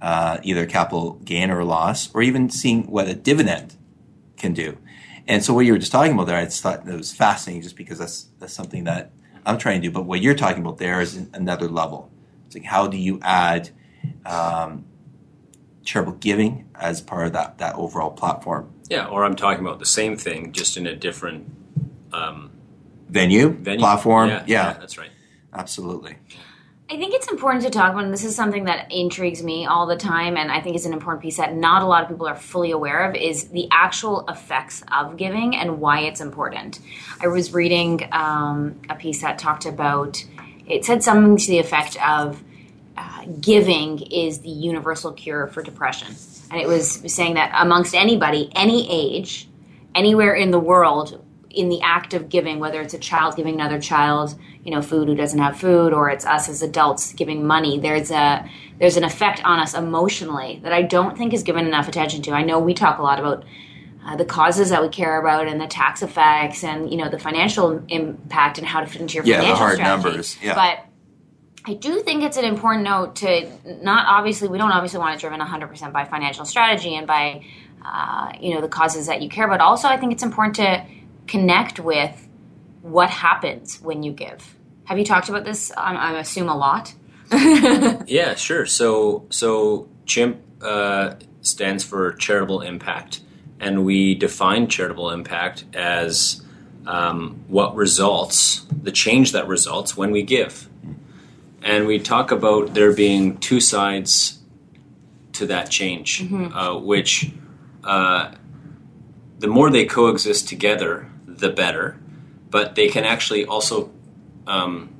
uh, 0.00 0.38
either 0.44 0.64
capital 0.64 1.14
gain 1.24 1.50
or 1.50 1.64
loss, 1.64 2.12
or 2.14 2.22
even 2.22 2.48
seeing 2.48 2.84
what 2.84 3.08
a 3.08 3.14
dividend 3.14 3.76
can 4.36 4.52
do. 4.52 4.78
And 5.26 5.44
so, 5.44 5.54
what 5.54 5.66
you 5.66 5.72
were 5.72 5.78
just 5.78 5.90
talking 5.90 6.12
about 6.12 6.28
there, 6.28 6.36
I 6.36 6.44
just 6.44 6.62
thought 6.62 6.86
it 6.86 6.96
was 6.96 7.12
fascinating 7.12 7.62
just 7.62 7.76
because 7.76 7.98
that's, 7.98 8.26
that's 8.38 8.52
something 8.52 8.84
that 8.84 9.10
I'm 9.44 9.58
trying 9.58 9.80
to 9.80 9.88
do. 9.88 9.92
But 9.92 10.04
what 10.04 10.20
you're 10.20 10.34
talking 10.34 10.62
about 10.62 10.78
there 10.78 11.00
is 11.00 11.16
another 11.32 11.68
level. 11.68 12.12
It's 12.46 12.54
like, 12.54 12.64
how 12.64 12.86
do 12.86 12.96
you 12.96 13.18
add 13.22 13.70
um, 14.24 14.84
charitable 15.84 16.18
giving 16.18 16.68
as 16.74 17.00
part 17.00 17.26
of 17.26 17.32
that, 17.32 17.58
that 17.58 17.74
overall 17.74 18.10
platform? 18.10 18.71
Yeah, 18.92 19.06
or 19.06 19.24
I'm 19.24 19.36
talking 19.36 19.64
about 19.64 19.78
the 19.78 19.86
same 19.86 20.16
thing, 20.16 20.52
just 20.52 20.76
in 20.76 20.86
a 20.86 20.94
different 20.94 21.50
um, 22.12 22.50
Venue, 23.08 23.48
venue. 23.48 23.80
platform. 23.80 24.28
Yeah, 24.28 24.44
Yeah, 24.46 24.72
that's 24.74 24.98
right. 24.98 25.10
absolutely. 25.52 26.16
I 26.90 26.98
think 26.98 27.14
it's 27.14 27.30
important 27.30 27.64
to 27.64 27.70
talk 27.70 27.92
about, 27.92 28.04
and 28.04 28.12
this 28.12 28.22
is 28.22 28.36
something 28.36 28.64
that 28.64 28.92
intrigues 28.92 29.42
me 29.42 29.64
all 29.64 29.86
the 29.86 29.96
time, 29.96 30.36
and 30.36 30.52
I 30.52 30.60
think 30.60 30.76
is 30.76 30.84
an 30.84 30.92
important 30.92 31.22
piece 31.22 31.38
that 31.38 31.54
not 31.54 31.80
a 31.80 31.86
lot 31.86 32.02
of 32.02 32.10
people 32.10 32.26
are 32.26 32.36
fully 32.36 32.70
aware 32.70 33.08
of, 33.08 33.14
is 33.14 33.48
the 33.48 33.66
actual 33.70 34.26
effects 34.28 34.82
of 34.92 35.16
giving 35.16 35.56
and 35.56 35.80
why 35.80 36.00
it's 36.00 36.20
important. 36.20 36.78
I 37.18 37.28
was 37.28 37.54
reading 37.54 38.06
um, 38.12 38.78
a 38.90 38.94
piece 38.94 39.22
that 39.22 39.38
talked 39.38 39.64
about, 39.64 40.22
it 40.66 40.84
said 40.84 41.02
something 41.02 41.38
to 41.38 41.46
the 41.46 41.58
effect 41.60 41.96
of 42.06 42.42
uh, 42.98 43.24
giving 43.40 44.00
is 44.02 44.40
the 44.40 44.50
universal 44.50 45.12
cure 45.12 45.46
for 45.46 45.62
depression. 45.62 46.14
And 46.52 46.60
it 46.60 46.68
was 46.68 47.02
saying 47.12 47.34
that 47.34 47.50
amongst 47.56 47.94
anybody, 47.94 48.50
any 48.54 48.86
age, 48.90 49.48
anywhere 49.94 50.34
in 50.34 50.50
the 50.50 50.58
world, 50.58 51.24
in 51.48 51.70
the 51.70 51.80
act 51.80 52.12
of 52.12 52.28
giving, 52.28 52.60
whether 52.60 52.80
it's 52.82 52.92
a 52.94 52.98
child 52.98 53.36
giving 53.36 53.54
another 53.54 53.80
child, 53.80 54.38
you 54.62 54.70
know, 54.70 54.82
food 54.82 55.08
who 55.08 55.14
doesn't 55.14 55.38
have 55.38 55.58
food, 55.58 55.94
or 55.94 56.10
it's 56.10 56.26
us 56.26 56.50
as 56.50 56.60
adults 56.62 57.14
giving 57.14 57.46
money, 57.46 57.78
there's 57.78 58.10
a 58.10 58.46
there's 58.78 58.98
an 58.98 59.04
effect 59.04 59.42
on 59.44 59.58
us 59.60 59.72
emotionally 59.74 60.60
that 60.62 60.72
I 60.74 60.82
don't 60.82 61.16
think 61.16 61.32
is 61.32 61.42
given 61.42 61.66
enough 61.66 61.88
attention 61.88 62.20
to. 62.22 62.32
I 62.32 62.42
know 62.42 62.58
we 62.58 62.74
talk 62.74 62.98
a 62.98 63.02
lot 63.02 63.18
about 63.18 63.44
uh, 64.06 64.16
the 64.16 64.24
causes 64.26 64.70
that 64.70 64.82
we 64.82 64.88
care 64.88 65.18
about 65.20 65.46
and 65.48 65.60
the 65.60 65.66
tax 65.66 66.02
effects 66.02 66.64
and 66.64 66.90
you 66.90 66.98
know 66.98 67.08
the 67.08 67.18
financial 67.18 67.82
impact 67.88 68.58
and 68.58 68.66
how 68.66 68.80
to 68.80 68.86
fit 68.86 69.00
into 69.00 69.14
your 69.14 69.24
Yeah, 69.24 69.36
the 69.36 69.42
financial 69.42 69.56
hard 69.64 69.76
strategy. 69.76 70.04
numbers, 70.04 70.38
yeah. 70.42 70.54
But 70.54 70.84
I 71.64 71.74
do 71.74 72.00
think 72.00 72.24
it's 72.24 72.36
an 72.36 72.44
important 72.44 72.84
note 72.84 73.16
to 73.16 73.48
not 73.82 74.06
obviously 74.06 74.48
we 74.48 74.58
don't 74.58 74.72
obviously 74.72 74.98
want 74.98 75.14
it 75.14 75.20
driven 75.20 75.40
100% 75.40 75.92
by 75.92 76.04
financial 76.04 76.44
strategy 76.44 76.96
and 76.96 77.06
by 77.06 77.44
uh, 77.84 78.32
you 78.40 78.54
know 78.54 78.60
the 78.60 78.68
causes 78.68 79.06
that 79.06 79.22
you 79.22 79.28
care 79.28 79.46
about. 79.46 79.60
Also, 79.60 79.88
I 79.88 79.96
think 79.96 80.12
it's 80.12 80.22
important 80.22 80.56
to 80.56 80.84
connect 81.26 81.78
with 81.78 82.28
what 82.82 83.10
happens 83.10 83.80
when 83.80 84.02
you 84.02 84.12
give. 84.12 84.56
Have 84.84 84.98
you 84.98 85.04
talked 85.04 85.28
about 85.28 85.44
this? 85.44 85.72
I 85.76 86.18
assume 86.18 86.48
a 86.48 86.56
lot. 86.56 86.94
Yeah, 88.06 88.34
sure. 88.34 88.66
So, 88.66 89.26
so 89.30 89.88
CHIMP 90.04 90.42
uh, 90.60 91.14
stands 91.40 91.82
for 91.82 92.12
charitable 92.12 92.60
impact, 92.60 93.20
and 93.58 93.86
we 93.86 94.14
define 94.14 94.66
charitable 94.66 95.10
impact 95.10 95.64
as 95.72 96.42
um, 96.86 97.44
what 97.48 97.74
results, 97.74 98.66
the 98.70 98.92
change 98.92 99.32
that 99.32 99.48
results 99.48 99.96
when 99.96 100.10
we 100.10 100.22
give. 100.22 100.68
And 101.64 101.86
we 101.86 101.98
talk 101.98 102.30
about 102.30 102.74
there 102.74 102.92
being 102.92 103.38
two 103.38 103.60
sides 103.60 104.38
to 105.34 105.46
that 105.46 105.70
change, 105.70 106.26
uh, 106.32 106.76
which 106.78 107.30
uh, 107.84 108.32
the 109.38 109.48
more 109.48 109.70
they 109.70 109.84
coexist 109.84 110.48
together, 110.48 111.10
the 111.26 111.50
better. 111.50 111.98
But 112.50 112.74
they 112.74 112.88
can 112.88 113.04
actually 113.04 113.46
also 113.46 113.90
um, 114.46 114.94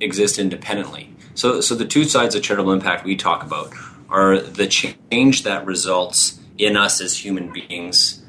exist 0.00 0.38
independently. 0.38 1.14
So, 1.34 1.60
so 1.60 1.74
the 1.74 1.86
two 1.86 2.04
sides 2.04 2.34
of 2.34 2.42
charitable 2.42 2.72
impact 2.72 3.04
we 3.04 3.16
talk 3.16 3.42
about 3.42 3.72
are 4.08 4.38
the 4.38 4.66
change 4.66 5.44
that 5.44 5.64
results 5.64 6.40
in 6.58 6.76
us 6.76 7.00
as 7.00 7.24
human 7.24 7.52
beings, 7.52 8.22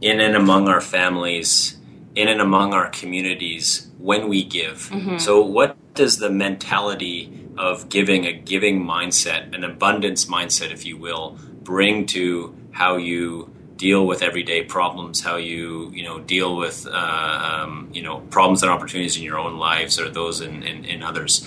in 0.00 0.20
and 0.20 0.36
among 0.36 0.68
our 0.68 0.80
families, 0.80 1.78
in 2.14 2.28
and 2.28 2.40
among 2.40 2.74
our 2.74 2.90
communities 2.90 3.88
when 3.98 4.28
we 4.28 4.44
give. 4.44 4.90
So, 5.18 5.40
what 5.40 5.76
does 5.98 6.16
the 6.16 6.30
mentality 6.30 7.48
of 7.58 7.88
giving, 7.88 8.24
a 8.24 8.32
giving 8.32 8.82
mindset, 8.82 9.54
an 9.54 9.64
abundance 9.64 10.24
mindset, 10.24 10.70
if 10.70 10.86
you 10.86 10.96
will, 10.96 11.36
bring 11.62 12.06
to 12.06 12.56
how 12.70 12.96
you 12.96 13.52
deal 13.76 14.06
with 14.06 14.22
everyday 14.22 14.62
problems, 14.62 15.20
how 15.20 15.36
you 15.36 15.90
you 15.92 16.02
know 16.02 16.18
deal 16.18 16.56
with 16.56 16.86
uh, 16.86 17.62
um, 17.62 17.90
you 17.92 18.02
know 18.02 18.20
problems 18.30 18.62
and 18.62 18.70
opportunities 18.70 19.16
in 19.16 19.22
your 19.22 19.38
own 19.38 19.58
lives 19.58 19.98
or 19.98 20.08
those 20.08 20.40
in, 20.40 20.62
in, 20.62 20.84
in 20.84 21.02
others. 21.02 21.46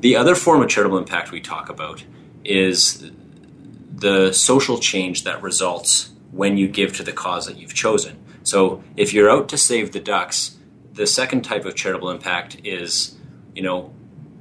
The 0.00 0.16
other 0.16 0.34
form 0.34 0.62
of 0.62 0.68
charitable 0.68 0.98
impact 0.98 1.32
we 1.32 1.40
talk 1.40 1.68
about 1.68 2.04
is 2.44 3.10
the 3.92 4.32
social 4.32 4.78
change 4.78 5.24
that 5.24 5.42
results 5.42 6.10
when 6.30 6.56
you 6.56 6.68
give 6.68 6.96
to 6.96 7.02
the 7.02 7.12
cause 7.12 7.46
that 7.46 7.56
you've 7.56 7.74
chosen. 7.74 8.16
So 8.44 8.82
if 8.96 9.12
you're 9.12 9.30
out 9.30 9.48
to 9.48 9.58
save 9.58 9.92
the 9.92 10.00
ducks, 10.00 10.56
the 10.92 11.06
second 11.06 11.42
type 11.42 11.64
of 11.64 11.74
charitable 11.74 12.10
impact 12.10 12.58
is, 12.64 13.17
you 13.58 13.64
know, 13.64 13.92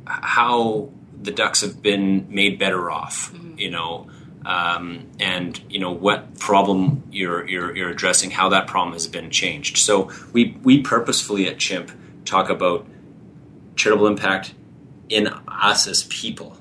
how 0.06 0.91
the 1.19 1.32
ducks 1.32 1.62
have 1.62 1.82
been 1.82 2.27
made 2.30 2.60
better 2.60 2.91
off. 2.91 3.34
Mm-hmm. 3.34 3.58
You 3.58 3.71
know, 3.71 4.08
um, 4.45 5.08
and 5.19 5.60
you 5.67 5.80
know 5.80 5.91
what 5.91 6.38
problem 6.38 7.01
you're, 7.12 7.47
you're, 7.49 7.75
you're 7.75 7.89
addressing, 7.89 8.30
how 8.30 8.49
that 8.49 8.67
problem 8.67 8.93
has 8.93 9.08
been 9.08 9.32
changed. 9.32 9.80
So 9.80 10.12
we 10.34 10.56
we 10.62 10.84
purposefully 10.84 11.47
at 11.47 11.58
Chimp 11.58 11.91
talk 12.25 12.51
about 12.51 12.86
charitable 13.75 14.06
impact 14.06 14.53
in 15.10 15.30
us 15.47 15.88
as 15.88 16.03
people. 16.03 16.56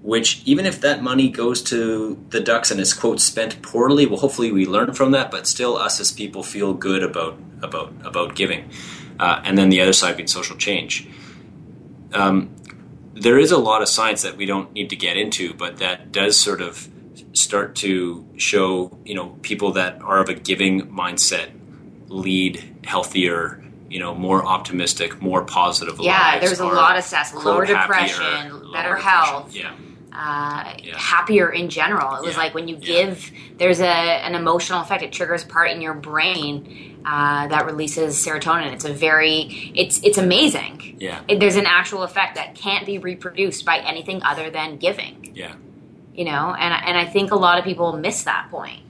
Which 0.00 0.40
even 0.46 0.64
if 0.64 0.80
that 0.80 1.02
money 1.02 1.28
goes 1.28 1.60
to 1.64 2.18
the 2.30 2.40
ducks 2.40 2.70
and 2.70 2.80
is 2.80 2.94
quote 2.94 3.20
spent 3.20 3.60
poorly, 3.60 4.06
well, 4.06 4.20
hopefully 4.20 4.50
we 4.50 4.64
learn 4.64 4.94
from 4.94 5.10
that. 5.10 5.30
But 5.30 5.46
still, 5.46 5.76
us 5.76 6.00
as 6.00 6.10
people 6.10 6.42
feel 6.42 6.72
good 6.72 7.02
about 7.02 7.36
about 7.60 7.92
about 8.02 8.34
giving. 8.34 8.70
Uh, 9.18 9.42
and 9.44 9.58
then 9.58 9.68
the 9.68 9.82
other 9.82 9.92
side 9.92 10.16
being 10.16 10.26
social 10.26 10.56
change. 10.56 11.06
Um, 12.12 12.54
there 13.14 13.38
is 13.38 13.50
a 13.50 13.58
lot 13.58 13.82
of 13.82 13.88
science 13.88 14.22
that 14.22 14.36
we 14.36 14.46
don't 14.46 14.72
need 14.72 14.90
to 14.90 14.96
get 14.96 15.16
into, 15.16 15.54
but 15.54 15.78
that 15.78 16.12
does 16.12 16.38
sort 16.38 16.60
of 16.60 16.88
start 17.32 17.76
to 17.76 18.26
show, 18.36 18.96
you 19.04 19.14
know, 19.14 19.38
people 19.42 19.72
that 19.72 20.00
are 20.02 20.20
of 20.20 20.28
a 20.28 20.34
giving 20.34 20.88
mindset 20.88 21.50
lead 22.08 22.78
healthier, 22.84 23.62
you 23.88 23.98
know, 23.98 24.14
more 24.14 24.44
optimistic, 24.44 25.20
more 25.20 25.44
positive 25.44 25.98
yeah, 26.00 26.32
lives. 26.32 26.46
there's 26.46 26.60
a 26.60 26.66
lot 26.66 26.96
of 26.96 27.04
stats: 27.04 27.32
lower 27.32 27.66
depression, 27.66 28.24
happier, 28.24 28.72
better 28.72 28.88
lower 28.90 28.96
health. 28.96 29.52
depression. 29.52 29.76
Yeah. 29.80 29.89
Uh, 30.12 30.74
Yeah. 30.82 30.98
happier 30.98 31.50
in 31.50 31.68
general. 31.68 32.16
It 32.16 32.22
was 32.24 32.34
Yeah. 32.34 32.42
like 32.42 32.54
when 32.54 32.66
you 32.66 32.76
Yeah. 32.80 33.04
give, 33.04 33.30
there's 33.58 33.80
a 33.80 33.86
an 33.86 34.34
emotional 34.34 34.80
effect. 34.80 35.02
It 35.04 35.12
triggers 35.12 35.44
part 35.44 35.70
in 35.70 35.80
your 35.80 35.94
brain 35.94 36.98
uh, 37.06 37.46
that 37.46 37.64
releases 37.64 38.16
serotonin. 38.24 38.72
It's 38.72 38.84
a 38.84 38.92
very, 38.92 39.72
it's 39.74 40.02
it's 40.02 40.18
amazing. 40.18 40.96
Yeah. 40.98 41.20
It, 41.28 41.38
there's 41.40 41.56
an 41.56 41.66
actual 41.66 42.02
effect 42.02 42.34
that 42.34 42.56
can't 42.56 42.84
be 42.86 42.98
reproduced 42.98 43.64
by 43.64 43.78
anything 43.78 44.20
other 44.24 44.50
than 44.50 44.76
giving. 44.78 45.32
Yeah. 45.34 45.52
You 46.12 46.24
know, 46.24 46.54
and 46.58 46.74
I- 46.74 46.82
and 46.86 46.98
I 46.98 47.04
think 47.04 47.30
a 47.30 47.36
lot 47.36 47.58
of 47.58 47.64
people 47.64 47.92
miss 47.96 48.24
that 48.24 48.48
point. 48.50 48.80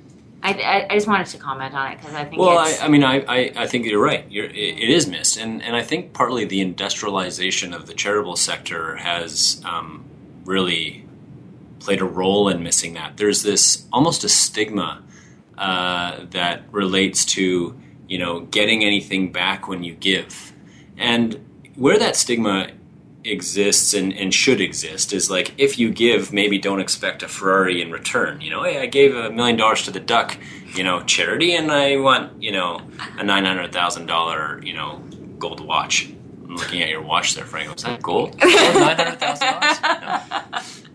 I, 0.43 0.55
I, 0.55 0.87
I 0.89 0.95
just 0.95 1.07
wanted 1.07 1.27
to 1.27 1.37
comment 1.39 1.75
on 1.75 1.93
it 1.93 1.99
because 1.99 2.15
I 2.15 2.25
think 2.25 2.41
Well, 2.41 2.57
I, 2.57 2.79
I 2.81 2.89
mean, 2.89 3.05
I, 3.05 3.17
I, 3.29 3.53
I 3.55 3.67
think 3.67 3.85
you're 3.85 4.01
right. 4.03 4.25
You're, 4.31 4.47
it, 4.47 4.57
it 4.57 4.89
is 4.89 5.07
missed, 5.07 5.37
and 5.37 5.63
and 5.63 5.77
I 5.77 5.83
think 5.83 6.15
partly 6.15 6.47
the 6.47 6.63
industrialization 6.63 7.75
of 7.75 7.87
the 7.87 7.93
charitable 7.93 8.37
sector 8.37 8.97
has 8.97 9.61
um, 9.67 10.03
really 10.47 11.05
played 11.81 12.01
a 12.01 12.05
role 12.05 12.49
in 12.49 12.63
missing 12.63 12.95
that. 12.95 13.17
There's 13.17 13.43
this 13.43 13.87
almost 13.93 14.23
a 14.23 14.29
stigma 14.29 15.03
uh, 15.59 16.25
that 16.31 16.63
relates 16.73 17.25
to 17.25 17.79
you 18.09 18.19
know 18.19 18.41
getting 18.41 18.85
anything 18.85 19.33
back 19.33 19.67
when 19.67 19.83
you 19.83 19.95
give, 19.95 20.53
and 20.97 21.45
where 21.75 21.99
that 21.99 22.17
stigma 22.17 22.69
exists 23.25 23.93
and, 23.93 24.13
and 24.15 24.33
should 24.33 24.61
exist 24.61 25.13
is 25.13 25.31
like 25.31 25.53
if 25.59 25.79
you 25.79 25.91
give, 25.91 26.33
maybe 26.33 26.59
don't 26.59 26.81
expect 26.81 27.23
a 27.23 27.29
Ferrari 27.29 27.83
in 27.83 27.91
return. 27.91 28.41
You 28.41 28.51
know, 28.51 28.63
hey, 28.63 28.81
I 28.81 28.87
gave 28.87 29.15
a 29.15 29.31
million 29.31 29.57
dollars 29.57 29.83
to 29.83 29.91
the 29.91 30.01
duck, 30.01 30.39
you 30.75 30.83
know, 30.85 31.03
charity, 31.03 31.55
and 31.55 31.71
I 31.71 31.97
want 31.97 32.43
you 32.43 32.53
know 32.53 32.81
a 33.19 33.25
nine 33.25 33.45
hundred 33.45 33.73
thousand 33.73 34.07
dollar 34.07 34.61
you 34.63 34.75
know 34.75 35.03
gold 35.39 35.61
watch. 35.61 36.11
I'm 36.45 36.57
looking 36.57 36.83
at 36.83 36.89
your 36.89 37.03
watch 37.03 37.35
there, 37.35 37.45
Frank. 37.45 37.73
Was 37.73 37.85
that 37.85 38.03
gold? 38.03 38.37
Nine 38.41 38.97
hundred 38.97 39.21
thousand 39.21 39.47
dollars. 39.47 40.83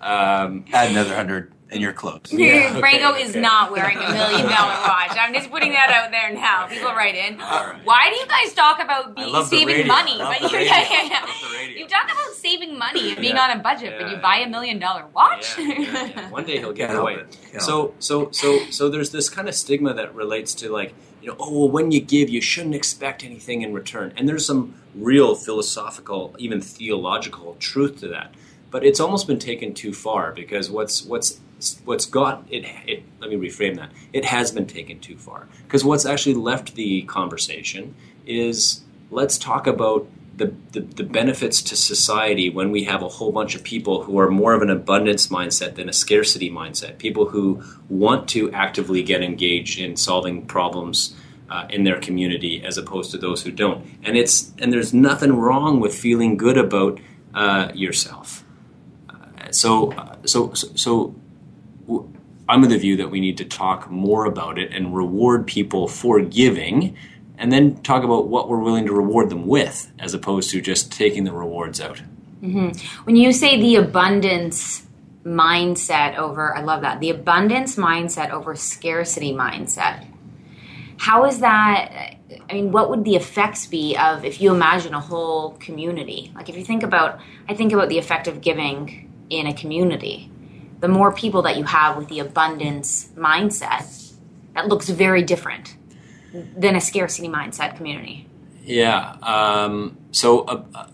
Um, 0.00 0.64
Add 0.72 0.90
another 0.90 1.14
hundred 1.14 1.52
and 1.70 1.82
you're 1.82 1.92
close. 1.92 2.20
Yeah, 2.32 2.70
okay, 2.70 2.80
Franco 2.80 3.14
is 3.14 3.36
not 3.36 3.70
wearing 3.70 3.98
a 3.98 4.00
million 4.12 4.46
dollar 4.46 4.72
watch. 4.86 5.10
I'm 5.18 5.34
just 5.34 5.50
putting 5.50 5.72
that 5.72 5.90
out 5.90 6.10
there 6.10 6.32
now. 6.32 6.66
People 6.66 6.92
write 6.92 7.14
in. 7.14 7.36
right. 7.38 7.78
Why 7.84 8.08
do 8.10 8.16
you 8.16 8.26
guys 8.26 8.54
talk 8.54 8.82
about 8.82 9.12
I 9.18 9.24
being 9.24 9.44
saving 9.44 9.86
money? 9.86 10.16
But 10.18 10.40
you, 10.50 10.58
yeah, 10.60 10.88
yeah, 10.90 11.66
you 11.76 11.86
talk 11.86 12.04
about 12.04 12.32
saving 12.34 12.78
money 12.78 13.10
and 13.10 13.20
being 13.20 13.34
Yeah. 13.36 13.50
on 13.50 13.58
a 13.58 13.62
budget, 13.62 13.94
but 13.98 14.08
you 14.08 14.16
yeah. 14.16 14.22
buy 14.22 14.36
a 14.36 14.48
million 14.48 14.78
dollar 14.78 15.04
watch. 15.14 15.58
Yeah, 15.58 15.66
yeah, 15.78 16.04
yeah. 16.06 16.30
One 16.30 16.44
day 16.44 16.58
he'll 16.58 16.72
get 16.72 16.94
away. 16.94 17.16
it. 17.16 17.60
So, 17.60 17.94
so, 17.98 18.30
so, 18.30 18.64
so 18.70 18.88
there's 18.88 19.10
this 19.10 19.28
kind 19.28 19.46
of 19.48 19.54
stigma 19.54 19.92
that 19.94 20.14
relates 20.14 20.54
to 20.54 20.70
like, 20.72 20.94
you 21.20 21.28
know, 21.28 21.36
oh, 21.38 21.50
well, 21.52 21.68
when 21.68 21.90
you 21.90 22.00
give, 22.00 22.30
you 22.30 22.40
shouldn't 22.40 22.74
expect 22.76 23.24
anything 23.24 23.60
in 23.60 23.74
return. 23.74 24.14
And 24.16 24.26
there's 24.26 24.46
some 24.46 24.74
real 24.94 25.34
philosophical, 25.34 26.34
even 26.38 26.60
theological 26.62 27.56
truth 27.58 28.00
to 28.00 28.08
that. 28.08 28.32
But 28.70 28.84
it's 28.84 29.00
almost 29.00 29.26
been 29.26 29.38
taken 29.38 29.74
too 29.74 29.92
far 29.92 30.32
because 30.32 30.70
what's 30.70 31.04
what's 31.04 31.40
what's 31.84 32.06
got 32.06 32.44
it, 32.50 32.64
it 32.86 33.02
let 33.20 33.30
me 33.30 33.36
reframe 33.36 33.76
that. 33.76 33.90
It 34.12 34.24
has 34.26 34.52
been 34.52 34.66
taken 34.66 35.00
too 35.00 35.16
far 35.16 35.48
because 35.64 35.84
what's 35.84 36.06
actually 36.06 36.34
left 36.34 36.74
the 36.74 37.02
conversation 37.02 37.94
is 38.26 38.82
let's 39.10 39.38
talk 39.38 39.66
about 39.66 40.06
the, 40.36 40.54
the, 40.70 40.80
the 40.80 41.02
benefits 41.02 41.60
to 41.62 41.74
society 41.74 42.48
when 42.48 42.70
we 42.70 42.84
have 42.84 43.02
a 43.02 43.08
whole 43.08 43.32
bunch 43.32 43.56
of 43.56 43.64
people 43.64 44.04
who 44.04 44.20
are 44.20 44.30
more 44.30 44.54
of 44.54 44.62
an 44.62 44.70
abundance 44.70 45.26
mindset 45.28 45.74
than 45.74 45.88
a 45.88 45.92
scarcity 45.92 46.48
mindset 46.48 46.98
people 46.98 47.30
who 47.30 47.60
want 47.88 48.28
to 48.28 48.52
actively 48.52 49.02
get 49.02 49.20
engaged 49.20 49.80
in 49.80 49.96
solving 49.96 50.46
problems 50.46 51.16
uh, 51.50 51.66
in 51.70 51.84
their 51.84 51.98
community 51.98 52.62
as 52.64 52.78
opposed 52.78 53.10
to 53.10 53.18
those 53.18 53.42
who 53.42 53.50
don't. 53.50 53.84
And 54.02 54.16
it's 54.16 54.52
and 54.58 54.72
there's 54.72 54.94
nothing 54.94 55.32
wrong 55.32 55.80
with 55.80 55.94
feeling 55.94 56.36
good 56.36 56.58
about 56.58 57.00
uh, 57.34 57.72
yourself 57.74 58.44
so, 59.50 60.16
so, 60.24 60.52
so, 60.54 61.14
I'm 62.48 62.64
of 62.64 62.70
the 62.70 62.78
view 62.78 62.96
that 62.96 63.10
we 63.10 63.20
need 63.20 63.36
to 63.38 63.44
talk 63.44 63.90
more 63.90 64.24
about 64.24 64.58
it 64.58 64.72
and 64.72 64.96
reward 64.96 65.46
people 65.46 65.86
for 65.86 66.20
giving, 66.20 66.96
and 67.36 67.52
then 67.52 67.76
talk 67.82 68.04
about 68.04 68.28
what 68.28 68.48
we're 68.48 68.58
willing 68.58 68.86
to 68.86 68.92
reward 68.92 69.28
them 69.28 69.46
with, 69.46 69.92
as 69.98 70.14
opposed 70.14 70.50
to 70.50 70.60
just 70.60 70.90
taking 70.90 71.24
the 71.24 71.32
rewards 71.32 71.80
out. 71.80 72.02
Mm-hmm. 72.42 73.02
when 73.04 73.16
you 73.16 73.32
say 73.32 73.60
the 73.60 73.74
abundance 73.76 74.86
mindset 75.24 76.16
over, 76.16 76.54
I 76.54 76.62
love 76.62 76.82
that, 76.82 77.00
the 77.00 77.10
abundance 77.10 77.74
mindset 77.74 78.30
over 78.30 78.54
scarcity 78.54 79.32
mindset. 79.32 80.06
How 80.98 81.24
is 81.24 81.40
that? 81.40 82.14
I 82.48 82.52
mean, 82.52 82.70
what 82.70 82.90
would 82.90 83.04
the 83.04 83.16
effects 83.16 83.66
be 83.66 83.96
of 83.96 84.24
if 84.24 84.40
you 84.40 84.54
imagine 84.54 84.94
a 84.94 85.00
whole 85.00 85.52
community? 85.54 86.32
Like, 86.34 86.48
if 86.48 86.56
you 86.56 86.64
think 86.64 86.82
about, 86.82 87.20
I 87.48 87.54
think 87.54 87.72
about 87.72 87.88
the 87.88 87.98
effect 87.98 88.28
of 88.28 88.40
giving 88.40 89.07
in 89.30 89.46
a 89.46 89.52
community. 89.54 90.30
The 90.80 90.88
more 90.88 91.12
people 91.12 91.42
that 91.42 91.56
you 91.56 91.64
have 91.64 91.96
with 91.96 92.08
the 92.08 92.20
abundance 92.20 93.08
mindset, 93.16 94.12
that 94.54 94.68
looks 94.68 94.88
very 94.88 95.22
different 95.22 95.76
than 96.32 96.76
a 96.76 96.80
scarcity 96.80 97.28
mindset 97.28 97.76
community. 97.76 98.28
Yeah. 98.64 99.16
Um, 99.22 99.96
so 100.12 100.40
uh, 100.40 100.62
uh, 100.74 100.86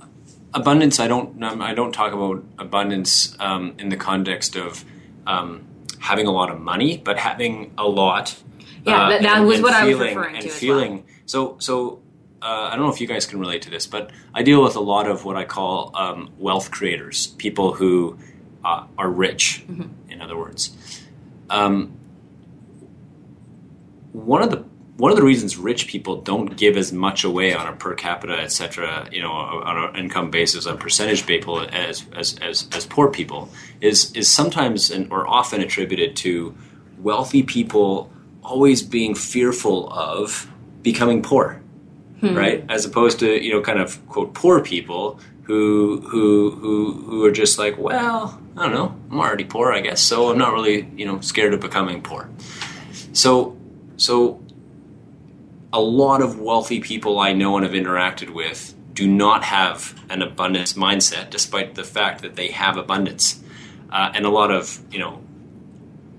abundance. 0.54 1.00
I 1.00 1.08
don't. 1.08 1.42
Um, 1.42 1.60
I 1.60 1.74
don't 1.74 1.92
talk 1.92 2.12
about 2.12 2.44
abundance 2.58 3.36
um, 3.40 3.74
in 3.78 3.88
the 3.88 3.96
context 3.96 4.56
of 4.56 4.84
um, 5.26 5.66
having 5.98 6.26
a 6.26 6.30
lot 6.30 6.50
of 6.50 6.60
money, 6.60 6.96
but 6.96 7.18
having 7.18 7.72
a 7.76 7.86
lot. 7.86 8.40
Yeah, 8.86 8.94
uh, 9.04 9.08
that- 9.10 9.22
that 9.22 9.36
and- 9.38 9.46
was 9.46 9.56
and 9.56 9.64
what 9.64 9.74
I 9.74 9.84
was 9.84 9.96
feeling- 9.96 10.16
referring 10.16 10.34
and 10.36 10.42
to 10.44 10.48
as 10.50 10.58
feeling. 10.58 11.04
So 11.26 11.56
so. 11.58 12.00
Uh, 12.44 12.68
I 12.70 12.76
don't 12.76 12.84
know 12.84 12.92
if 12.92 13.00
you 13.00 13.06
guys 13.06 13.24
can 13.24 13.40
relate 13.40 13.62
to 13.62 13.70
this, 13.70 13.86
but 13.86 14.10
I 14.34 14.42
deal 14.42 14.62
with 14.62 14.76
a 14.76 14.80
lot 14.80 15.08
of 15.08 15.24
what 15.24 15.34
I 15.34 15.46
call 15.46 15.90
um, 15.94 16.30
wealth 16.38 16.70
creators, 16.70 17.28
people 17.38 17.72
who 17.72 18.18
uh, 18.62 18.84
are 18.98 19.08
rich, 19.08 19.64
in 20.10 20.20
other 20.20 20.36
words. 20.36 20.76
Um, 21.48 21.96
one 24.12 24.42
of 24.42 24.50
the 24.50 24.64
one 24.96 25.10
of 25.10 25.16
the 25.16 25.24
reasons 25.24 25.56
rich 25.56 25.88
people 25.88 26.20
don't 26.20 26.54
give 26.56 26.76
as 26.76 26.92
much 26.92 27.24
away 27.24 27.52
on 27.54 27.66
a 27.66 27.72
per 27.72 27.94
capita, 27.94 28.38
et 28.38 28.52
cetera, 28.52 29.08
you 29.10 29.22
know, 29.22 29.32
on 29.32 29.76
an 29.88 29.96
income 29.96 30.30
basis, 30.30 30.66
on 30.66 30.76
percentage 30.76 31.26
people 31.26 31.60
as 31.60 32.04
as, 32.14 32.38
as, 32.40 32.68
as 32.72 32.84
poor 32.84 33.10
people, 33.10 33.48
is 33.80 34.12
is 34.12 34.30
sometimes 34.30 34.90
and 34.90 35.10
or 35.10 35.26
often 35.26 35.62
attributed 35.62 36.14
to 36.16 36.54
wealthy 36.98 37.42
people 37.42 38.12
always 38.42 38.82
being 38.82 39.14
fearful 39.14 39.90
of 39.90 40.48
becoming 40.82 41.22
poor, 41.22 41.60
right? 42.32 42.64
As 42.68 42.84
opposed 42.84 43.18
to 43.20 43.42
you 43.42 43.52
know, 43.52 43.60
kind 43.60 43.78
of 43.78 44.06
quote 44.08 44.34
poor 44.34 44.60
people 44.60 45.20
who 45.44 46.00
who 46.00 46.50
who 46.52 46.92
who 46.92 47.24
are 47.24 47.32
just 47.32 47.58
like, 47.58 47.76
well, 47.78 48.40
I 48.56 48.62
don't 48.62 48.74
know, 48.74 48.96
I'm 49.10 49.20
already 49.20 49.44
poor, 49.44 49.72
I 49.72 49.80
guess, 49.80 50.00
so 50.00 50.30
I'm 50.30 50.38
not 50.38 50.52
really 50.52 50.88
you 50.96 51.06
know 51.06 51.20
scared 51.20 51.54
of 51.54 51.60
becoming 51.60 52.02
poor. 52.02 52.28
So 53.12 53.56
so 53.96 54.40
a 55.72 55.80
lot 55.80 56.22
of 56.22 56.38
wealthy 56.38 56.80
people 56.80 57.18
I 57.18 57.32
know 57.32 57.56
and 57.56 57.64
have 57.64 57.74
interacted 57.74 58.30
with 58.30 58.74
do 58.94 59.08
not 59.08 59.42
have 59.42 60.00
an 60.08 60.22
abundance 60.22 60.74
mindset, 60.74 61.30
despite 61.30 61.74
the 61.74 61.82
fact 61.82 62.22
that 62.22 62.36
they 62.36 62.48
have 62.52 62.76
abundance. 62.76 63.42
Uh, 63.90 64.12
and 64.14 64.24
a 64.24 64.30
lot 64.30 64.50
of 64.50 64.80
you 64.90 64.98
know 64.98 65.20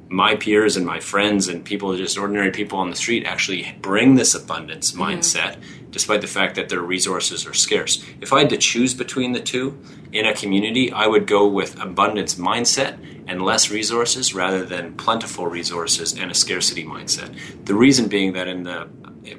my 0.09 0.35
peers 0.35 0.77
and 0.77 0.85
my 0.85 0.99
friends 0.99 1.47
and 1.47 1.65
people, 1.65 1.95
just 1.97 2.17
ordinary 2.17 2.51
people 2.51 2.77
on 2.77 2.89
the 2.89 2.95
street, 2.95 3.25
actually 3.25 3.75
bring 3.81 4.15
this 4.15 4.35
abundance 4.35 4.91
mindset, 4.91 5.57
despite 5.95 6.19
the 6.19 6.27
fact 6.27 6.55
that 6.55 6.67
their 6.67 6.81
resources 6.81 7.47
are 7.47 7.53
scarce. 7.53 8.03
If 8.19 8.33
I 8.33 8.39
had 8.39 8.49
to 8.49 8.57
choose 8.57 8.93
between 8.93 9.31
the 9.31 9.39
two 9.39 9.79
in 10.11 10.25
a 10.25 10.33
community, 10.33 10.91
I 10.91 11.07
would 11.07 11.25
go 11.25 11.47
with 11.47 11.81
abundance 11.81 12.35
mindset 12.35 12.97
and 13.29 13.41
less 13.41 13.71
resources 13.71 14.35
rather 14.35 14.65
than 14.65 14.95
plentiful 14.97 15.47
resources 15.47 16.11
and 16.11 16.29
a 16.29 16.33
scarcity 16.33 16.83
mindset. 16.83 17.33
The 17.63 17.75
reason 17.75 18.09
being 18.09 18.33
that 18.33 18.49
in 18.49 18.63
the 18.63 18.89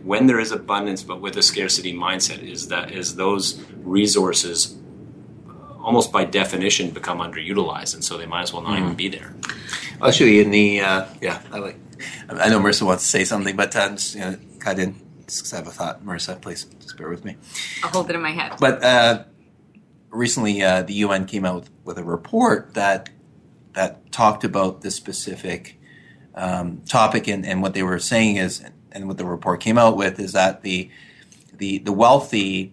when 0.02 0.26
there 0.28 0.40
is 0.40 0.50
abundance 0.50 1.02
but 1.02 1.20
with 1.20 1.36
a 1.36 1.42
scarcity 1.42 1.92
mindset 1.92 2.42
is 2.42 2.68
that 2.68 2.90
is 2.90 3.16
those 3.16 3.62
resources 3.82 4.78
almost 5.78 6.10
by 6.10 6.24
definition 6.24 6.90
become 6.90 7.18
underutilized 7.18 7.92
and 7.92 8.02
so 8.02 8.16
they 8.16 8.24
might 8.24 8.42
as 8.42 8.52
well 8.54 8.62
not 8.62 8.78
even 8.78 8.94
be 8.94 9.08
there. 9.08 9.36
Actually, 10.02 10.40
in 10.40 10.50
the 10.50 10.80
uh, 10.80 11.04
yeah, 11.20 11.42
I 11.52 11.58
like. 11.58 11.78
I 12.30 12.48
know 12.48 12.60
Marissa 12.60 12.84
wants 12.86 13.04
to 13.04 13.08
say 13.10 13.24
something, 13.24 13.56
but 13.56 13.76
uh, 13.76 13.90
just 13.90 14.14
you 14.14 14.20
know, 14.22 14.36
cut 14.58 14.78
in. 14.78 15.05
Just 15.26 15.50
have 15.52 15.66
a 15.66 15.70
thought, 15.70 16.04
Marissa. 16.04 16.40
Please, 16.40 16.64
just 16.64 16.96
bear 16.96 17.08
with 17.08 17.24
me. 17.24 17.36
I'll 17.82 17.90
hold 17.90 18.08
it 18.10 18.16
in 18.16 18.22
my 18.22 18.30
head. 18.30 18.54
But 18.60 18.82
uh, 18.82 19.24
recently, 20.10 20.62
uh, 20.62 20.82
the 20.82 20.94
UN 20.94 21.26
came 21.26 21.44
out 21.44 21.54
with, 21.56 21.70
with 21.84 21.98
a 21.98 22.04
report 22.04 22.74
that 22.74 23.10
that 23.72 24.10
talked 24.10 24.42
about 24.44 24.80
this 24.80 24.94
specific 24.94 25.78
um, 26.34 26.80
topic, 26.88 27.28
and, 27.28 27.44
and 27.44 27.60
what 27.60 27.74
they 27.74 27.82
were 27.82 27.98
saying 27.98 28.36
is, 28.36 28.64
and 28.92 29.08
what 29.08 29.18
the 29.18 29.26
report 29.26 29.60
came 29.60 29.78
out 29.78 29.96
with 29.96 30.18
is 30.20 30.32
that 30.32 30.62
the 30.62 30.90
the 31.52 31.78
the 31.78 31.92
wealthy, 31.92 32.72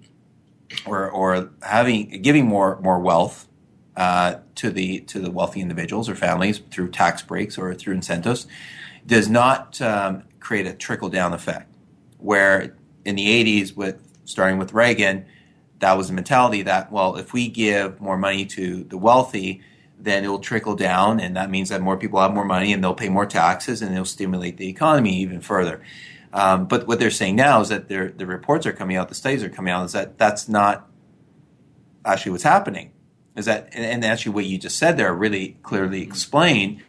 or 0.86 1.10
or 1.10 1.50
having 1.62 2.22
giving 2.22 2.46
more 2.46 2.80
more 2.82 3.00
wealth 3.00 3.48
uh, 3.96 4.36
to 4.56 4.70
the 4.70 5.00
to 5.02 5.20
the 5.20 5.32
wealthy 5.32 5.62
individuals 5.62 6.10
or 6.10 6.16
families 6.16 6.60
through 6.72 6.90
tax 6.90 7.22
breaks 7.22 7.58
or 7.58 7.74
through 7.74 7.94
incentives 7.94 8.48
does 9.06 9.30
not 9.30 9.82
um, 9.82 10.24
create 10.40 10.66
a 10.66 10.74
trickle 10.74 11.10
down 11.10 11.34
effect. 11.34 11.73
Where 12.24 12.76
in 13.06 13.16
the 13.16 13.26
80s, 13.62 13.76
with 13.76 14.02
starting 14.26 14.58
with 14.58 14.74
Reagan, 14.74 15.26
that 15.80 15.98
was 15.98 16.08
the 16.08 16.14
mentality 16.14 16.62
that 16.64 16.92
well, 16.92 17.18
if 17.18 17.34
we 17.34 17.48
give 17.50 18.00
more 18.00 18.18
money 18.18 18.46
to 18.46 18.84
the 18.86 18.98
wealthy, 18.98 19.62
then 20.00 20.24
it 20.24 20.28
will 20.28 20.40
trickle 20.40 20.76
down, 20.76 21.20
and 21.20 21.36
that 21.36 21.50
means 21.50 21.70
that 21.70 21.82
more 21.82 21.98
people 21.98 22.20
have 22.20 22.34
more 22.34 22.46
money 22.46 22.74
and 22.74 22.84
they'll 22.84 22.94
pay 22.94 23.10
more 23.10 23.26
taxes, 23.26 23.82
and 23.82 23.92
it'll 23.92 24.06
stimulate 24.06 24.58
the 24.58 24.68
economy 24.68 25.18
even 25.18 25.42
further. 25.42 25.82
Um, 26.32 26.66
but 26.66 26.88
what 26.88 27.00
they're 27.00 27.12
saying 27.12 27.36
now 27.36 27.62
is 27.62 27.70
that 27.70 27.90
the 27.90 28.26
reports 28.26 28.66
are 28.66 28.74
coming 28.74 28.98
out, 28.98 29.10
the 29.10 29.16
studies 29.16 29.44
are 29.44 29.50
coming 29.50 29.72
out, 29.72 29.86
is 29.86 29.92
that 29.92 30.18
that's 30.18 30.50
not 30.50 30.90
actually 32.06 32.32
what's 32.32 32.44
happening 32.44 32.92
is 33.36 33.46
that 33.46 33.70
and 33.74 34.06
actually 34.06 34.32
what 34.32 34.46
you 34.46 34.58
just 34.58 34.78
said 34.78 34.98
there 34.98 35.14
really 35.14 35.58
clearly 35.64 36.02
explain 36.02 36.84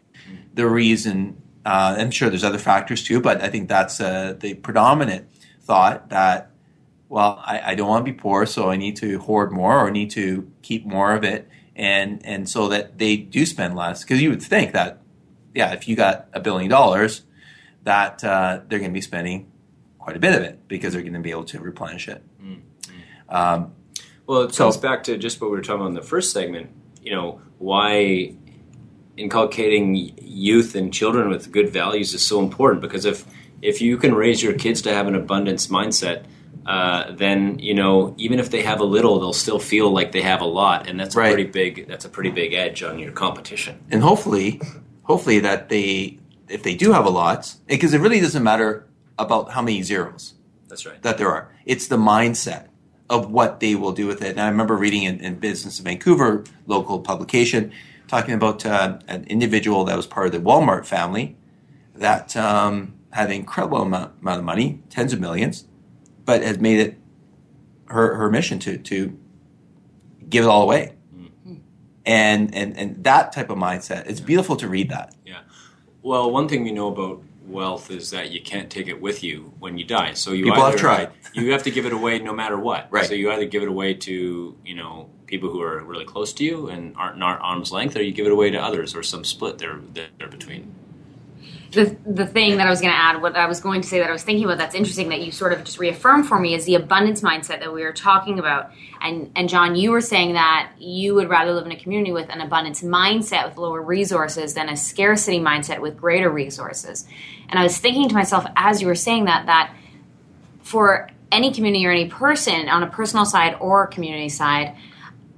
the 0.52 0.66
reason 0.66 1.40
uh, 1.64 1.96
i'm 1.98 2.10
sure 2.10 2.28
there's 2.28 2.44
other 2.44 2.58
factors 2.58 3.02
too 3.02 3.20
but 3.20 3.42
i 3.42 3.48
think 3.48 3.68
that's 3.68 4.00
uh, 4.00 4.34
the 4.38 4.54
predominant 4.54 5.28
thought 5.62 6.10
that 6.10 6.50
well 7.08 7.42
I, 7.44 7.72
I, 7.72 7.74
don't 7.74 7.88
want 7.88 8.04
to 8.04 8.12
be 8.12 8.16
poor 8.16 8.44
so 8.46 8.70
i 8.70 8.76
need 8.76 8.96
to 8.96 9.18
hoard 9.20 9.52
more 9.52 9.78
or 9.78 9.90
need 9.90 10.10
to 10.10 10.50
keep 10.62 10.84
more 10.84 11.14
of 11.14 11.24
it 11.24 11.48
and 11.74 12.24
and 12.24 12.48
so 12.48 12.68
that 12.68 12.98
they 12.98 13.16
do 13.16 13.46
spend 13.46 13.74
less 13.74 14.02
because 14.02 14.20
you 14.20 14.30
would 14.30 14.42
think 14.42 14.72
that 14.72 15.00
yeah 15.54 15.72
if 15.72 15.88
you 15.88 15.96
got 15.96 16.28
a 16.32 16.40
billion 16.40 16.70
dollars 16.70 17.22
that 17.84 18.24
uh, 18.24 18.60
they're 18.66 18.78
going 18.78 18.90
to 18.90 18.94
be 18.94 19.02
spending 19.02 19.50
quite 19.98 20.16
a 20.16 20.18
bit 20.18 20.34
of 20.34 20.42
it 20.42 20.66
because 20.68 20.94
they're 20.94 21.02
going 21.02 21.12
to 21.12 21.20
be 21.20 21.30
able 21.30 21.44
to 21.44 21.60
replenish 21.60 22.08
it 22.08 22.22
mm-hmm. 22.40 23.34
um, 23.34 23.72
well, 24.26 24.42
it 24.42 24.56
comes 24.56 24.76
back 24.76 25.04
to 25.04 25.18
just 25.18 25.40
what 25.40 25.50
we 25.50 25.56
were 25.56 25.62
talking 25.62 25.80
about 25.80 25.88
in 25.88 25.94
the 25.94 26.02
first 26.02 26.32
segment. 26.32 26.70
You 27.02 27.12
know, 27.12 27.40
why 27.58 28.34
inculcating 29.16 30.12
youth 30.20 30.74
and 30.74 30.92
children 30.92 31.28
with 31.28 31.52
good 31.52 31.70
values 31.70 32.14
is 32.14 32.26
so 32.26 32.40
important 32.40 32.82
because 32.82 33.04
if 33.04 33.24
if 33.62 33.80
you 33.80 33.96
can 33.96 34.14
raise 34.14 34.42
your 34.42 34.52
kids 34.52 34.82
to 34.82 34.92
have 34.92 35.06
an 35.06 35.14
abundance 35.14 35.68
mindset, 35.68 36.24
uh, 36.66 37.12
then 37.12 37.58
you 37.58 37.74
know 37.74 38.14
even 38.18 38.38
if 38.38 38.50
they 38.50 38.62
have 38.62 38.80
a 38.80 38.84
little, 38.84 39.18
they'll 39.18 39.32
still 39.32 39.58
feel 39.58 39.90
like 39.90 40.12
they 40.12 40.22
have 40.22 40.40
a 40.40 40.46
lot, 40.46 40.88
and 40.88 40.98
that's 40.98 41.14
a 41.14 41.18
pretty 41.18 41.44
big 41.44 41.88
that's 41.88 42.04
a 42.04 42.08
pretty 42.08 42.30
big 42.30 42.52
edge 42.52 42.82
on 42.82 42.98
your 42.98 43.12
competition. 43.12 43.78
And 43.90 44.02
hopefully, 44.02 44.60
hopefully 45.02 45.38
that 45.40 45.68
they 45.68 46.18
if 46.48 46.62
they 46.62 46.74
do 46.74 46.92
have 46.92 47.06
a 47.06 47.10
lot, 47.10 47.54
because 47.66 47.94
it 47.94 48.00
really 48.00 48.20
doesn't 48.20 48.42
matter 48.42 48.86
about 49.18 49.50
how 49.50 49.62
many 49.62 49.82
zeros. 49.82 50.34
That's 50.68 50.86
right. 50.86 51.00
That 51.02 51.18
there 51.18 51.30
are. 51.30 51.52
It's 51.64 51.88
the 51.88 51.96
mindset 51.96 52.68
of 53.08 53.30
what 53.30 53.60
they 53.60 53.74
will 53.74 53.92
do 53.92 54.06
with 54.06 54.22
it. 54.22 54.30
And 54.30 54.40
I 54.40 54.48
remember 54.48 54.76
reading 54.76 55.04
in, 55.04 55.20
in 55.20 55.36
Business 55.36 55.78
of 55.78 55.84
Vancouver, 55.84 56.44
local 56.66 57.00
publication, 57.00 57.72
talking 58.14 58.34
about 58.34 58.64
uh, 58.64 58.98
an 59.08 59.24
individual 59.24 59.84
that 59.84 59.96
was 59.96 60.06
part 60.06 60.26
of 60.26 60.32
the 60.32 60.38
Walmart 60.38 60.86
family 60.86 61.36
that 61.96 62.36
um, 62.36 62.94
had 63.10 63.26
an 63.26 63.32
incredible 63.32 63.82
amount, 63.82 64.12
amount, 64.20 64.38
of 64.38 64.44
money, 64.44 64.80
tens 64.88 65.12
of 65.12 65.18
millions, 65.18 65.66
but 66.24 66.40
has 66.42 66.58
made 66.58 66.78
it 66.78 66.98
her, 67.86 68.14
her 68.14 68.30
mission 68.30 68.60
to, 68.60 68.78
to 68.78 69.18
give 70.28 70.44
it 70.44 70.48
all 70.48 70.62
away. 70.62 70.94
Mm-hmm. 71.12 71.54
And, 72.06 72.54
and, 72.54 72.76
and 72.78 73.02
that 73.02 73.32
type 73.32 73.50
of 73.50 73.58
mindset, 73.58 74.06
it's 74.06 74.20
beautiful 74.20 74.54
to 74.56 74.68
read 74.68 74.90
that. 74.90 75.16
Yeah. 75.26 75.40
Well, 76.02 76.30
one 76.30 76.48
thing 76.48 76.62
we 76.62 76.70
know 76.70 76.88
about 76.88 77.20
wealth 77.46 77.90
is 77.90 78.10
that 78.10 78.30
you 78.30 78.42
can't 78.42 78.70
take 78.70 78.86
it 78.86 79.00
with 79.00 79.24
you 79.24 79.52
when 79.58 79.76
you 79.76 79.84
die. 79.84 80.12
So 80.14 80.30
you 80.30 80.44
people 80.44 80.62
either, 80.62 80.70
have 80.70 80.80
tried. 80.80 81.10
you 81.34 81.50
have 81.50 81.64
to 81.64 81.70
give 81.72 81.84
it 81.84 81.92
away 81.92 82.20
no 82.20 82.32
matter 82.32 82.58
what. 82.58 82.86
Right. 82.90 83.06
So 83.06 83.14
you 83.14 83.32
either 83.32 83.46
give 83.46 83.62
it 83.62 83.68
away 83.68 83.94
to 83.94 84.56
you 84.64 84.74
know 84.76 85.10
people 85.34 85.50
who 85.50 85.62
are 85.62 85.82
really 85.82 86.04
close 86.04 86.32
to 86.34 86.44
you 86.44 86.68
and 86.68 86.96
aren't 86.96 87.18
not 87.18 87.40
arm's 87.40 87.72
length, 87.72 87.96
or 87.96 88.02
you 88.02 88.12
give 88.12 88.26
it 88.26 88.32
away 88.32 88.50
to 88.50 88.58
others, 88.58 88.94
or 88.94 89.02
some 89.02 89.24
split 89.24 89.58
there 89.58 89.80
there 90.18 90.28
between 90.28 90.74
the 91.74 91.96
the 92.06 92.26
thing 92.26 92.56
that 92.56 92.66
I 92.66 92.70
was 92.70 92.80
going 92.80 92.92
to 92.92 92.98
add, 92.98 93.20
what 93.20 93.36
I 93.36 93.46
was 93.46 93.60
going 93.60 93.82
to 93.82 93.88
say 93.88 93.98
that 93.98 94.08
I 94.08 94.12
was 94.12 94.22
thinking 94.22 94.44
about 94.44 94.58
that's 94.58 94.74
interesting 94.74 95.08
that 95.10 95.20
you 95.20 95.32
sort 95.32 95.52
of 95.52 95.64
just 95.64 95.78
reaffirmed 95.78 96.26
for 96.26 96.38
me 96.38 96.54
is 96.54 96.64
the 96.64 96.76
abundance 96.76 97.20
mindset 97.20 97.60
that 97.60 97.72
we 97.72 97.82
were 97.82 97.92
talking 97.92 98.38
about. 98.38 98.70
And 99.00 99.30
and 99.36 99.48
John, 99.48 99.76
you 99.76 99.90
were 99.90 100.00
saying 100.00 100.34
that 100.34 100.72
you 100.78 101.14
would 101.14 101.28
rather 101.28 101.52
live 101.52 101.66
in 101.66 101.72
a 101.72 101.76
community 101.76 102.12
with 102.12 102.28
an 102.30 102.40
abundance 102.40 102.82
mindset 102.82 103.48
with 103.48 103.58
lower 103.58 103.82
resources 103.82 104.54
than 104.54 104.68
a 104.68 104.76
scarcity 104.76 105.40
mindset 105.40 105.80
with 105.80 105.96
greater 105.96 106.30
resources. 106.30 107.06
And 107.48 107.58
I 107.58 107.62
was 107.62 107.76
thinking 107.76 108.08
to 108.08 108.14
myself 108.14 108.46
as 108.56 108.80
you 108.80 108.86
were 108.86 108.94
saying 108.94 109.26
that 109.26 109.46
that 109.46 109.74
for 110.62 111.10
any 111.30 111.52
community 111.52 111.84
or 111.86 111.90
any 111.90 112.08
person 112.08 112.68
on 112.68 112.82
a 112.82 112.86
personal 112.86 113.24
side 113.24 113.56
or 113.60 113.86
community 113.86 114.28
side, 114.28 114.76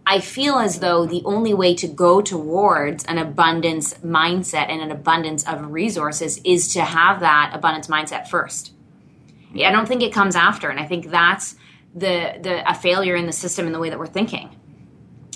I 0.07 0.21
feel 0.21 0.59
as 0.59 0.79
though 0.79 1.05
the 1.05 1.23
only 1.25 1.53
way 1.53 1.75
to 1.75 1.89
go 1.89 2.21
towards 2.21 3.05
an 3.07 3.19
abundance 3.19 3.95
mindset 3.95 4.69
and 4.69 4.81
an 4.81 4.93
abundance 4.93 5.45
of 5.47 5.73
resources 5.73 6.41
is 6.45 6.75
to 6.75 6.83
have 6.83 7.21
that 7.21 7.51
abundance 7.53 7.89
mindset 7.89 8.29
first. 8.29 8.73
I 9.55 9.73
don't 9.73 9.89
think 9.89 10.03
it 10.03 10.13
comes 10.13 10.37
after, 10.37 10.69
and 10.69 10.79
I 10.79 10.87
think 10.87 11.11
that's 11.11 11.57
the 11.95 12.39
the 12.41 12.71
a 12.71 12.75
failure 12.75 13.17
in 13.17 13.27
the 13.27 13.33
system 13.33 13.67
and 13.67 13.75
the 13.75 13.81
way 13.81 13.91
that 13.91 13.99
we're 13.99 14.07
thinking. 14.07 14.51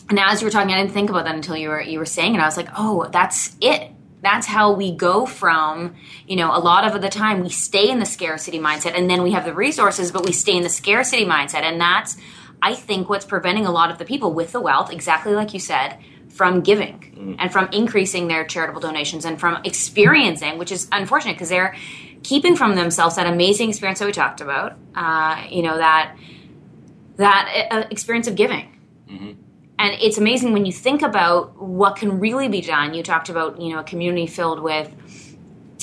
And 0.09 0.19
as 0.19 0.41
you 0.41 0.47
were 0.47 0.51
talking, 0.51 0.73
I 0.73 0.79
didn't 0.79 0.93
think 0.93 1.11
about 1.11 1.25
that 1.25 1.35
until 1.35 1.57
you 1.57 1.71
were 1.71 1.81
you 1.81 1.99
were 1.99 2.07
saying 2.07 2.35
it. 2.35 2.41
I 2.41 2.45
was 2.45 2.57
like, 2.57 2.69
oh, 2.77 3.09
that's 3.11 3.57
it. 3.61 3.91
That's 4.23 4.47
how 4.47 4.73
we 4.73 4.93
go 4.93 5.25
from, 5.25 5.95
you 6.29 6.37
know, 6.37 6.55
a 6.55 6.61
lot 6.61 6.85
of 6.85 7.01
the 7.01 7.09
time 7.09 7.43
we 7.43 7.49
stay 7.49 7.89
in 7.89 7.99
the 7.99 8.07
scarcity 8.07 8.59
mindset 8.59 8.93
and 8.95 9.09
then 9.09 9.23
we 9.23 9.31
have 9.31 9.47
the 9.47 9.55
resources, 9.55 10.13
but 10.13 10.27
we 10.27 10.33
stay 10.33 10.57
in 10.57 10.63
the 10.63 10.69
scarcity 10.69 11.25
mindset. 11.25 11.63
And 11.63 11.81
that's 11.81 12.19
I 12.63 12.75
think 12.75 13.09
what's 13.09 13.25
preventing 13.25 13.67
a 13.67 13.71
lot 13.71 13.91
of 13.91 13.99
the 13.99 14.05
people 14.05 14.33
with 14.33 14.53
the 14.53 14.61
wealth, 14.61 14.93
exactly 14.93 15.33
like 15.33 15.55
you 15.55 15.61
said, 15.61 15.99
from 16.29 16.61
giving 16.61 17.01
mm. 17.01 17.37
and 17.39 17.53
from 17.53 17.69
increasing 17.73 18.29
their 18.29 18.45
charitable 18.45 18.81
donations 18.81 19.25
and 19.25 19.41
from 19.41 19.61
experiencing, 19.65 20.59
which 20.59 20.73
is 20.73 20.89
unfortunate 20.93 21.33
because 21.33 21.49
they're 21.49 21.75
keeping 22.23 22.57
from 22.57 22.75
themselves 22.75 23.17
that 23.17 23.27
amazing 23.27 23.71
experience 23.71 23.99
that 23.99 24.07
we 24.07 24.13
talked 24.13 24.41
about. 24.41 24.77
Uh, 24.95 25.45
you 25.49 25.63
know 25.63 25.77
that 25.77 26.17
that 27.17 27.69
uh, 27.71 27.85
experience 27.91 28.27
of 28.27 28.37
giving. 28.37 28.79
Mm-hmm. 29.09 29.33
And 29.79 29.97
it's 30.03 30.19
amazing 30.19 30.53
when 30.53 30.67
you 30.67 30.73
think 30.73 31.03
about 31.03 31.61
what 31.61 31.97
can 31.97 32.21
really 32.21 32.49
be 32.49 32.61
done. 32.61 32.95
You 32.95 33.03
talked 33.03 33.29
about 33.29 33.61
you 33.61 33.73
know 33.73 33.81
a 33.81 33.85
community 33.85 34.27
filled 34.27 34.61
with 34.63 34.95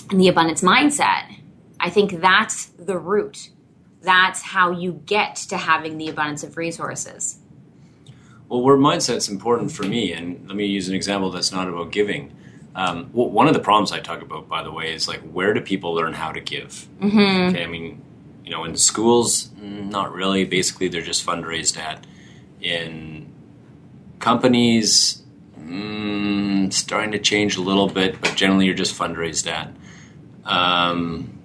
the 0.10 0.28
abundance 0.28 0.62
mindset. 0.62 1.34
I 1.80 1.90
think 1.90 2.22
that's 2.22 2.66
the 2.66 2.98
root 2.98 3.50
that's 4.02 4.42
how 4.42 4.72
you 4.72 5.02
get 5.06 5.36
to 5.36 5.58
having 5.58 5.98
the 5.98 6.10
abundance 6.10 6.44
of 6.44 6.58
resources. 6.58 7.40
Well, 8.50 8.62
where 8.62 8.78
mindset's 8.78 9.28
important 9.28 9.72
for 9.72 9.84
me, 9.84 10.14
and 10.14 10.48
let 10.48 10.56
me 10.56 10.66
use 10.66 10.88
an 10.88 10.96
example 10.96 11.32
that's 11.32 11.52
not 11.52 11.68
about 11.68 11.92
giving. 11.92 12.34
Um, 12.76 13.10
well, 13.12 13.30
one 13.30 13.48
of 13.48 13.54
the 13.54 13.60
problems 13.60 13.92
I 13.92 14.00
talk 14.00 14.22
about, 14.22 14.48
by 14.48 14.64
the 14.64 14.72
way, 14.72 14.94
is 14.94 15.08
like 15.08 15.22
where 15.22 15.54
do 15.54 15.62
people 15.62 15.94
learn 15.94 16.14
how 16.14 16.32
to 16.32 16.40
give? 16.40 16.88
Mm-hmm. 17.02 17.50
Okay, 17.50 17.64
I 17.64 17.68
mean, 17.68 18.02
you 18.46 18.52
know, 18.52 18.64
in 18.64 18.78
schools, 18.78 19.50
not 19.60 20.14
really. 20.14 20.46
Basically, 20.46 20.88
they're 20.88 21.02
just 21.02 21.26
fundraised 21.26 21.78
at. 21.78 22.06
In 22.62 23.34
companies, 24.20 25.22
mm, 25.60 26.72
starting 26.72 27.12
to 27.12 27.20
change 27.20 27.58
a 27.58 27.62
little 27.62 27.88
bit, 27.88 28.22
but 28.22 28.36
generally, 28.36 28.66
you're 28.66 28.76
just 28.76 28.98
fundraised 28.98 29.48
at. 29.48 29.74
Um, 30.46 31.37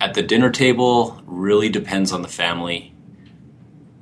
at 0.00 0.14
the 0.14 0.22
dinner 0.22 0.50
table 0.50 1.22
really 1.26 1.68
depends 1.68 2.12
on 2.12 2.22
the 2.22 2.28
family. 2.28 2.92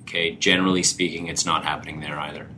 Okay, 0.02 0.32
generally 0.32 0.82
speaking, 0.82 1.28
it's 1.28 1.46
not 1.46 1.64
happening 1.64 2.00
there 2.00 2.18
either. 2.18 2.48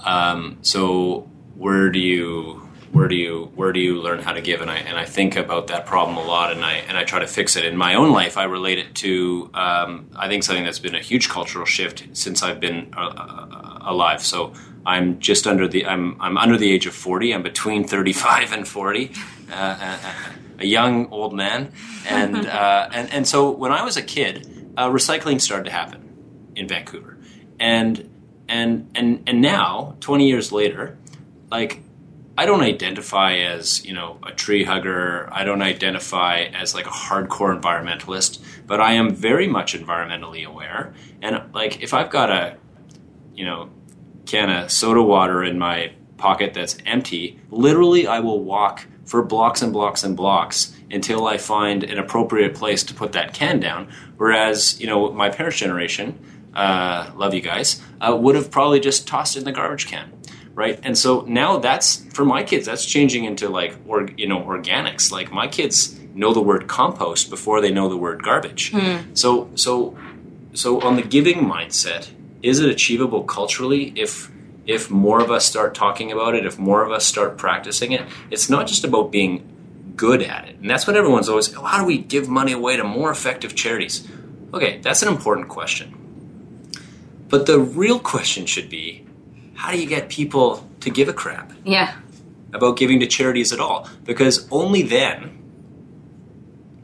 Um, 0.00 0.58
so 0.62 1.28
where 1.54 1.88
do 1.88 1.98
you 1.98 2.68
where 2.92 3.08
do 3.08 3.16
you 3.16 3.50
where 3.56 3.72
do 3.72 3.80
you 3.80 4.00
learn 4.00 4.20
how 4.20 4.32
to 4.32 4.40
give? 4.40 4.60
And 4.60 4.70
I 4.70 4.76
and 4.76 4.96
I 4.96 5.04
think 5.04 5.36
about 5.36 5.66
that 5.66 5.86
problem 5.86 6.16
a 6.16 6.22
lot, 6.22 6.52
and 6.52 6.64
I 6.64 6.74
and 6.74 6.96
I 6.96 7.04
try 7.04 7.18
to 7.18 7.26
fix 7.26 7.56
it 7.56 7.64
in 7.64 7.76
my 7.76 7.94
own 7.94 8.12
life. 8.12 8.36
I 8.36 8.44
relate 8.44 8.78
it 8.78 8.94
to 8.96 9.50
um, 9.54 10.10
I 10.14 10.28
think 10.28 10.44
something 10.44 10.64
that's 10.64 10.78
been 10.78 10.94
a 10.94 11.00
huge 11.00 11.28
cultural 11.28 11.66
shift 11.66 12.04
since 12.12 12.42
I've 12.42 12.60
been 12.60 12.92
uh, 12.96 13.00
uh 13.00 13.78
alive. 13.82 14.22
So 14.22 14.52
I'm 14.86 15.18
just 15.18 15.46
under 15.46 15.66
the 15.66 15.86
I'm 15.86 16.20
I'm 16.20 16.38
under 16.38 16.56
the 16.56 16.70
age 16.70 16.86
of 16.86 16.94
forty. 16.94 17.34
I'm 17.34 17.42
between 17.42 17.86
thirty 17.86 18.12
five 18.12 18.52
and 18.52 18.66
forty, 18.66 19.12
uh, 19.52 19.98
a, 20.58 20.66
young 20.66 21.10
old 21.10 21.34
man, 21.34 21.72
and 22.08 22.36
uh, 22.46 22.88
and 22.92 23.12
and 23.12 23.28
so 23.28 23.50
when 23.50 23.72
I 23.72 23.82
was 23.82 23.96
a 23.96 24.02
kid, 24.02 24.72
uh, 24.76 24.88
recycling 24.88 25.40
started 25.40 25.64
to 25.64 25.70
happen 25.70 26.52
in 26.54 26.68
Vancouver, 26.68 27.18
and 27.58 28.10
and 28.48 28.90
and 28.94 29.22
and 29.26 29.40
now 29.40 29.96
twenty 30.00 30.28
years 30.28 30.52
later, 30.52 30.96
like 31.50 31.82
I 32.36 32.46
don't 32.46 32.62
identify 32.62 33.36
as 33.36 33.84
you 33.84 33.92
know 33.92 34.18
a 34.22 34.32
tree 34.32 34.64
hugger. 34.64 35.28
I 35.32 35.44
don't 35.44 35.62
identify 35.62 36.42
as 36.52 36.74
like 36.74 36.86
a 36.86 36.90
hardcore 36.90 37.58
environmentalist, 37.58 38.40
but 38.66 38.80
I 38.80 38.94
am 38.94 39.14
very 39.14 39.46
much 39.46 39.74
environmentally 39.74 40.44
aware. 40.44 40.94
And 41.22 41.54
like 41.54 41.82
if 41.82 41.94
I've 41.94 42.10
got 42.10 42.30
a 42.30 42.56
you 43.34 43.44
know 43.44 43.70
can 44.26 44.50
of 44.50 44.70
soda 44.70 45.02
water 45.02 45.44
in 45.44 45.58
my 45.58 45.92
pocket 46.16 46.54
that's 46.54 46.76
empty, 46.86 47.38
literally 47.50 48.06
I 48.06 48.20
will 48.20 48.42
walk 48.42 48.86
for 49.04 49.22
blocks 49.22 49.62
and 49.62 49.72
blocks 49.72 50.02
and 50.04 50.16
blocks 50.16 50.74
until 50.90 51.26
I 51.26 51.38
find 51.38 51.84
an 51.84 51.98
appropriate 51.98 52.54
place 52.54 52.82
to 52.84 52.94
put 52.94 53.12
that 53.12 53.34
can 53.34 53.60
down. 53.60 53.88
Whereas, 54.16 54.80
you 54.80 54.86
know, 54.86 55.12
my 55.12 55.30
parents' 55.30 55.58
generation, 55.58 56.18
uh, 56.54 57.10
love 57.16 57.34
you 57.34 57.40
guys, 57.40 57.82
uh, 58.00 58.16
would 58.16 58.34
have 58.34 58.50
probably 58.50 58.80
just 58.80 59.06
tossed 59.06 59.36
it 59.36 59.40
in 59.40 59.44
the 59.44 59.52
garbage 59.52 59.86
can, 59.86 60.12
right? 60.54 60.78
And 60.82 60.96
so 60.96 61.22
now 61.22 61.58
that's 61.58 62.04
for 62.14 62.24
my 62.24 62.42
kids. 62.42 62.66
That's 62.66 62.86
changing 62.86 63.24
into 63.24 63.48
like, 63.48 63.76
or 63.86 64.08
you 64.16 64.26
know, 64.26 64.40
organics. 64.40 65.10
Like 65.10 65.32
my 65.32 65.48
kids 65.48 65.98
know 66.14 66.32
the 66.32 66.40
word 66.40 66.68
compost 66.68 67.28
before 67.28 67.60
they 67.60 67.70
know 67.70 67.88
the 67.88 67.96
word 67.96 68.22
garbage. 68.22 68.72
Mm. 68.72 69.18
So, 69.18 69.50
so, 69.56 69.98
so 70.52 70.80
on 70.80 70.96
the 70.96 71.02
giving 71.02 71.38
mindset, 71.40 72.10
is 72.42 72.60
it 72.60 72.70
achievable 72.70 73.24
culturally 73.24 73.92
if 73.96 74.30
if 74.66 74.90
more 74.90 75.20
of 75.20 75.30
us 75.30 75.44
start 75.44 75.74
talking 75.74 76.10
about 76.10 76.34
it, 76.34 76.46
if 76.46 76.58
more 76.58 76.82
of 76.82 76.90
us 76.90 77.04
start 77.04 77.36
practicing 77.36 77.92
it? 77.92 78.02
It's 78.30 78.48
not 78.48 78.66
just 78.66 78.84
about 78.84 79.12
being 79.12 79.92
good 79.96 80.22
at 80.22 80.48
it. 80.48 80.56
And 80.56 80.68
that's 80.68 80.86
what 80.86 80.96
everyone's 80.96 81.28
always, 81.28 81.54
oh, 81.56 81.62
how 81.62 81.78
do 81.78 81.84
we 81.84 81.98
give 81.98 82.28
money 82.28 82.52
away 82.52 82.76
to 82.76 82.84
more 82.84 83.10
effective 83.10 83.54
charities? 83.54 84.08
Okay, 84.52 84.78
that's 84.80 85.02
an 85.02 85.08
important 85.08 85.48
question. 85.48 86.70
But 87.28 87.46
the 87.46 87.58
real 87.58 87.98
question 87.98 88.46
should 88.46 88.70
be, 88.70 89.06
how 89.54 89.72
do 89.72 89.80
you 89.80 89.86
get 89.86 90.08
people 90.08 90.68
to 90.80 90.90
give 90.90 91.08
a 91.08 91.12
crap? 91.12 91.52
Yeah. 91.64 91.96
About 92.52 92.76
giving 92.76 93.00
to 93.00 93.06
charities 93.06 93.52
at 93.52 93.60
all? 93.60 93.88
Because 94.04 94.48
only 94.50 94.82
then 94.82 95.42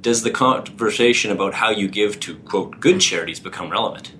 does 0.01 0.23
the 0.23 0.31
conversation 0.31 1.31
about 1.31 1.55
how 1.55 1.71
you 1.71 1.89
give 1.89 2.19
to 2.21 2.37
quote 2.39 2.81
good 2.81 3.01
charities 3.01 3.39
become 3.39 3.71
relevant. 3.71 4.13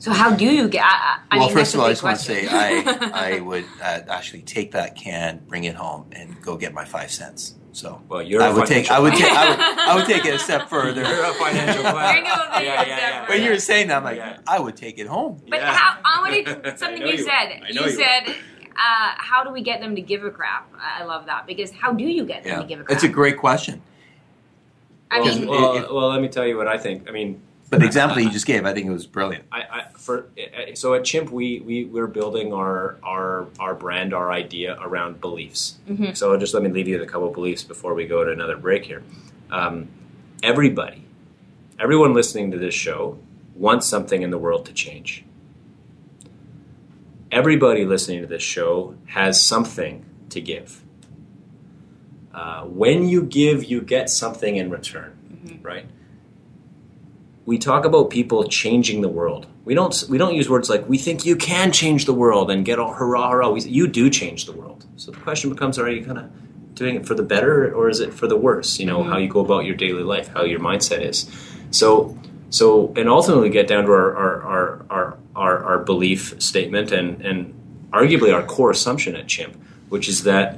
So 0.00 0.12
how 0.12 0.34
do 0.34 0.46
you 0.46 0.66
get? 0.66 0.82
I, 0.82 1.20
I 1.30 1.36
well, 1.36 1.48
mean, 1.48 1.56
first 1.56 1.74
of 1.74 1.80
all, 1.80 1.86
I 1.86 1.90
just 1.90 2.00
question. 2.00 2.46
want 2.46 2.48
to 2.48 2.90
say 2.90 3.04
I 3.14 3.34
I 3.36 3.40
would 3.40 3.66
uh, 3.82 4.00
actually 4.08 4.40
take 4.42 4.72
that 4.72 4.96
can, 4.96 5.42
bring 5.46 5.64
it 5.64 5.74
home, 5.74 6.06
and 6.12 6.40
go 6.40 6.56
get 6.56 6.72
my 6.72 6.86
five 6.86 7.10
cents. 7.10 7.56
So 7.72 8.00
well, 8.08 8.22
you're 8.22 8.40
I 8.40 8.50
would 8.50 8.66
take 8.66 8.90
I 8.90 8.98
would 8.98 9.12
take 9.12 9.30
I 9.30 9.50
would, 9.50 9.60
I 9.60 9.94
would 9.94 10.06
take 10.06 10.24
it 10.24 10.34
a 10.34 10.38
step 10.38 10.68
further. 10.70 11.02
You're 11.02 11.24
a 11.24 11.34
financial 11.34 11.82
planner. 11.82 12.18
yeah, 12.18 12.60
yeah, 12.62 12.82
yeah, 12.86 13.28
when 13.28 13.42
you 13.42 13.50
were 13.50 13.58
saying 13.58 13.88
that, 13.88 13.98
I'm 13.98 14.04
like, 14.04 14.16
yeah. 14.16 14.38
I 14.46 14.58
would 14.58 14.74
take 14.74 14.98
it 14.98 15.06
home. 15.06 15.42
But 15.50 15.60
how? 15.60 15.98
I 16.02 16.20
want 16.22 16.46
to 16.46 16.76
something 16.78 17.02
you, 17.02 17.08
you, 17.08 17.18
said. 17.18 17.60
You, 17.68 17.82
you 17.82 17.90
said. 17.90 18.34
Uh, 18.70 19.12
how 19.18 19.44
do 19.44 19.50
we 19.50 19.62
get 19.62 19.80
them 19.80 19.94
to 19.94 20.00
give 20.00 20.24
a 20.24 20.30
crap? 20.30 20.72
I 20.80 21.04
love 21.04 21.26
that 21.26 21.46
because 21.46 21.70
how 21.70 21.92
do 21.92 22.04
you 22.04 22.24
get 22.24 22.44
them 22.44 22.62
to 22.62 22.66
give 22.66 22.80
a 22.80 22.84
crap? 22.84 22.96
It's 22.96 23.04
a 23.04 23.08
great 23.08 23.36
question. 23.36 23.82
I 25.10 25.20
mean, 25.20 25.46
well, 25.46 25.94
well, 25.94 26.08
let 26.08 26.22
me 26.22 26.28
tell 26.28 26.46
you 26.46 26.56
what 26.56 26.66
I 26.66 26.78
think. 26.78 27.06
I 27.06 27.12
mean, 27.12 27.42
but 27.70 27.78
the 27.78 27.86
example 27.86 28.20
you 28.20 28.30
just 28.30 28.46
gave, 28.46 28.66
I 28.66 28.74
think 28.74 28.86
it 28.86 28.90
was 28.90 29.06
brilliant. 29.06 29.44
I, 29.52 29.60
I, 29.60 29.84
for 29.96 30.26
so 30.74 30.94
at 30.94 31.04
Chimp, 31.04 31.30
we 31.30 31.60
we 31.60 31.84
we're 31.84 32.08
building 32.08 32.52
our 32.52 32.96
our 33.02 33.46
our 33.60 33.74
brand, 33.74 34.12
our 34.12 34.32
idea 34.32 34.76
around 34.80 35.20
beliefs. 35.20 35.78
Mm-hmm. 35.88 36.12
So 36.14 36.36
just 36.36 36.52
let 36.52 36.64
me 36.64 36.68
leave 36.68 36.88
you 36.88 36.98
with 36.98 37.08
a 37.08 37.10
couple 37.10 37.28
of 37.28 37.34
beliefs 37.34 37.62
before 37.62 37.94
we 37.94 38.06
go 38.06 38.24
to 38.24 38.32
another 38.32 38.56
break 38.56 38.84
here. 38.84 39.04
Um, 39.50 39.88
everybody, 40.42 41.04
everyone 41.78 42.12
listening 42.12 42.50
to 42.50 42.58
this 42.58 42.74
show 42.74 43.18
wants 43.54 43.86
something 43.86 44.22
in 44.22 44.30
the 44.30 44.38
world 44.38 44.66
to 44.66 44.72
change. 44.72 45.24
Everybody 47.30 47.84
listening 47.84 48.22
to 48.22 48.26
this 48.26 48.42
show 48.42 48.96
has 49.06 49.40
something 49.40 50.04
to 50.30 50.40
give. 50.40 50.82
Uh, 52.34 52.62
when 52.62 53.08
you 53.08 53.22
give, 53.22 53.64
you 53.64 53.80
get 53.80 54.10
something 54.10 54.56
in 54.56 54.70
return, 54.70 55.16
mm-hmm. 55.32 55.62
right? 55.62 55.86
We 57.50 57.58
talk 57.58 57.84
about 57.84 58.10
people 58.10 58.44
changing 58.44 59.00
the 59.00 59.08
world. 59.08 59.44
We 59.64 59.74
don't 59.74 60.04
we 60.08 60.18
don't 60.18 60.36
use 60.36 60.48
words 60.48 60.70
like 60.70 60.88
we 60.88 60.98
think 60.98 61.26
you 61.26 61.34
can 61.34 61.72
change 61.72 62.04
the 62.04 62.14
world 62.14 62.48
and 62.48 62.64
get 62.64 62.78
all 62.78 62.92
hurrah 62.92 63.28
hurrah. 63.28 63.50
We, 63.50 63.62
you 63.62 63.88
do 63.88 64.08
change 64.08 64.46
the 64.46 64.52
world. 64.52 64.86
So 64.94 65.10
the 65.10 65.18
question 65.18 65.50
becomes: 65.50 65.76
Are 65.76 65.90
you 65.90 66.04
kind 66.04 66.18
of 66.18 66.30
doing 66.76 66.94
it 66.94 67.06
for 67.06 67.16
the 67.16 67.24
better 67.24 67.74
or 67.74 67.88
is 67.88 67.98
it 67.98 68.14
for 68.14 68.28
the 68.28 68.36
worse? 68.36 68.78
You 68.78 68.86
know 68.86 69.00
mm-hmm. 69.00 69.10
how 69.10 69.18
you 69.18 69.26
go 69.26 69.40
about 69.40 69.64
your 69.64 69.74
daily 69.74 70.04
life, 70.04 70.28
how 70.28 70.44
your 70.44 70.60
mindset 70.60 71.00
is. 71.00 71.28
So 71.72 72.16
so 72.50 72.94
and 72.96 73.08
ultimately 73.08 73.50
get 73.50 73.66
down 73.66 73.84
to 73.86 73.90
our 73.90 74.16
our 74.16 74.42
our 74.42 74.86
our, 74.88 75.18
our, 75.34 75.64
our 75.64 75.78
belief 75.80 76.40
statement 76.40 76.92
and 76.92 77.20
and 77.20 77.36
arguably 77.90 78.32
our 78.32 78.44
core 78.44 78.70
assumption 78.70 79.16
at 79.16 79.26
Chimp, 79.26 79.56
which 79.88 80.08
is 80.08 80.22
that 80.22 80.56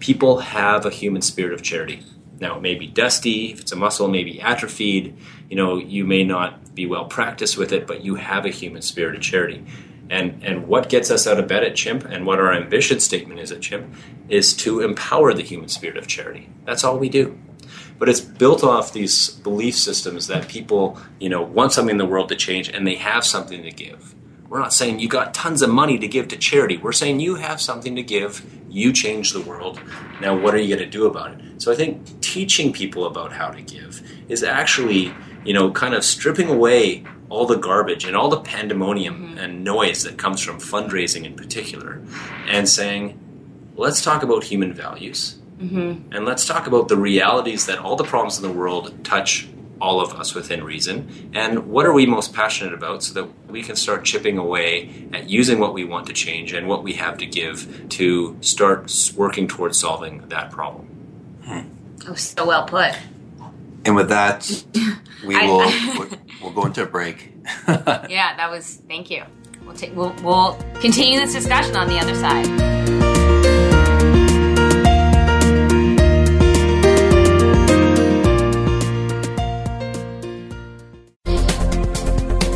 people 0.00 0.38
have 0.38 0.84
a 0.86 0.90
human 0.90 1.22
spirit 1.22 1.52
of 1.52 1.62
charity. 1.62 2.02
Now, 2.42 2.56
it 2.56 2.60
may 2.60 2.74
be 2.74 2.88
dusty. 2.88 3.52
If 3.52 3.60
it's 3.60 3.70
a 3.70 3.76
muscle, 3.76 4.08
may 4.08 4.24
be 4.24 4.40
atrophied. 4.40 5.16
You 5.52 5.56
know, 5.56 5.76
you 5.76 6.06
may 6.06 6.24
not 6.24 6.74
be 6.74 6.86
well 6.86 7.04
practiced 7.04 7.58
with 7.58 7.72
it, 7.72 7.86
but 7.86 8.02
you 8.02 8.14
have 8.14 8.46
a 8.46 8.48
human 8.48 8.80
spirit 8.80 9.14
of 9.14 9.20
charity. 9.20 9.62
And, 10.08 10.42
and 10.42 10.66
what 10.66 10.88
gets 10.88 11.10
us 11.10 11.26
out 11.26 11.38
of 11.38 11.46
bed 11.46 11.62
at 11.62 11.76
Chimp 11.76 12.06
and 12.06 12.24
what 12.24 12.40
our 12.40 12.54
ambition 12.54 13.00
statement 13.00 13.38
is 13.38 13.52
at 13.52 13.60
Chimp 13.60 13.94
is 14.30 14.56
to 14.56 14.80
empower 14.80 15.34
the 15.34 15.42
human 15.42 15.68
spirit 15.68 15.98
of 15.98 16.06
charity. 16.06 16.48
That's 16.64 16.84
all 16.84 16.98
we 16.98 17.10
do. 17.10 17.38
But 17.98 18.08
it's 18.08 18.22
built 18.22 18.64
off 18.64 18.94
these 18.94 19.28
belief 19.28 19.76
systems 19.76 20.26
that 20.28 20.48
people, 20.48 20.98
you 21.20 21.28
know, 21.28 21.42
want 21.42 21.72
something 21.72 21.92
in 21.92 21.98
the 21.98 22.06
world 22.06 22.30
to 22.30 22.34
change 22.34 22.70
and 22.70 22.86
they 22.86 22.94
have 22.94 23.22
something 23.22 23.62
to 23.62 23.70
give. 23.70 24.14
We're 24.48 24.58
not 24.58 24.72
saying 24.72 25.00
you 25.00 25.08
got 25.08 25.34
tons 25.34 25.60
of 25.60 25.68
money 25.68 25.98
to 25.98 26.08
give 26.08 26.28
to 26.28 26.36
charity. 26.38 26.78
We're 26.78 26.92
saying 26.92 27.20
you 27.20 27.34
have 27.34 27.60
something 27.60 27.94
to 27.96 28.02
give. 28.02 28.42
You 28.70 28.90
change 28.90 29.34
the 29.34 29.42
world. 29.42 29.78
Now, 30.18 30.34
what 30.34 30.54
are 30.54 30.58
you 30.58 30.74
going 30.74 30.90
to 30.90 30.90
do 30.90 31.04
about 31.04 31.32
it? 31.32 31.60
So 31.60 31.70
I 31.70 31.74
think 31.74 32.22
teaching 32.22 32.72
people 32.72 33.04
about 33.04 33.32
how 33.32 33.48
to 33.48 33.60
give 33.60 34.02
is 34.30 34.42
actually, 34.42 35.14
you 35.44 35.54
know, 35.54 35.70
kind 35.70 35.94
of 35.94 36.04
stripping 36.04 36.48
away 36.48 37.04
all 37.28 37.46
the 37.46 37.56
garbage 37.56 38.04
and 38.04 38.14
all 38.14 38.28
the 38.28 38.40
pandemonium 38.40 39.14
mm-hmm. 39.14 39.38
and 39.38 39.64
noise 39.64 40.04
that 40.04 40.18
comes 40.18 40.40
from 40.40 40.58
fundraising 40.58 41.24
in 41.24 41.34
particular 41.34 42.02
and 42.46 42.68
saying, 42.68 43.18
let's 43.74 44.02
talk 44.02 44.22
about 44.22 44.44
human 44.44 44.72
values. 44.72 45.38
Mm-hmm. 45.58 46.12
And 46.12 46.24
let's 46.24 46.46
talk 46.46 46.66
about 46.66 46.88
the 46.88 46.96
realities 46.96 47.66
that 47.66 47.78
all 47.78 47.96
the 47.96 48.04
problems 48.04 48.36
in 48.36 48.42
the 48.42 48.52
world 48.52 49.04
touch 49.04 49.48
all 49.82 50.00
of 50.00 50.14
us 50.14 50.32
within 50.32 50.62
reason, 50.62 51.30
and 51.34 51.66
what 51.66 51.84
are 51.84 51.92
we 51.92 52.06
most 52.06 52.32
passionate 52.32 52.72
about 52.72 53.02
so 53.02 53.12
that 53.14 53.50
we 53.50 53.64
can 53.64 53.74
start 53.74 54.04
chipping 54.04 54.38
away 54.38 55.08
at 55.12 55.28
using 55.28 55.58
what 55.58 55.74
we 55.74 55.84
want 55.84 56.06
to 56.06 56.12
change 56.12 56.52
and 56.52 56.68
what 56.68 56.84
we 56.84 56.92
have 56.92 57.18
to 57.18 57.26
give 57.26 57.88
to 57.88 58.38
start 58.40 58.94
working 59.16 59.48
towards 59.48 59.76
solving 59.76 60.28
that 60.28 60.52
problem. 60.52 60.86
Hmm. 61.44 61.62
Oh, 62.08 62.14
so 62.14 62.46
well 62.46 62.64
put. 62.64 62.94
And 63.84 63.96
with 63.96 64.08
that, 64.10 64.64
we 65.26 65.36
will 65.36 65.62
I, 65.62 66.08
we'll 66.42 66.52
go 66.52 66.66
into 66.66 66.82
a 66.82 66.86
break. 66.86 67.32
yeah, 67.68 68.36
that 68.36 68.48
was. 68.50 68.80
Thank 68.88 69.10
you. 69.10 69.24
We'll, 69.64 69.74
take, 69.74 69.94
we'll 69.94 70.14
we'll 70.22 70.58
continue 70.80 71.18
this 71.20 71.32
discussion 71.32 71.76
on 71.76 71.88
the 71.88 71.98
other 71.98 72.14
side. 72.14 72.46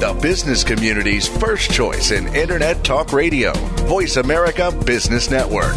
The 0.00 0.18
business 0.20 0.62
community's 0.62 1.26
first 1.26 1.70
choice 1.70 2.10
in 2.10 2.32
Internet 2.34 2.84
Talk 2.84 3.12
Radio, 3.12 3.52
Voice 3.86 4.16
America 4.16 4.70
Business 4.84 5.30
Network. 5.30 5.76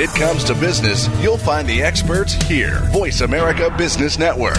It 0.00 0.08
comes 0.10 0.42
to 0.44 0.54
business, 0.54 1.08
you'll 1.22 1.36
find 1.36 1.68
the 1.68 1.82
experts 1.82 2.32
here. 2.32 2.80
Voice 2.90 3.20
America 3.20 3.72
Business 3.76 4.18
Network. 4.18 4.56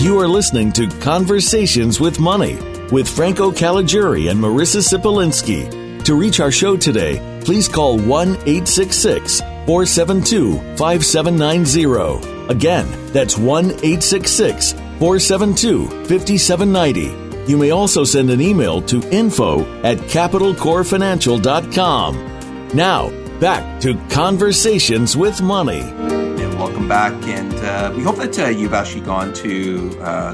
You 0.00 0.20
are 0.20 0.28
listening 0.28 0.70
to 0.74 0.86
Conversations 1.00 1.98
with 1.98 2.20
Money 2.20 2.54
with 2.92 3.08
Franco 3.08 3.50
Caligiuri 3.50 4.30
and 4.30 4.38
Marissa 4.38 4.80
Sipolinski. 4.80 6.04
To 6.04 6.14
reach 6.14 6.38
our 6.38 6.52
show 6.52 6.76
today, 6.76 7.40
please 7.44 7.66
call 7.66 7.98
1 7.98 8.28
866 8.28 9.40
472 9.40 10.60
5790. 10.76 12.46
Again, 12.48 12.86
that's 13.12 13.36
1 13.36 13.64
866 13.64 14.72
472 15.00 15.88
5790. 16.06 17.23
You 17.46 17.58
may 17.58 17.72
also 17.72 18.04
send 18.04 18.30
an 18.30 18.40
email 18.40 18.80
to 18.82 19.02
info 19.10 19.60
at 19.82 19.98
capitalcorefinancial.com. 19.98 22.68
Now, 22.72 23.10
back 23.38 23.82
to 23.82 24.00
Conversations 24.08 25.14
with 25.14 25.42
Money. 25.42 25.82
And 25.82 26.58
welcome 26.58 26.88
back. 26.88 27.12
And 27.24 27.54
uh, 27.56 27.92
we 27.94 28.02
hope 28.02 28.16
that 28.16 28.38
uh, 28.38 28.46
you've 28.46 28.72
actually 28.72 29.02
gone 29.02 29.34
to 29.34 29.94
uh, 30.00 30.32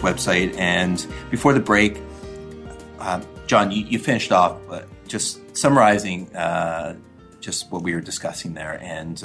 website. 0.00 0.58
And 0.58 1.06
before 1.30 1.52
the 1.52 1.60
break, 1.60 2.02
uh, 2.98 3.22
John, 3.46 3.70
you, 3.70 3.84
you, 3.84 4.00
finished 4.00 4.32
off 4.32 4.58
uh, 4.70 4.82
just 5.06 5.56
summarizing 5.56 6.34
uh, 6.34 6.96
just 7.38 7.70
what 7.70 7.84
we 7.84 7.94
were 7.94 8.00
discussing 8.00 8.54
there. 8.54 8.76
And 8.82 9.22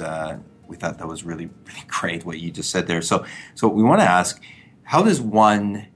we 0.68 0.76
thought 0.76 0.98
that 0.98 1.08
was 1.08 1.24
really, 1.24 1.50
really 1.66 1.82
great 1.88 2.24
what 2.24 2.38
you 2.38 2.52
just 2.52 2.70
said 2.70 2.86
there. 2.86 3.02
So, 3.02 3.26
so 3.56 3.66
we 3.66 3.82
want 3.82 4.00
to 4.00 4.08
ask 4.08 4.40
how 4.84 5.02
does 5.02 5.20
one 5.20 5.88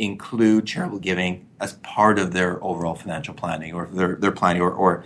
include 0.00 0.66
charitable 0.66 0.98
giving 0.98 1.46
as 1.60 1.74
part 1.74 2.18
of 2.18 2.32
their 2.32 2.62
overall 2.64 2.94
financial 2.94 3.34
planning 3.34 3.74
or 3.74 3.86
their, 3.86 4.16
their 4.16 4.32
planning 4.32 4.62
or, 4.62 4.72
or 4.72 5.04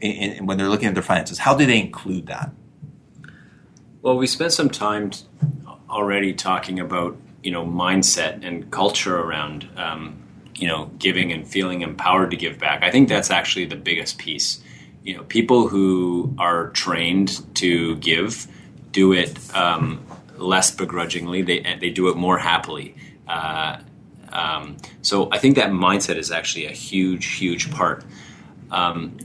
in, 0.00 0.10
in, 0.10 0.46
when 0.46 0.56
they're 0.56 0.68
looking 0.68 0.88
at 0.88 0.94
their 0.94 1.02
finances? 1.02 1.38
How 1.38 1.54
do 1.54 1.66
they 1.66 1.80
include 1.80 2.26
that? 2.26 2.52
Well, 4.02 4.16
we 4.16 4.26
spent 4.26 4.52
some 4.52 4.70
time 4.70 5.10
already 5.90 6.32
talking 6.32 6.78
about 6.78 7.16
you 7.42 7.50
know 7.50 7.64
mindset 7.64 8.44
and 8.44 8.70
culture 8.70 9.18
around 9.18 9.68
um, 9.76 10.22
you 10.54 10.68
know 10.68 10.90
giving 10.98 11.32
and 11.32 11.46
feeling 11.46 11.82
empowered 11.82 12.30
to 12.30 12.36
give 12.36 12.58
back. 12.58 12.82
I 12.84 12.90
think 12.90 13.08
that's 13.08 13.30
actually 13.30 13.66
the 13.66 13.76
biggest 13.76 14.18
piece. 14.18 14.60
You 15.02 15.16
know, 15.16 15.22
people 15.24 15.68
who 15.68 16.34
are 16.38 16.70
trained 16.70 17.54
to 17.56 17.96
give 17.96 18.46
do 18.92 19.12
it 19.12 19.38
um, 19.54 20.04
less 20.36 20.70
begrudgingly. 20.70 21.42
They 21.42 21.76
they 21.80 21.90
do 21.90 22.08
it 22.08 22.16
more 22.16 22.38
happily. 22.38 22.94
Uh, 23.26 23.78
um, 24.36 24.76
so 25.00 25.30
I 25.32 25.38
think 25.38 25.56
that 25.56 25.70
mindset 25.70 26.16
is 26.16 26.30
actually 26.30 26.66
a 26.66 26.72
huge, 26.72 27.36
huge 27.36 27.70
part. 27.70 28.04
Um, 28.70 29.16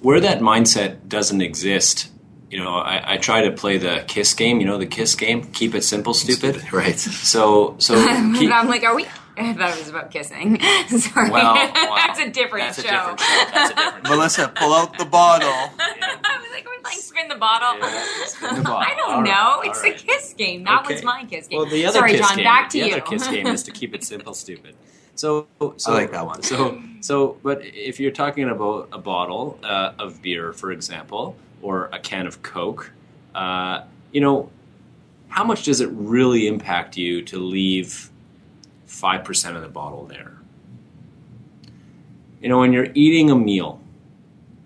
where 0.00 0.20
that 0.20 0.38
mindset 0.40 1.06
doesn't 1.06 1.42
exist, 1.42 2.10
you 2.50 2.58
know, 2.58 2.74
I, 2.74 3.14
I, 3.14 3.16
try 3.18 3.42
to 3.42 3.50
play 3.50 3.76
the 3.76 4.04
kiss 4.06 4.32
game. 4.32 4.60
You 4.60 4.66
know, 4.66 4.78
the 4.78 4.86
kiss 4.86 5.14
game. 5.16 5.50
Keep 5.52 5.74
it 5.74 5.82
simple, 5.84 6.14
stupid. 6.14 6.60
stupid 6.60 6.72
right. 6.72 6.98
So, 6.98 7.74
so 7.78 7.94
keep, 8.38 8.50
I'm 8.50 8.68
like, 8.68 8.84
are 8.84 8.94
we? 8.94 9.06
I 9.38 9.52
thought 9.54 9.70
it 9.70 9.78
was 9.78 9.88
about 9.88 10.10
kissing. 10.10 10.60
Sorry, 10.88 11.30
well, 11.30 11.54
well, 11.54 11.96
that's 11.96 12.20
a 12.20 12.30
different 12.30 12.76
that's 12.76 12.82
show. 12.82 12.88
A 12.88 13.16
different 13.16 13.20
show. 13.20 13.46
That's 13.52 13.70
a 13.70 13.74
different 13.74 14.04
Melissa, 14.08 14.48
pull 14.54 14.72
out 14.74 14.96
the 14.98 15.04
bottle. 15.04 15.48
Yeah. 15.48 15.70
I 15.78 16.38
was 16.40 16.50
like, 16.52 16.66
are 16.66 16.70
we 16.70 16.78
playing 16.82 16.98
spin 17.00 17.28
the 17.28 17.34
bottle? 17.36 17.78
Yeah, 17.80 18.04
spin 18.26 18.54
the 18.56 18.62
bottle. 18.62 18.76
I 18.78 18.94
don't 18.96 19.14
All 19.14 19.22
know. 19.22 19.30
right. 19.30 19.62
It's 19.64 19.78
All 19.78 19.84
right. 19.84 19.98
the 19.98 20.04
kiss 20.04 20.34
game. 20.34 20.64
That 20.64 20.84
Okay. 20.84 20.94
was 20.94 21.02
my 21.04 21.24
kiss 21.24 21.48
game. 21.48 21.58
Well, 21.58 21.66
the 21.68 21.84
other 21.86 21.98
Sorry, 21.98 22.12
kiss 22.12 22.20
John. 22.20 22.36
game, 22.36 22.44
Back 22.44 22.68
to 22.70 22.80
the 22.80 22.86
you. 22.86 22.92
other 22.92 23.00
kiss 23.02 23.26
game 23.28 23.46
is 23.48 23.62
to 23.64 23.70
keep 23.72 23.94
it 23.94 24.04
simple, 24.04 24.34
stupid. 24.34 24.74
So, 25.16 25.46
so 25.76 25.92
I 25.92 25.94
like 25.94 26.10
that 26.12 26.26
one. 26.26 26.42
So, 26.42 26.80
so, 27.00 27.36
but 27.42 27.60
if 27.64 28.00
you're 28.00 28.10
talking 28.10 28.48
about 28.48 28.88
a 28.92 28.98
bottle 28.98 29.58
uh, 29.62 29.92
of 29.98 30.20
beer, 30.22 30.52
for 30.52 30.72
example, 30.72 31.36
or 31.62 31.88
a 31.92 31.98
can 32.00 32.26
of 32.26 32.42
Coke, 32.42 32.90
uh, 33.34 33.82
you 34.10 34.20
know, 34.20 34.50
how 35.28 35.44
much 35.44 35.64
does 35.64 35.80
it 35.80 35.88
really 35.92 36.46
impact 36.48 36.96
you 36.96 37.22
to 37.22 37.38
leave 37.38 38.10
five 38.86 39.24
percent 39.24 39.56
of 39.56 39.62
the 39.62 39.68
bottle 39.68 40.06
there? 40.06 40.32
You 42.40 42.48
know, 42.48 42.58
when 42.58 42.72
you're 42.72 42.88
eating 42.94 43.30
a 43.30 43.36
meal, 43.36 43.80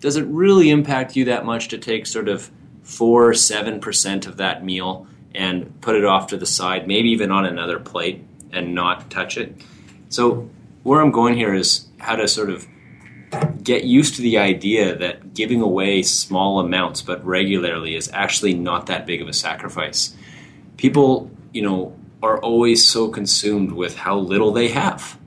does 0.01 0.17
it 0.17 0.27
really 0.27 0.71
impact 0.71 1.17
you 1.17 1.27
that 1.27 1.45
much 1.45 1.69
to 1.69 1.79
take 1.79 2.07
sort 2.07 2.29
of 2.29 2.51
four, 2.83 3.35
seven 3.35 3.81
percent 3.81 4.27
of 4.27 4.37
that 4.39 4.65
meal 4.65 5.07
and 5.35 5.81
put 5.81 5.97
it 5.97 6.05
off 6.05 6.29
to 6.29 6.37
the 6.37 6.47
side, 6.47 6.89
maybe 6.89 7.11
even 7.11 7.31
on 7.31 7.45
another 7.45 7.79
plate, 7.79 8.25
and 8.53 8.75
not 8.75 9.11
touch 9.11 9.37
it? 9.37 9.63
So, 10.09 10.49
where 10.83 11.01
I'm 11.01 11.11
going 11.11 11.35
here 11.35 11.55
is 11.55 11.87
how 11.99 12.17
to 12.17 12.27
sort 12.27 12.51
of 12.51 12.67
get 13.63 13.85
used 13.85 14.17
to 14.17 14.23
the 14.23 14.39
idea 14.39 14.97
that 14.97 15.35
giving 15.35 15.61
away 15.61 16.03
small 16.03 16.61
amounts 16.61 17.03
but 17.03 17.25
regularly 17.25 17.95
is 17.95 18.11
actually 18.13 18.55
not 18.55 18.87
that 18.87 19.07
big 19.07 19.21
of 19.21 19.29
a 19.29 19.33
sacrifice. 19.33 20.17
People, 20.77 21.31
you 21.53 21.63
know, 21.63 21.95
are 22.23 22.39
always 22.39 22.85
so 22.85 23.09
consumed 23.09 23.73
with 23.73 23.97
how 23.97 24.19
little 24.19 24.53
they 24.53 24.69
have. 24.69 25.19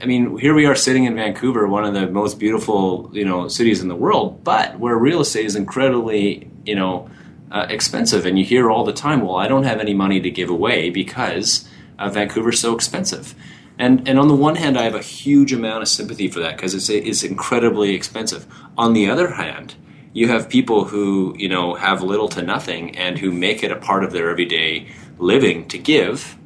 I 0.00 0.06
mean, 0.06 0.38
here 0.38 0.54
we 0.54 0.66
are 0.66 0.74
sitting 0.74 1.04
in 1.04 1.14
Vancouver, 1.16 1.66
one 1.66 1.84
of 1.84 1.94
the 1.94 2.06
most 2.06 2.38
beautiful, 2.38 3.10
you 3.12 3.24
know, 3.24 3.48
cities 3.48 3.80
in 3.80 3.88
the 3.88 3.96
world, 3.96 4.44
but 4.44 4.78
where 4.78 4.96
real 4.96 5.20
estate 5.20 5.46
is 5.46 5.56
incredibly, 5.56 6.50
you 6.64 6.74
know, 6.74 7.10
uh, 7.50 7.66
expensive. 7.70 8.26
And 8.26 8.38
you 8.38 8.44
hear 8.44 8.70
all 8.70 8.84
the 8.84 8.92
time, 8.92 9.22
well, 9.22 9.36
I 9.36 9.48
don't 9.48 9.64
have 9.64 9.80
any 9.80 9.94
money 9.94 10.20
to 10.20 10.30
give 10.30 10.50
away 10.50 10.90
because 10.90 11.68
uh, 11.98 12.10
Vancouver's 12.10 12.60
so 12.60 12.74
expensive. 12.74 13.34
And, 13.78 14.06
and 14.08 14.18
on 14.18 14.28
the 14.28 14.34
one 14.34 14.56
hand, 14.56 14.78
I 14.78 14.82
have 14.82 14.94
a 14.94 15.02
huge 15.02 15.52
amount 15.52 15.82
of 15.82 15.88
sympathy 15.88 16.28
for 16.28 16.40
that 16.40 16.56
because 16.56 16.74
it's, 16.74 16.88
it's 16.88 17.22
incredibly 17.22 17.94
expensive. 17.94 18.46
On 18.76 18.92
the 18.92 19.08
other 19.08 19.32
hand, 19.32 19.74
you 20.16 20.28
have 20.28 20.48
people 20.48 20.84
who 20.84 21.34
you 21.36 21.46
know 21.46 21.74
have 21.74 22.02
little 22.02 22.28
to 22.30 22.40
nothing 22.40 22.96
and 22.96 23.18
who 23.18 23.30
make 23.30 23.62
it 23.62 23.70
a 23.70 23.76
part 23.76 24.02
of 24.02 24.12
their 24.12 24.30
everyday 24.30 24.88
living 25.18 25.68
to 25.68 25.78
give, 25.78 26.36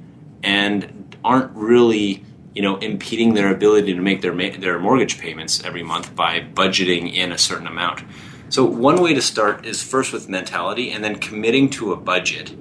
and 0.42 1.16
aren't 1.24 1.54
really 1.54 2.24
you 2.54 2.62
know 2.62 2.76
impeding 2.78 3.34
their 3.34 3.52
ability 3.52 3.94
to 3.94 4.00
make 4.00 4.22
their 4.22 4.34
ma- 4.34 4.56
their 4.58 4.78
mortgage 4.78 5.18
payments 5.18 5.62
every 5.64 5.82
month 5.82 6.14
by 6.14 6.40
budgeting 6.40 7.12
in 7.12 7.32
a 7.32 7.38
certain 7.38 7.66
amount. 7.66 8.02
So 8.48 8.64
one 8.64 9.00
way 9.00 9.14
to 9.14 9.22
start 9.22 9.64
is 9.64 9.82
first 9.82 10.12
with 10.12 10.28
mentality, 10.28 10.90
and 10.90 11.04
then 11.04 11.16
committing 11.16 11.70
to 11.70 11.92
a 11.92 11.96
budget 11.96 12.52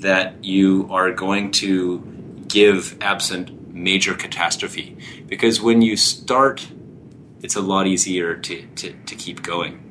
that 0.00 0.44
you 0.44 0.88
are 0.90 1.12
going 1.12 1.52
to 1.52 2.00
give 2.48 2.96
absent 3.00 3.72
major 3.72 4.14
catastrophe. 4.14 4.96
Because 5.28 5.60
when 5.60 5.82
you 5.82 5.96
start, 5.96 6.66
it's 7.42 7.54
a 7.54 7.60
lot 7.60 7.86
easier 7.86 8.34
to, 8.34 8.66
to, 8.66 8.92
to 8.92 9.14
keep 9.14 9.42
going. 9.42 9.85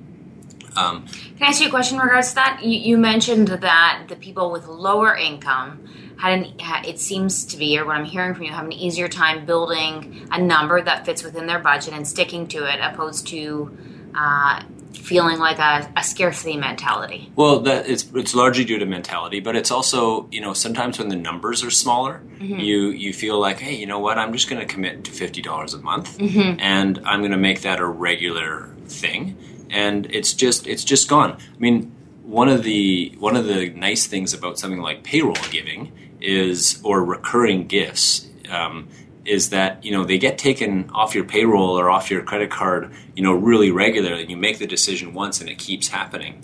Um, 0.77 1.05
Can 1.07 1.43
I 1.43 1.47
ask 1.47 1.61
you 1.61 1.67
a 1.67 1.69
question 1.69 1.97
in 1.99 2.03
regards 2.03 2.29
to 2.29 2.35
that? 2.35 2.59
You, 2.63 2.77
you 2.79 2.97
mentioned 2.97 3.47
that 3.49 4.05
the 4.07 4.15
people 4.15 4.51
with 4.51 4.67
lower 4.67 5.15
income 5.15 5.87
had 6.17 6.39
an 6.39 6.53
it 6.85 6.99
seems 6.99 7.45
to 7.45 7.57
be, 7.57 7.77
or 7.77 7.85
what 7.85 7.97
I'm 7.97 8.05
hearing 8.05 8.33
from 8.33 8.43
you, 8.43 8.51
have 8.51 8.65
an 8.65 8.71
easier 8.73 9.07
time 9.07 9.45
building 9.45 10.27
a 10.31 10.41
number 10.41 10.81
that 10.81 11.05
fits 11.05 11.23
within 11.23 11.45
their 11.47 11.59
budget 11.59 11.93
and 11.93 12.07
sticking 12.07 12.47
to 12.49 12.65
it, 12.71 12.79
opposed 12.81 13.27
to 13.27 13.77
uh, 14.15 14.63
feeling 14.93 15.37
like 15.39 15.59
a, 15.59 15.91
a 15.97 16.03
scarcity 16.03 16.55
mentality. 16.55 17.29
well, 17.35 17.59
that 17.59 17.87
it's 17.89 18.09
it's 18.15 18.33
largely 18.33 18.63
due 18.63 18.79
to 18.79 18.85
mentality, 18.85 19.41
but 19.41 19.55
it's 19.57 19.71
also 19.71 20.27
you 20.31 20.39
know 20.39 20.53
sometimes 20.53 20.97
when 20.99 21.09
the 21.09 21.15
numbers 21.17 21.63
are 21.65 21.69
smaller, 21.69 22.21
you 22.39 22.89
you 22.89 23.11
feel 23.13 23.37
like 23.39 23.59
hey, 23.59 23.75
you 23.75 23.85
know 23.85 23.99
what, 23.99 24.17
I'm 24.17 24.31
just 24.31 24.49
going 24.49 24.61
to 24.65 24.73
commit 24.73 25.03
to 25.03 25.11
fifty 25.11 25.41
dollars 25.41 25.73
a 25.73 25.79
month, 25.79 26.17
and 26.21 26.99
I'm 27.05 27.19
going 27.19 27.31
to 27.31 27.37
make 27.37 27.61
that 27.61 27.79
a 27.81 27.85
regular 27.85 28.69
thing, 28.87 29.35
and 29.69 30.07
it's 30.13 30.33
just 30.33 30.67
it's 30.67 30.83
just 30.83 31.07
gone. 31.09 31.31
I 31.31 31.59
mean, 31.59 31.91
one 32.23 32.49
of 32.49 32.63
the 32.63 33.15
one 33.19 33.35
of 33.35 33.45
the 33.45 33.69
nice 33.69 34.07
things 34.07 34.33
about 34.33 34.59
something 34.59 34.81
like 34.81 35.03
payroll 35.03 35.35
giving 35.51 35.91
is 36.21 36.79
or 36.83 37.03
recurring 37.03 37.67
gifts 37.67 38.27
um, 38.49 38.87
is 39.25 39.49
that 39.49 39.83
you 39.83 39.91
know 39.91 40.03
they 40.03 40.17
get 40.17 40.37
taken 40.37 40.89
off 40.91 41.15
your 41.15 41.25
payroll 41.25 41.79
or 41.79 41.89
off 41.89 42.09
your 42.09 42.23
credit 42.23 42.49
card 42.49 42.91
you 43.15 43.23
know 43.23 43.33
really 43.33 43.71
regularly. 43.71 44.25
You 44.25 44.37
make 44.37 44.59
the 44.59 44.67
decision 44.67 45.13
once 45.13 45.41
and 45.41 45.49
it 45.49 45.59
keeps 45.59 45.89
happening. 45.89 46.43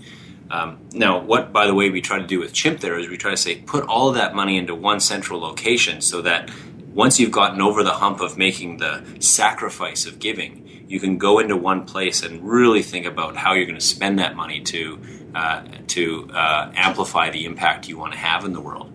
Um, 0.51 0.79
now, 0.91 1.17
what, 1.17 1.53
by 1.53 1.65
the 1.65 1.73
way, 1.73 1.89
we 1.89 2.01
try 2.01 2.19
to 2.19 2.27
do 2.27 2.37
with 2.39 2.51
Chimp 2.51 2.81
there 2.81 2.99
is 2.99 3.07
we 3.07 3.17
try 3.17 3.31
to 3.31 3.37
say 3.37 3.55
put 3.55 3.85
all 3.85 4.09
of 4.09 4.15
that 4.15 4.35
money 4.35 4.57
into 4.57 4.75
one 4.75 4.99
central 4.99 5.39
location 5.39 6.01
so 6.01 6.21
that 6.23 6.51
once 6.93 7.19
you've 7.19 7.31
gotten 7.31 7.61
over 7.61 7.83
the 7.83 7.93
hump 7.93 8.19
of 8.19 8.37
making 8.37 8.77
the 8.77 9.01
sacrifice 9.19 10.05
of 10.05 10.19
giving, 10.19 10.67
you 10.91 10.99
can 10.99 11.17
go 11.17 11.39
into 11.39 11.55
one 11.55 11.85
place 11.85 12.21
and 12.21 12.43
really 12.43 12.83
think 12.83 13.05
about 13.05 13.37
how 13.37 13.53
you're 13.53 13.65
going 13.65 13.79
to 13.79 13.85
spend 13.85 14.19
that 14.19 14.35
money 14.35 14.59
to 14.59 14.99
uh, 15.33 15.63
to 15.87 16.29
uh, 16.33 16.69
amplify 16.75 17.29
the 17.29 17.45
impact 17.45 17.87
you 17.87 17.97
want 17.97 18.11
to 18.11 18.19
have 18.19 18.43
in 18.43 18.51
the 18.51 18.59
world. 18.59 18.91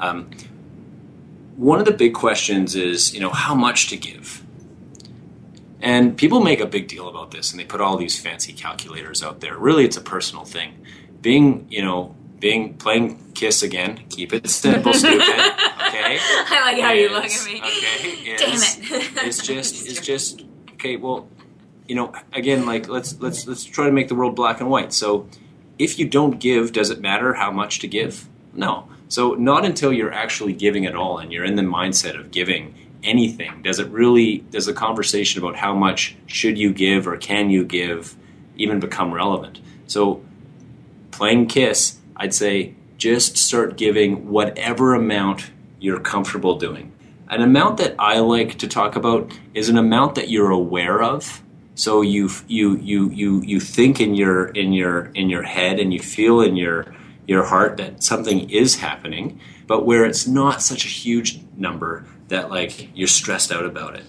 Um, 0.00 0.30
one 1.56 1.78
of 1.78 1.84
the 1.84 1.92
big 1.92 2.14
questions 2.14 2.74
is, 2.74 3.12
you 3.12 3.20
know, 3.20 3.28
how 3.28 3.54
much 3.54 3.88
to 3.88 3.98
give. 3.98 4.42
And 5.82 6.16
people 6.16 6.40
make 6.40 6.60
a 6.60 6.66
big 6.66 6.88
deal 6.88 7.06
about 7.06 7.32
this, 7.32 7.50
and 7.50 7.60
they 7.60 7.64
put 7.66 7.82
all 7.82 7.98
these 7.98 8.18
fancy 8.18 8.54
calculators 8.54 9.22
out 9.22 9.40
there. 9.40 9.58
Really, 9.58 9.84
it's 9.84 9.98
a 9.98 10.00
personal 10.00 10.46
thing. 10.46 10.86
Being, 11.20 11.66
you 11.68 11.82
know, 11.84 12.16
being 12.40 12.74
playing 12.78 13.32
Kiss 13.34 13.62
again. 13.62 14.00
Keep 14.08 14.32
it 14.32 14.48
simple, 14.48 14.94
stupid. 15.02 15.20
Okay. 15.20 16.18
I 16.18 16.60
like 16.64 16.82
how 16.82 16.92
you 16.92 17.10
look 17.10 17.24
at 17.24 17.44
me. 17.44 17.60
Okay. 17.60 18.36
Damn 18.38 18.62
it. 18.62 19.12
It's 19.26 19.46
just. 19.46 19.86
It's 19.86 20.00
just. 20.00 20.45
Okay. 20.86 20.96
Well, 20.96 21.26
you 21.88 21.96
know, 21.96 22.12
again, 22.32 22.64
like 22.64 22.88
let's 22.88 23.20
let's 23.20 23.46
let's 23.46 23.64
try 23.64 23.86
to 23.86 23.92
make 23.92 24.06
the 24.06 24.14
world 24.14 24.36
black 24.36 24.60
and 24.60 24.70
white. 24.70 24.92
So, 24.92 25.28
if 25.80 25.98
you 25.98 26.08
don't 26.08 26.38
give, 26.38 26.72
does 26.72 26.90
it 26.90 27.00
matter 27.00 27.34
how 27.34 27.50
much 27.50 27.80
to 27.80 27.88
give? 27.88 28.28
No. 28.52 28.88
So, 29.08 29.34
not 29.34 29.64
until 29.64 29.92
you're 29.92 30.12
actually 30.12 30.52
giving 30.52 30.84
it 30.84 30.94
all 30.94 31.18
and 31.18 31.32
you're 31.32 31.44
in 31.44 31.56
the 31.56 31.62
mindset 31.62 32.18
of 32.18 32.30
giving 32.30 32.74
anything 33.02 33.62
does 33.62 33.78
it 33.78 33.88
really 33.90 34.38
does 34.50 34.66
the 34.66 34.72
conversation 34.72 35.40
about 35.40 35.54
how 35.54 35.72
much 35.72 36.16
should 36.26 36.58
you 36.58 36.72
give 36.72 37.06
or 37.06 37.16
can 37.16 37.50
you 37.50 37.64
give 37.64 38.16
even 38.56 38.80
become 38.80 39.12
relevant. 39.12 39.60
So, 39.86 40.22
playing 41.10 41.48
Kiss, 41.48 41.98
I'd 42.16 42.34
say 42.34 42.74
just 42.96 43.36
start 43.36 43.76
giving 43.76 44.30
whatever 44.30 44.94
amount 44.94 45.50
you're 45.80 46.00
comfortable 46.00 46.58
doing. 46.58 46.92
An 47.28 47.42
amount 47.42 47.78
that 47.78 47.96
I 47.98 48.20
like 48.20 48.58
to 48.58 48.68
talk 48.68 48.94
about 48.94 49.32
is 49.52 49.68
an 49.68 49.78
amount 49.78 50.14
that 50.14 50.30
you're 50.30 50.50
aware 50.50 51.02
of. 51.02 51.42
So 51.74 52.00
you 52.00 52.30
you 52.46 52.76
you 52.76 53.10
you 53.10 53.42
you 53.42 53.60
think 53.60 54.00
in 54.00 54.14
your 54.14 54.46
in 54.48 54.72
your 54.72 55.06
in 55.14 55.28
your 55.28 55.42
head 55.42 55.80
and 55.80 55.92
you 55.92 55.98
feel 55.98 56.40
in 56.40 56.56
your 56.56 56.94
your 57.26 57.44
heart 57.44 57.78
that 57.78 58.02
something 58.02 58.48
is 58.50 58.76
happening, 58.76 59.40
but 59.66 59.84
where 59.84 60.04
it's 60.04 60.26
not 60.26 60.62
such 60.62 60.84
a 60.84 60.88
huge 60.88 61.40
number 61.56 62.06
that 62.28 62.50
like 62.50 62.96
you're 62.96 63.08
stressed 63.08 63.50
out 63.50 63.64
about 63.64 63.96
it. 63.96 64.04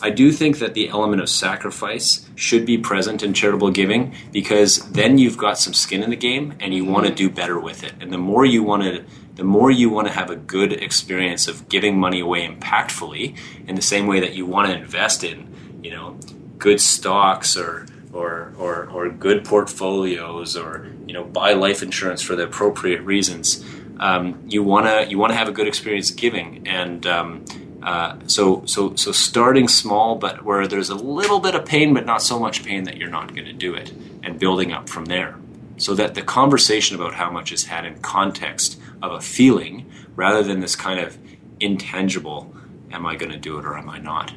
I 0.00 0.10
do 0.10 0.30
think 0.30 0.58
that 0.58 0.74
the 0.74 0.90
element 0.90 1.22
of 1.22 1.28
sacrifice 1.28 2.28
should 2.36 2.64
be 2.64 2.78
present 2.78 3.22
in 3.22 3.34
charitable 3.34 3.70
giving 3.70 4.14
because 4.30 4.78
then 4.90 5.18
you've 5.18 5.38
got 5.38 5.58
some 5.58 5.74
skin 5.74 6.04
in 6.04 6.10
the 6.10 6.16
game 6.16 6.54
and 6.60 6.72
you 6.72 6.84
want 6.84 7.06
to 7.06 7.14
do 7.14 7.28
better 7.28 7.58
with 7.58 7.82
it. 7.82 7.94
And 8.00 8.12
the 8.12 8.18
more 8.18 8.44
you 8.44 8.62
want 8.62 8.84
to 8.84 9.04
the 9.38 9.44
more 9.44 9.70
you 9.70 9.88
want 9.88 10.08
to 10.08 10.12
have 10.12 10.30
a 10.30 10.36
good 10.36 10.72
experience 10.72 11.46
of 11.46 11.68
giving 11.68 11.98
money 11.98 12.18
away 12.18 12.44
impactfully 12.44 13.38
in 13.68 13.76
the 13.76 13.82
same 13.82 14.08
way 14.08 14.18
that 14.18 14.34
you 14.34 14.44
want 14.44 14.68
to 14.68 14.76
invest 14.76 15.22
in, 15.22 15.54
you 15.80 15.92
know, 15.92 16.18
good 16.58 16.80
stocks 16.80 17.56
or 17.56 17.86
or, 18.12 18.52
or, 18.58 18.88
or 18.90 19.08
good 19.10 19.44
portfolios 19.44 20.56
or 20.56 20.90
you 21.06 21.12
know 21.12 21.22
buy 21.22 21.52
life 21.52 21.84
insurance 21.84 22.20
for 22.20 22.34
the 22.34 22.42
appropriate 22.42 23.00
reasons. 23.02 23.64
Um, 24.00 24.42
you 24.48 24.64
wanna 24.64 25.06
you 25.08 25.18
wanna 25.18 25.34
have 25.34 25.48
a 25.48 25.52
good 25.52 25.68
experience 25.68 26.10
giving, 26.10 26.66
and 26.66 27.06
um, 27.06 27.44
uh, 27.80 28.16
so 28.26 28.64
so 28.66 28.96
so 28.96 29.12
starting 29.12 29.68
small, 29.68 30.16
but 30.16 30.44
where 30.44 30.66
there's 30.66 30.90
a 30.90 30.96
little 30.96 31.38
bit 31.38 31.54
of 31.54 31.64
pain, 31.64 31.94
but 31.94 32.04
not 32.04 32.22
so 32.22 32.40
much 32.40 32.64
pain 32.64 32.84
that 32.84 32.96
you're 32.96 33.08
not 33.08 33.34
going 33.34 33.46
to 33.46 33.52
do 33.52 33.74
it, 33.74 33.92
and 34.24 34.36
building 34.40 34.72
up 34.72 34.88
from 34.88 35.04
there, 35.04 35.36
so 35.76 35.94
that 35.94 36.16
the 36.16 36.22
conversation 36.22 36.96
about 36.96 37.14
how 37.14 37.30
much 37.30 37.52
is 37.52 37.66
had 37.66 37.84
in 37.84 38.00
context 38.00 38.80
of 39.02 39.12
a 39.12 39.20
feeling 39.20 39.90
rather 40.16 40.42
than 40.42 40.60
this 40.60 40.76
kind 40.76 41.00
of 41.00 41.18
intangible, 41.60 42.54
am 42.90 43.06
I 43.06 43.16
going 43.16 43.32
to 43.32 43.38
do 43.38 43.58
it 43.58 43.64
or 43.64 43.76
am 43.76 43.88
I 43.88 43.98
not? 43.98 44.32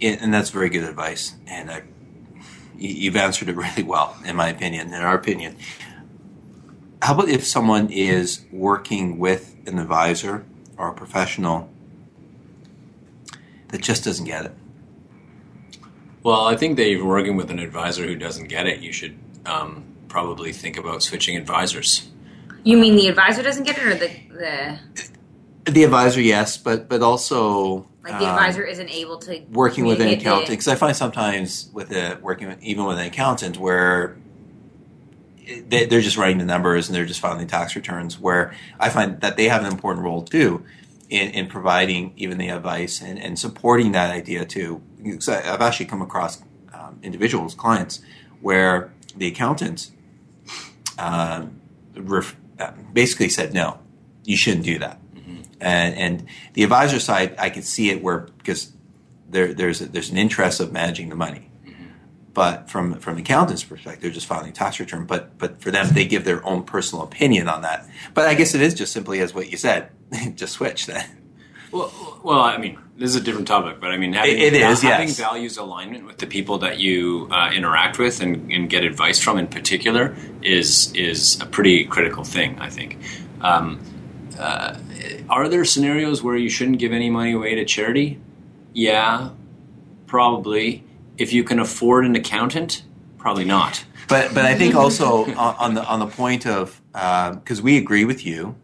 and 0.00 0.34
that's 0.34 0.50
very 0.50 0.68
good 0.68 0.82
advice. 0.82 1.34
And 1.46 1.70
I, 1.70 1.82
you- 2.76 2.88
you've 2.90 3.16
answered 3.16 3.48
it 3.48 3.56
really 3.56 3.84
well, 3.84 4.16
in 4.24 4.34
my 4.36 4.48
opinion, 4.48 4.88
in 4.88 4.94
our 4.94 5.14
opinion. 5.14 5.56
How 7.02 7.14
about 7.14 7.28
if 7.28 7.46
someone 7.46 7.88
is 7.90 8.44
working 8.50 9.18
with 9.18 9.54
an 9.66 9.78
advisor 9.78 10.44
or 10.76 10.88
a 10.88 10.92
professional 10.94 11.68
that 13.68 13.80
just 13.80 14.04
doesn't 14.04 14.24
get 14.26 14.44
it? 14.46 14.52
Well, 16.22 16.46
I 16.46 16.56
think 16.56 16.76
that 16.76 16.84
if 16.86 16.98
you're 16.98 17.06
working 17.06 17.36
with 17.36 17.50
an 17.50 17.58
advisor 17.58 18.04
who 18.06 18.14
doesn't 18.14 18.48
get 18.48 18.66
it, 18.66 18.80
you 18.80 18.92
should 18.92 19.18
um, 19.46 19.84
probably 20.08 20.52
think 20.52 20.76
about 20.76 21.02
switching 21.02 21.36
advisors. 21.36 22.08
You 22.64 22.76
mean 22.76 22.96
the 22.96 23.08
advisor 23.08 23.42
doesn't 23.42 23.64
get 23.64 23.78
it, 23.78 23.86
or 23.86 23.94
the 23.94 24.10
the 25.64 25.72
The 25.72 25.84
advisor, 25.84 26.20
yes, 26.20 26.56
but 26.56 26.88
but 26.88 27.02
also 27.02 27.88
like 28.04 28.18
the 28.18 28.26
um, 28.26 28.34
advisor 28.34 28.64
isn't 28.64 28.90
able 28.90 29.18
to 29.18 29.42
working 29.50 29.84
with 29.84 30.00
an 30.00 30.08
accountant 30.08 30.48
because 30.50 30.68
I 30.68 30.74
find 30.74 30.96
sometimes 30.96 31.70
with 31.72 31.92
a 31.92 32.18
working 32.20 32.48
with, 32.48 32.62
even 32.62 32.84
with 32.84 32.98
an 32.98 33.06
accountant 33.06 33.58
where 33.58 34.16
they, 35.68 35.86
they're 35.86 36.00
just 36.00 36.16
writing 36.16 36.38
the 36.38 36.44
numbers 36.44 36.88
and 36.88 36.94
they're 36.96 37.06
just 37.06 37.20
filing 37.20 37.46
tax 37.46 37.74
returns. 37.76 38.18
Where 38.18 38.54
I 38.78 38.88
find 38.90 39.20
that 39.20 39.36
they 39.36 39.48
have 39.48 39.62
an 39.64 39.72
important 39.72 40.04
role 40.04 40.22
too 40.22 40.64
in, 41.10 41.30
in 41.30 41.46
providing 41.46 42.12
even 42.16 42.38
the 42.38 42.48
advice 42.48 43.00
and, 43.02 43.18
and 43.18 43.38
supporting 43.38 43.92
that 43.92 44.10
idea 44.10 44.44
too. 44.44 44.82
I- 45.04 45.42
I've 45.52 45.60
actually 45.60 45.86
come 45.86 46.00
across 46.02 46.42
um, 46.72 46.98
individuals, 47.02 47.54
clients, 47.54 48.00
where 48.40 48.92
the 49.16 49.26
accountant 49.26 49.90
um, 50.98 51.60
ref, 51.96 52.34
uh, 52.34 52.36
basically 52.70 53.28
said, 53.28 53.54
"No, 53.54 53.78
you 54.24 54.36
shouldn't 54.36 54.64
do 54.64 54.78
that." 54.78 55.00
Mm-hmm. 55.14 55.42
And, 55.60 55.94
and 55.94 56.26
the 56.54 56.62
advisor 56.62 57.00
side, 57.00 57.34
I 57.38 57.50
can 57.50 57.62
see 57.62 57.90
it 57.90 58.02
where 58.02 58.28
because 58.38 58.72
there, 59.28 59.52
there's 59.54 59.80
a, 59.80 59.86
there's 59.86 60.10
an 60.10 60.18
interest 60.18 60.60
of 60.60 60.72
managing 60.72 61.08
the 61.08 61.16
money, 61.16 61.50
mm-hmm. 61.66 61.84
but 62.34 62.70
from 62.70 62.94
from 62.98 63.16
the 63.16 63.22
accountant's 63.22 63.64
perspective, 63.64 64.02
they're 64.02 64.10
just 64.10 64.26
filing 64.26 64.52
tax 64.52 64.80
return. 64.80 65.06
But 65.06 65.38
but 65.38 65.60
for 65.60 65.70
them, 65.70 65.88
they 65.92 66.04
give 66.04 66.24
their 66.24 66.44
own 66.46 66.64
personal 66.64 67.04
opinion 67.04 67.48
on 67.48 67.62
that. 67.62 67.88
But 68.14 68.28
I 68.28 68.34
guess 68.34 68.54
it 68.54 68.62
is 68.62 68.74
just 68.74 68.92
simply 68.92 69.20
as 69.20 69.34
what 69.34 69.50
you 69.50 69.56
said, 69.56 69.90
just 70.34 70.54
switch 70.54 70.86
then. 70.86 71.21
Well, 71.72 72.20
well, 72.22 72.40
I 72.40 72.58
mean, 72.58 72.78
this 72.98 73.10
is 73.10 73.16
a 73.16 73.20
different 73.20 73.48
topic, 73.48 73.80
but 73.80 73.90
I 73.90 73.96
mean, 73.96 74.12
having, 74.12 74.38
It- 74.38 74.52
is, 74.52 74.82
having 74.82 75.08
yes. 75.08 75.18
values 75.18 75.56
alignment 75.56 76.06
with 76.06 76.18
the 76.18 76.26
people 76.26 76.58
that 76.58 76.78
you 76.78 77.28
uh, 77.30 77.50
interact 77.52 77.98
with 77.98 78.20
and, 78.20 78.52
and 78.52 78.68
get 78.68 78.84
advice 78.84 79.18
from, 79.18 79.38
in 79.38 79.46
particular, 79.46 80.14
is 80.42 80.92
is 80.94 81.40
a 81.40 81.46
pretty 81.46 81.84
critical 81.84 82.24
thing. 82.24 82.58
I 82.60 82.68
think. 82.68 82.98
Um, 83.40 83.80
uh, 84.38 84.76
are 85.28 85.48
there 85.48 85.64
scenarios 85.64 86.22
where 86.22 86.36
you 86.36 86.48
shouldn't 86.50 86.78
give 86.78 86.92
any 86.92 87.10
money 87.10 87.32
away 87.32 87.54
to 87.54 87.64
charity? 87.64 88.20
Yeah, 88.72 89.30
probably. 90.06 90.84
If 91.16 91.32
you 91.32 91.44
can 91.44 91.58
afford 91.58 92.04
an 92.04 92.16
accountant, 92.16 92.84
probably 93.18 93.44
not. 93.44 93.84
But 94.08 94.34
but 94.34 94.44
I 94.44 94.54
think 94.54 94.74
also 94.74 95.24
on, 95.36 95.74
the 95.74 95.84
on 95.84 96.00
the 96.00 96.06
point 96.06 96.46
of 96.46 96.80
because 96.92 97.62
we 97.62 97.78
agree 97.78 98.04
with 98.04 98.26
you, 98.26 98.56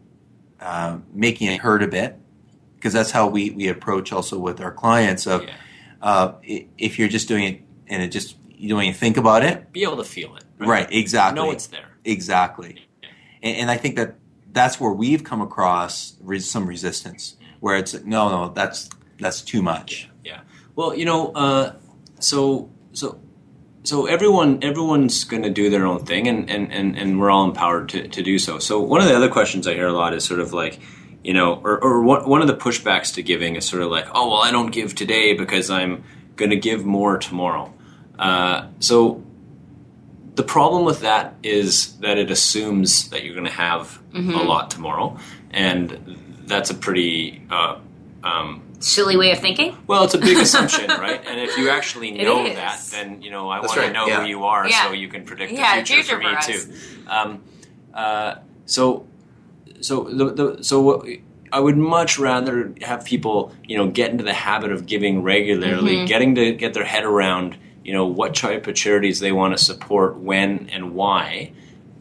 uh, 0.61 0.99
making 1.13 1.47
it 1.47 1.59
hurt 1.61 1.81
a 1.81 1.87
bit 1.87 2.18
because 2.79 2.93
that's 2.93 3.11
how 3.11 3.27
we 3.27 3.49
we 3.51 3.67
approach 3.67 4.11
also 4.13 4.39
with 4.39 4.61
our 4.61 4.71
clients 4.71 5.27
of 5.27 5.43
Yeah. 5.43 5.53
uh, 6.01 6.33
if 6.77 6.97
you're 6.97 7.09
just 7.09 7.27
doing 7.27 7.43
it 7.43 7.61
and 7.87 8.01
it 8.01 8.09
just 8.09 8.37
you 8.47 8.69
don't 8.69 8.81
even 8.83 8.93
think 8.93 9.17
about 9.17 9.43
it, 9.43 9.71
Be 9.71 9.83
able 9.83 9.97
to 9.97 10.03
feel 10.03 10.35
it. 10.35 10.43
right? 10.57 10.87
Exactly. 10.91 11.41
Know 11.41 11.51
it's 11.51 11.67
there. 11.67 11.87
Exactly. 12.05 12.85
And, 13.41 13.55
and 13.57 13.71
I 13.71 13.77
think 13.77 13.95
that 13.97 14.15
that's 14.51 14.79
where 14.79 14.91
we've 14.91 15.23
come 15.23 15.41
across 15.41 16.15
res- 16.21 16.49
some 16.49 16.67
resistance, 16.67 17.35
where 17.59 17.77
it's 17.77 17.93
no, 18.03 18.29
no, 18.29 18.49
that's 18.53 18.89
that's 19.19 19.41
too 19.41 19.61
much. 19.61 20.09
Yeah. 20.23 20.41
Well, 20.75 20.95
you 20.95 21.05
know, 21.05 21.31
uh, 21.33 21.73
so 22.19 22.69
so 22.93 23.19
so 23.83 24.05
everyone 24.07 24.59
everyone's 24.63 25.23
going 25.23 25.43
to 25.43 25.49
do 25.49 25.69
their 25.69 25.85
own 25.85 26.05
thing, 26.05 26.27
and, 26.27 26.49
and, 26.49 26.71
and, 26.71 26.97
and 26.97 27.19
we're 27.19 27.29
all 27.31 27.45
empowered 27.45 27.89
to, 27.89 28.07
to 28.07 28.21
do 28.23 28.37
so. 28.39 28.59
So 28.59 28.79
one 28.81 29.01
of 29.01 29.07
the 29.07 29.15
other 29.15 29.29
questions 29.29 29.67
I 29.67 29.73
hear 29.73 29.87
a 29.87 29.93
lot 29.93 30.13
is 30.13 30.23
sort 30.25 30.39
of 30.41 30.51
like, 30.53 30.79
you 31.23 31.33
know, 31.33 31.55
or, 31.63 31.83
or 31.83 32.01
one 32.03 32.27
one 32.27 32.41
of 32.41 32.47
the 32.47 32.55
pushbacks 32.55 33.13
to 33.15 33.23
giving 33.23 33.55
is 33.55 33.65
sort 33.67 33.81
of 33.83 33.89
like, 33.91 34.07
oh 34.13 34.29
well, 34.29 34.41
I 34.41 34.51
don't 34.51 34.71
give 34.71 34.95
today 34.95 35.33
because 35.33 35.69
I'm 35.69 36.03
going 36.35 36.51
to 36.51 36.57
give 36.57 36.85
more 36.85 37.17
tomorrow. 37.17 37.73
Uh, 38.17 38.67
so 38.79 39.23
the 40.35 40.43
problem 40.43 40.85
with 40.85 41.01
that 41.01 41.35
is 41.43 41.97
that 41.97 42.17
it 42.17 42.31
assumes 42.31 43.09
that 43.09 43.23
you're 43.23 43.33
going 43.33 43.45
to 43.45 43.51
have 43.51 44.01
a 44.13 44.19
lot 44.19 44.71
tomorrow, 44.71 45.17
and 45.51 46.17
that's 46.45 46.69
a 46.69 46.73
pretty 46.73 47.41
uh, 47.49 47.77
um, 48.23 48.63
silly 48.79 49.17
way 49.17 49.31
of 49.31 49.39
thinking. 49.39 49.77
well, 49.87 50.03
it's 50.05 50.13
a 50.13 50.17
big 50.17 50.37
assumption, 50.45 50.87
right? 50.89 51.21
And 51.27 51.39
if 51.41 51.57
you 51.57 51.69
actually 51.69 52.11
know 52.11 52.43
that, 52.53 52.81
then 52.91 53.21
you 53.21 53.31
know 53.31 53.49
I 53.49 53.59
That's 53.61 53.75
want 53.75 53.87
to 53.87 53.93
know 53.93 54.07
yeah. 54.07 54.21
who 54.21 54.27
you 54.27 54.45
are, 54.45 54.67
Yeah. 54.67 54.87
so 54.87 54.93
you 54.93 55.09
can 55.09 55.25
predict 55.25 55.51
Yeah, 55.51 55.79
the 55.79 55.85
future, 55.85 56.03
future 56.03 56.21
for 56.21 56.29
me 56.29 56.35
us. 56.35 56.45
too. 56.47 56.73
Um, 57.07 57.43
uh, 57.93 58.35
so, 58.65 59.07
so 59.81 60.03
the, 60.03 60.25
the 60.33 60.63
so 60.63 60.81
what 60.81 61.05
I 61.51 61.59
would 61.59 61.77
much 61.77 62.19
rather 62.19 62.73
have 62.81 63.05
people, 63.05 63.53
you 63.67 63.75
know, 63.77 63.87
get 63.87 64.11
into 64.11 64.23
the 64.23 64.33
habit 64.33 64.71
of 64.71 64.85
giving 64.85 65.23
regularly, 65.23 65.95
Mm-hmm. 65.97 66.05
getting 66.05 66.35
to 66.35 66.53
get 66.53 66.73
their 66.73 66.85
head 66.85 67.03
around 67.05 67.57
you 67.83 67.93
know 67.93 68.05
what 68.05 68.35
type 68.35 68.67
of 68.67 68.75
charities 68.75 69.19
they 69.19 69.31
want 69.31 69.57
to 69.57 69.63
support, 69.63 70.17
when 70.19 70.69
and 70.71 70.93
why, 70.93 71.51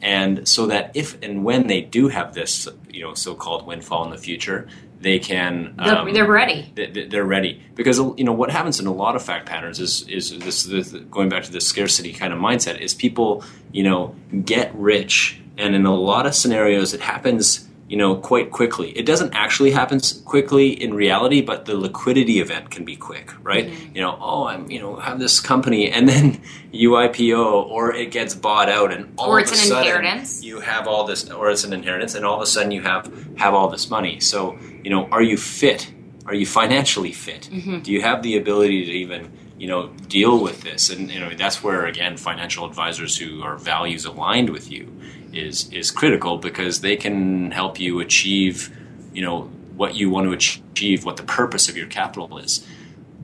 and 0.03 0.47
so 0.47 0.67
that 0.67 0.91
if 0.95 1.17
and 1.23 1.45
when 1.45 1.67
they 1.67 1.81
do 1.81 2.09
have 2.09 2.35
this, 2.35 2.69
you 2.91 3.03
know, 3.03 3.15
so-called 3.15 3.67
windfall 3.67 4.05
in 4.05 4.11
the 4.11 4.19
future, 4.19 4.69
they 5.01 5.19
can 5.19 5.75
They're- 5.79 5.95
um, 5.95 6.13
they're 6.13 6.27
ready. 6.31 6.71
they- 6.75 7.07
They're 7.09 7.25
ready 7.25 7.63
because 7.75 7.99
you 8.19 8.25
know 8.25 8.33
what 8.33 8.51
happens 8.51 8.81
in 8.81 8.87
a 8.87 8.93
lot 8.93 9.17
of 9.17 9.23
fact 9.23 9.47
patterns 9.47 9.79
is 9.81 10.07
is 10.09 10.37
this, 10.41 10.65
this 10.65 10.91
going 11.11 11.29
back 11.31 11.45
to 11.45 11.53
the 11.53 11.61
scarcity 11.61 12.13
kind 12.13 12.33
of 12.33 12.39
mindset 12.41 12.81
is 12.81 12.93
people 12.95 13.45
you 13.73 13.85
know 13.85 14.15
get 14.45 14.75
rich 14.75 15.41
and 15.57 15.75
in 15.77 15.87
a 15.87 15.95
lot 15.95 16.27
of 16.27 16.35
scenarios 16.35 16.93
it 16.93 17.01
happens 17.01 17.68
you 17.89 17.97
know 17.97 18.17
quite 18.17 18.51
quickly. 18.51 18.91
It 18.91 19.07
doesn't 19.07 19.35
actually 19.35 19.71
happen 19.71 20.01
quickly 20.25 20.69
in 20.71 20.93
reality, 20.95 21.41
but 21.41 21.65
the 21.65 21.75
liquidity 21.77 22.39
event 22.41 22.71
can 22.71 22.85
be 22.85 22.97
quick, 22.97 23.33
right? 23.43 23.67
Mm-hmm. 23.67 23.97
You 23.97 24.03
know, 24.03 24.19
oh, 24.21 24.45
I'm 24.47 24.71
you 24.71 24.79
know 24.81 24.97
have 24.97 25.19
this 25.19 25.41
company 25.41 25.91
and 25.91 26.09
then 26.09 26.41
you 26.73 26.91
IPO 26.91 27.67
or 27.67 27.95
it 27.95 28.11
gets 28.11 28.35
bought 28.35 28.69
out 28.69 28.93
and 28.93 29.13
all 29.19 29.31
Or 29.31 29.39
of 29.41 29.47
a 29.47 29.51
an 29.51 29.57
sudden 29.57 29.79
inheritance. 29.87 30.43
you 30.45 30.61
have 30.61 30.87
all 30.87 31.05
this 31.07 31.31
or 31.31 31.51
it's 31.51 31.65
an 31.65 31.73
inheritance 31.73 32.15
and 32.15 32.25
all 32.27 32.37
of 32.37 32.43
a 32.43 32.47
sudden 32.47 32.71
you 32.73 32.83
have 32.83 33.11
have 33.39 33.55
all 33.55 33.69
this 33.71 33.89
money 33.91 34.21
so 34.21 34.59
you 34.85 34.91
know 34.91 35.07
are 35.11 35.23
you 35.23 35.37
fit 35.39 35.91
are 36.27 36.35
you 36.35 36.45
financially 36.47 37.13
fit 37.13 37.49
Mm-hmm. 37.51 37.79
do 37.81 37.91
you 37.91 38.03
have 38.03 38.23
the 38.23 38.37
ability 38.37 38.85
to 38.85 38.93
even 38.93 39.33
you 39.59 39.67
know 39.67 39.89
deal 40.09 40.43
with 40.43 40.63
this 40.63 40.91
and 40.91 41.11
you 41.11 41.21
know 41.21 41.31
that's 41.31 41.63
where 41.63 41.87
again 41.87 42.17
financial 42.17 42.65
advisors 42.65 43.17
who 43.17 43.43
are 43.43 43.57
values 43.57 44.05
aligned 44.05 44.51
with 44.51 44.71
you 44.71 44.93
is 45.33 45.73
is 45.73 45.91
critical 45.91 46.39
because 46.39 46.81
they 46.81 46.97
can 46.97 47.51
help 47.51 47.79
you 47.79 48.01
achieve 48.01 48.75
you 49.13 49.23
know 49.23 49.43
what 49.77 49.95
you 49.95 50.11
want 50.11 50.27
to 50.27 50.33
achieve 50.33 51.05
what 51.05 51.17
the 51.17 51.23
purpose 51.23 51.69
of 51.69 51.77
your 51.77 51.87
capital 51.87 52.39
is 52.39 52.67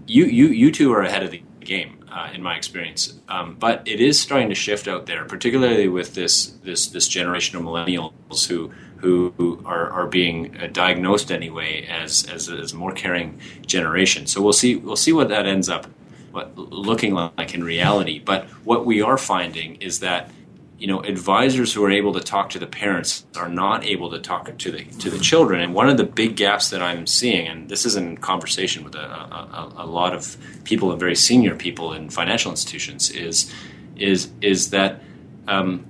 you 0.06 0.24
you 0.24 0.48
you 0.48 0.70
two 0.70 0.92
are 0.92 1.02
ahead 1.02 1.22
of 1.22 1.30
the 1.30 1.42
game 1.60 2.04
uh, 2.14 2.30
in 2.32 2.42
my 2.42 2.56
experience. 2.56 3.12
Um, 3.28 3.56
but 3.58 3.82
it 3.86 4.00
is 4.00 4.20
starting 4.20 4.48
to 4.48 4.54
shift 4.54 4.86
out 4.86 5.06
there, 5.06 5.24
particularly 5.24 5.88
with 5.88 6.14
this 6.14 6.46
this 6.62 6.86
this 6.86 7.08
generation 7.08 7.58
of 7.58 7.64
millennials 7.64 8.46
who 8.46 8.70
who, 8.98 9.62
are, 9.66 9.90
are 9.90 10.06
being 10.06 10.56
uh, 10.56 10.66
diagnosed 10.68 11.30
anyway 11.30 11.86
as, 11.86 12.24
as 12.24 12.48
as 12.48 12.72
a 12.72 12.76
more 12.76 12.92
caring 12.92 13.38
generation. 13.66 14.26
So 14.26 14.40
we'll 14.40 14.54
see 14.54 14.76
we'll 14.76 14.96
see 14.96 15.12
what 15.12 15.28
that 15.28 15.44
ends 15.44 15.68
up 15.68 15.86
what, 16.34 16.58
looking 16.58 17.14
like 17.14 17.54
in 17.54 17.62
reality. 17.62 18.18
But 18.18 18.46
what 18.64 18.84
we 18.84 19.00
are 19.00 19.16
finding 19.16 19.76
is 19.76 20.00
that 20.00 20.30
you 20.78 20.88
know 20.88 21.00
advisors 21.00 21.72
who 21.72 21.84
are 21.84 21.90
able 21.90 22.12
to 22.14 22.20
talk 22.20 22.50
to 22.50 22.58
the 22.58 22.66
parents 22.66 23.24
are 23.36 23.48
not 23.48 23.84
able 23.84 24.10
to 24.10 24.18
talk 24.18 24.56
to 24.58 24.70
the 24.70 24.84
to 24.84 25.10
the 25.10 25.18
children. 25.18 25.60
And 25.60 25.72
one 25.72 25.88
of 25.88 25.96
the 25.96 26.04
big 26.04 26.34
gaps 26.34 26.70
that 26.70 26.82
i'm 26.82 27.06
seeing 27.06 27.46
and 27.46 27.68
this 27.68 27.86
is 27.86 27.94
in 27.94 28.16
conversation 28.16 28.82
with 28.82 28.96
a, 28.96 29.06
a, 29.06 29.72
a 29.76 29.86
lot 29.86 30.12
of 30.12 30.36
people 30.64 30.90
and 30.90 30.98
very 30.98 31.14
senior 31.14 31.54
people 31.54 31.92
in 31.92 32.10
financial 32.10 32.50
institutions 32.50 33.10
is 33.10 33.52
is 33.96 34.30
is 34.40 34.70
that 34.70 35.00
um, 35.46 35.86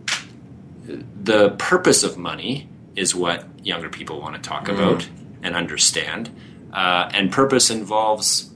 the 0.87 1.51
purpose 1.51 2.03
of 2.05 2.19
money 2.19 2.69
is 2.95 3.15
what 3.15 3.47
younger 3.65 3.89
people 3.89 4.21
want 4.21 4.35
to 4.35 4.41
talk 4.41 4.69
about 4.69 5.09
and 5.43 5.57
understand. 5.57 6.31
Uh, 6.73 7.09
and 7.15 7.31
purpose 7.31 7.71
involves 7.71 8.51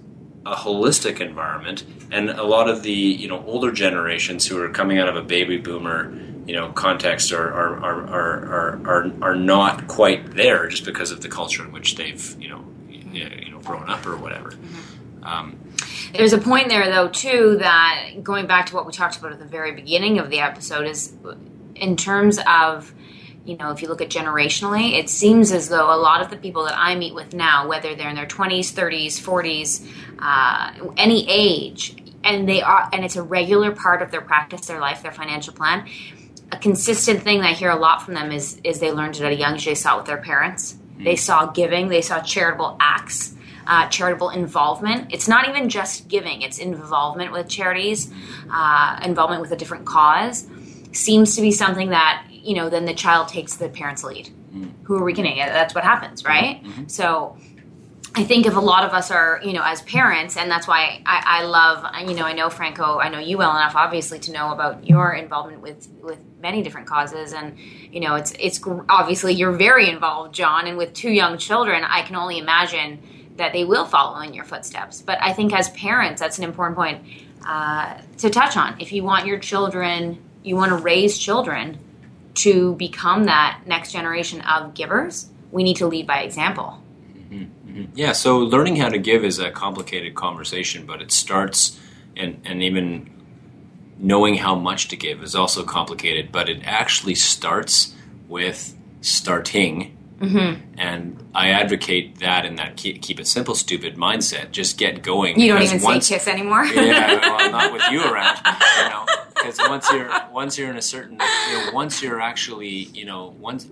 a 0.47 0.55
holistic 0.55 1.21
environment 1.21 1.85
and 2.11 2.31
a 2.31 2.45
lot 2.45 2.69
of 2.69 2.83
the 2.83 2.93
you 2.93 3.29
know 3.29 3.45
older 3.45 3.73
generations 3.73 4.47
who 4.47 4.61
are 4.63 4.69
coming 4.69 4.99
out 4.99 5.09
of 5.09 5.17
a 5.17 5.23
baby 5.23 5.59
boomer 5.59 6.13
you 6.47 6.55
know 6.55 6.71
context 6.73 7.33
are 7.33 7.53
are, 7.53 7.77
are, 7.85 8.07
are, 8.07 8.87
are, 8.87 9.13
are, 9.23 9.37
not 9.37 9.87
quite 9.89 10.35
there 10.35 10.69
just 10.69 10.85
because 10.85 11.11
of 11.11 11.21
the 11.21 11.29
culture 11.29 11.65
in 11.65 11.73
which 11.73 11.97
they've 11.97 12.37
you 12.41 12.49
know 12.49 12.65
you 12.89 13.29
you 13.45 13.51
know 13.51 13.59
grown 13.61 13.89
up 13.91 14.07
or 14.07 14.17
whatever. 14.17 14.53
Um, 15.23 15.59
There's 16.15 16.33
a 16.33 16.39
point 16.39 16.69
there, 16.69 16.91
though, 16.91 17.09
too, 17.09 17.59
that 17.61 18.23
going 18.23 18.47
back 18.47 18.67
to 18.67 18.75
what 18.75 18.87
we 18.87 18.93
talked 18.93 19.19
about 19.19 19.33
at 19.33 19.39
the 19.39 19.45
very 19.45 19.73
beginning 19.73 20.19
of 20.19 20.31
the 20.31 20.41
episode 20.41 20.87
is 20.87 21.15
in 21.75 21.97
terms 21.97 22.39
of, 22.47 22.95
you 23.49 23.57
know, 23.57 23.71
if 23.71 23.81
you 23.81 23.89
look 23.89 24.03
at 24.03 24.11
generationally, 24.11 24.99
it 24.99 25.09
seems 25.09 25.53
as 25.53 25.71
though 25.71 25.93
a 25.93 25.97
lot 25.97 26.21
of 26.21 26.29
the 26.29 26.37
people 26.37 26.65
that 26.65 26.79
I 26.79 26.95
meet 26.95 27.15
with 27.15 27.33
now, 27.33 27.67
whether 27.67 27.95
they're 27.95 28.11
in 28.11 28.17
their 28.17 28.27
20s, 28.27 28.73
30s, 28.73 29.19
40s, 29.19 29.89
uh, 30.19 30.93
any 30.99 31.27
age, 31.31 31.97
and 32.23 32.47
they 32.47 32.61
are, 32.61 32.89
and 32.93 33.05
it's 33.05 33.17
a 33.17 33.23
regular 33.23 33.73
part 33.73 34.03
of 34.03 34.11
their 34.11 34.21
practice, 34.21 34.67
their 34.67 34.81
life, 34.81 35.03
their 35.03 35.13
financial 35.13 35.55
plan. 35.55 35.89
A 36.53 36.59
consistent 36.59 37.23
thing 37.23 37.41
that 37.41 37.49
I 37.49 37.53
hear 37.53 37.71
a 37.71 37.77
lot 37.77 38.03
from 38.03 38.15
them 38.15 38.33
is 38.33 38.61
is 38.65 38.81
they 38.81 38.93
learned 38.93 39.17
it 39.17 39.23
at 39.23 39.33
a 39.33 39.37
young 39.37 39.55
age. 39.55 39.65
They 39.65 39.75
saw 39.75 39.95
it 39.95 39.99
with 39.99 40.07
their 40.07 40.19
parents. 40.19 40.77
They 40.99 41.17
saw 41.17 41.47
giving. 41.47 41.89
They 41.89 42.03
saw 42.03 42.21
charitable 42.21 42.77
acts 42.81 43.35
uh, 43.69 43.87
charitable 43.89 44.31
involvement. 44.31 45.13
It's 45.13 45.29
not 45.29 45.49
even 45.49 45.69
just 45.69 46.09
giving; 46.09 46.43
it's 46.43 46.59
involvement 46.59 47.33
with 47.33 47.49
charities, 47.49 48.11
uh, 48.51 48.99
involvement 49.05 49.43
with 49.43 49.53
a 49.53 49.57
different 49.57 49.85
cause. 49.85 50.47
Seems 50.93 51.37
to 51.37 51.43
be 51.43 51.53
something 51.53 51.91
that 51.91 52.25
you 52.43 52.55
know. 52.55 52.69
Then 52.69 52.85
the 52.85 52.95
child 52.95 53.29
takes 53.29 53.57
the 53.57 53.69
parent's 53.69 54.05
lead. 54.05 54.27
Mm-hmm. 54.27 54.85
Who 54.85 54.97
are 54.97 55.05
we 55.05 55.13
going 55.13 55.29
to 55.29 55.35
get? 55.35 55.53
That's 55.53 55.75
what 55.75 55.85
happens, 55.85 56.23
mm-hmm. 56.23 56.33
right? 56.33 56.65
Mm-hmm. 56.65 56.89
So. 56.89 57.37
I 58.15 58.25
think 58.25 58.47
if 58.47 58.57
a 58.57 58.61
lot 58.61 58.85
of 58.85 58.93
us 58.93 59.11
are, 59.13 59.39
you 59.45 59.53
know, 59.53 59.63
as 59.63 59.83
parents, 59.83 60.37
and 60.37 60.51
that's 60.51 60.67
why 60.67 61.03
I, 61.07 61.41
I 61.41 61.43
love, 61.45 61.85
you 62.09 62.17
know, 62.17 62.25
I 62.25 62.33
know 62.33 62.49
Franco, 62.51 62.99
I 62.99 63.11
know 63.11 63.21
you 63.21 63.39
well 63.39 63.51
enough, 63.51 63.77
obviously, 63.77 64.19
to 64.21 64.33
know 64.33 64.51
about 64.51 64.89
your 64.89 65.13
involvement 65.13 65.61
with 65.63 65.87
with 66.03 66.19
many 66.41 66.63
different 66.63 66.89
causes, 66.89 67.33
and 67.33 67.57
you 67.59 68.01
know, 68.01 68.17
it's 68.17 68.33
it's 68.41 68.61
obviously 68.89 69.35
you're 69.35 69.53
very 69.53 69.89
involved, 69.89 70.35
John, 70.35 70.67
and 70.67 70.77
with 70.79 70.95
two 70.95 71.11
young 71.11 71.39
children, 71.39 71.85
I 71.85 72.03
can 72.03 72.17
only 72.17 72.39
imagine 72.39 72.99
that 73.37 73.53
they 73.53 73.65
will 73.65 73.85
follow 73.85 74.19
in 74.21 74.35
your 74.35 74.45
footsteps. 74.45 75.01
But 75.01 75.19
I 75.23 75.33
think 75.33 75.53
as 75.53 75.69
parents, 75.71 76.21
that's 76.21 76.39
an 76.39 76.45
important 76.45 76.77
point 76.77 77.03
uh, 77.47 77.99
to 78.19 78.31
touch 78.31 78.57
on. 78.57 78.81
If 78.81 78.91
you 78.91 79.05
want 79.05 79.27
your 79.27 79.39
children, 79.39 80.21
you 80.43 80.57
want 80.57 80.71
to 80.71 80.77
raise 80.77 81.19
children 81.19 81.79
to 82.39 82.75
become 82.77 83.25
that 83.25 83.63
next 83.67 83.93
generation 83.93 84.41
of 84.43 84.75
givers, 84.75 85.29
we 85.51 85.63
need 85.63 85.77
to 85.77 85.87
lead 85.87 86.07
by 86.07 86.21
example. 86.23 86.83
Mm-hmm, 87.13 87.43
mm-hmm. 87.43 87.85
Yeah, 87.95 88.13
so 88.13 88.39
learning 88.39 88.77
how 88.77 88.89
to 88.89 88.99
give 88.99 89.25
is 89.25 89.39
a 89.39 89.51
complicated 89.51 90.15
conversation, 90.15 90.87
but 90.87 91.03
it 91.03 91.11
starts, 91.11 91.79
and, 92.17 92.41
and 92.45 92.63
even 92.63 93.11
knowing 93.99 94.37
how 94.37 94.55
much 94.55 94.89
to 94.89 94.97
give 94.97 95.23
is 95.23 95.35
also 95.35 95.65
complicated, 95.65 96.31
but 96.31 96.49
it 96.49 96.61
actually 96.65 97.17
starts 97.17 97.95
with 98.29 98.77
starting. 99.01 99.98
Mm-hmm. 100.19 100.75
And 100.79 101.31
I 101.35 101.51
advocate 101.51 102.19
that 102.19 102.45
in 102.45 102.57
that 102.57 102.77
keep, 102.77 103.03
keep 103.03 103.21
it 103.21 103.27
simple, 103.27 103.55
stupid 103.55 103.97
mindset. 103.97 104.51
Just 104.51 104.79
get 104.79 105.03
going. 105.03 105.39
You 105.39 105.53
don't 105.53 105.63
even 105.63 105.81
once, 105.81 106.09
say 106.09 106.15
kiss 106.17 106.27
anymore. 106.27 106.65
yeah, 106.65 107.21
well, 107.21 107.51
not 107.53 107.73
with 107.73 107.83
you 107.91 108.03
around. 108.03 108.39
You 108.45 108.89
know, 108.89 109.07
because 109.35 109.59
once 109.61 109.91
you're 109.93 110.11
once 110.33 110.59
you're 110.59 110.71
in 110.71 110.77
a 110.77 110.83
certain, 110.83 111.13
you 111.13 111.59
know, 111.59 111.71
once 111.73 112.03
you're 112.03 112.21
actually, 112.21 112.69
you 112.69 113.05
know, 113.05 113.35
once, 113.39 113.69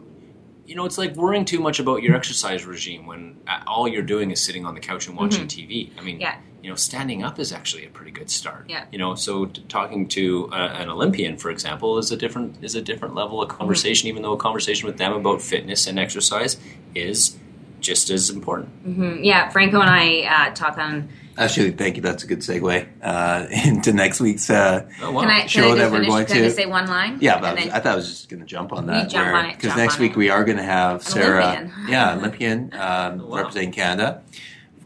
you 0.67 0.77
know, 0.77 0.85
it's 0.85 0.99
like 0.99 1.15
worrying 1.17 1.45
too 1.45 1.59
much 1.61 1.81
about 1.81 2.03
your 2.03 2.15
exercise 2.15 2.65
regime 2.65 3.07
when 3.07 3.39
uh, 3.49 3.63
all 3.67 3.89
you're 3.89 4.03
doing 4.03 4.31
is 4.31 4.41
sitting 4.41 4.65
on 4.65 4.75
the 4.75 4.81
couch 4.81 5.09
and 5.09 5.17
watching 5.17 5.47
TV. 5.47 5.91
I 5.99 6.03
mean, 6.03 6.17
Mm-hmm. 6.17 6.23
Yeah. 6.23 6.39
You 6.67 6.73
know, 6.73 6.77
standing 6.77 7.23
up 7.23 7.39
is 7.39 7.53
actually 7.53 7.87
a 7.87 7.89
pretty 7.91 8.11
good 8.11 8.29
start. 8.29 8.65
Yeah. 8.69 8.87
You 8.91 8.99
know, 8.99 9.15
so 9.15 9.45
t- 9.45 9.65
talking 9.69 10.09
to 10.09 10.51
uh, 10.53 10.57
an 10.83 10.89
Olympian, 10.89 11.37
for 11.37 11.49
example, 11.49 11.97
is 11.99 12.11
a 12.11 12.17
different 12.17 12.57
is 12.61 12.75
a 12.75 12.83
different 12.83 13.15
level 13.15 13.41
of 13.41 13.49
conversation. 13.49 14.09
Even 14.09 14.23
though 14.23 14.33
a 14.33 14.37
conversation 14.37 14.89
with 14.89 14.99
them 14.99 15.13
about 15.13 15.41
fitness 15.41 15.87
and 15.87 15.97
exercise 15.97 16.57
is 16.93 17.37
just 17.79 18.11
as 18.11 18.31
important. 18.31 18.69
yeah, 19.25 19.49
Franco 19.51 19.81
and 19.81 19.89
I 19.89 20.23
uh, 20.49 20.55
talk 20.55 20.77
on. 20.77 21.09
Actually, 21.39 21.71
thank 21.71 21.95
you. 21.97 22.03
That's 22.03 22.25
a 22.25 22.27
good 22.27 22.41
segue 22.41 22.89
uh, 23.01 23.47
into 23.65 23.93
next 23.93 24.19
week's. 24.21 24.51
Uh, 24.51 24.89
Oh 25.03 25.13
wow! 25.13 25.21
Can 25.21 25.31
I, 25.31 25.41
can 25.43 25.49
Show 25.49 25.71
I 25.73 25.75
that 25.77 25.91
we're 25.93 25.99
finish? 25.99 26.09
going 26.09 26.27
can 26.27 26.37
I 26.37 26.39
to- 26.41 26.45
just 26.47 26.57
say 26.57 26.67
one 26.67 26.87
line? 26.89 27.19
yeah, 27.21 27.39
but 27.39 27.45
I, 27.45 27.53
was, 27.55 27.63
then- 27.65 27.73
I 27.75 27.79
thought 27.79 27.93
I 27.93 27.97
was 27.97 28.09
just 28.09 28.29
going 28.29 28.41
to 28.41 28.47
jump 28.47 28.73
on 28.73 28.87
that. 28.87 29.09
jump 29.09 29.29
on 29.33 29.47
it, 29.47 29.57
Because 29.57 29.77
next 29.77 29.97
on 29.97 30.01
week 30.03 30.13
it. 30.13 30.17
we 30.17 30.31
are 30.31 30.45
going 30.45 30.57
to 30.59 30.65
have 30.65 31.05
Sarah, 31.05 31.45
Olympian. 31.47 31.73
yeah, 31.89 32.15
Olympian, 32.19 32.73
um, 32.75 33.19
wow. 33.29 33.37
representing 33.37 33.71
Canada 33.71 34.23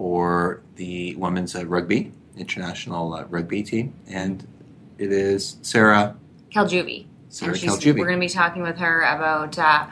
for 0.00 0.62
the 0.76 1.14
women's 1.16 1.54
uh, 1.54 1.66
rugby 1.66 2.10
international 2.34 3.12
uh, 3.12 3.24
rugby 3.24 3.62
team, 3.62 3.92
and 4.08 4.46
it 4.96 5.12
is 5.12 5.58
Sarah. 5.60 6.16
Kaljuvee. 6.50 7.04
Sarah 7.28 7.50
and 7.50 7.60
she's, 7.60 7.70
Kaljuvee. 7.72 7.98
We're 7.98 8.06
going 8.06 8.18
to 8.18 8.26
be 8.26 8.32
talking 8.32 8.62
with 8.62 8.78
her 8.78 9.02
about 9.02 9.58
uh, 9.58 9.88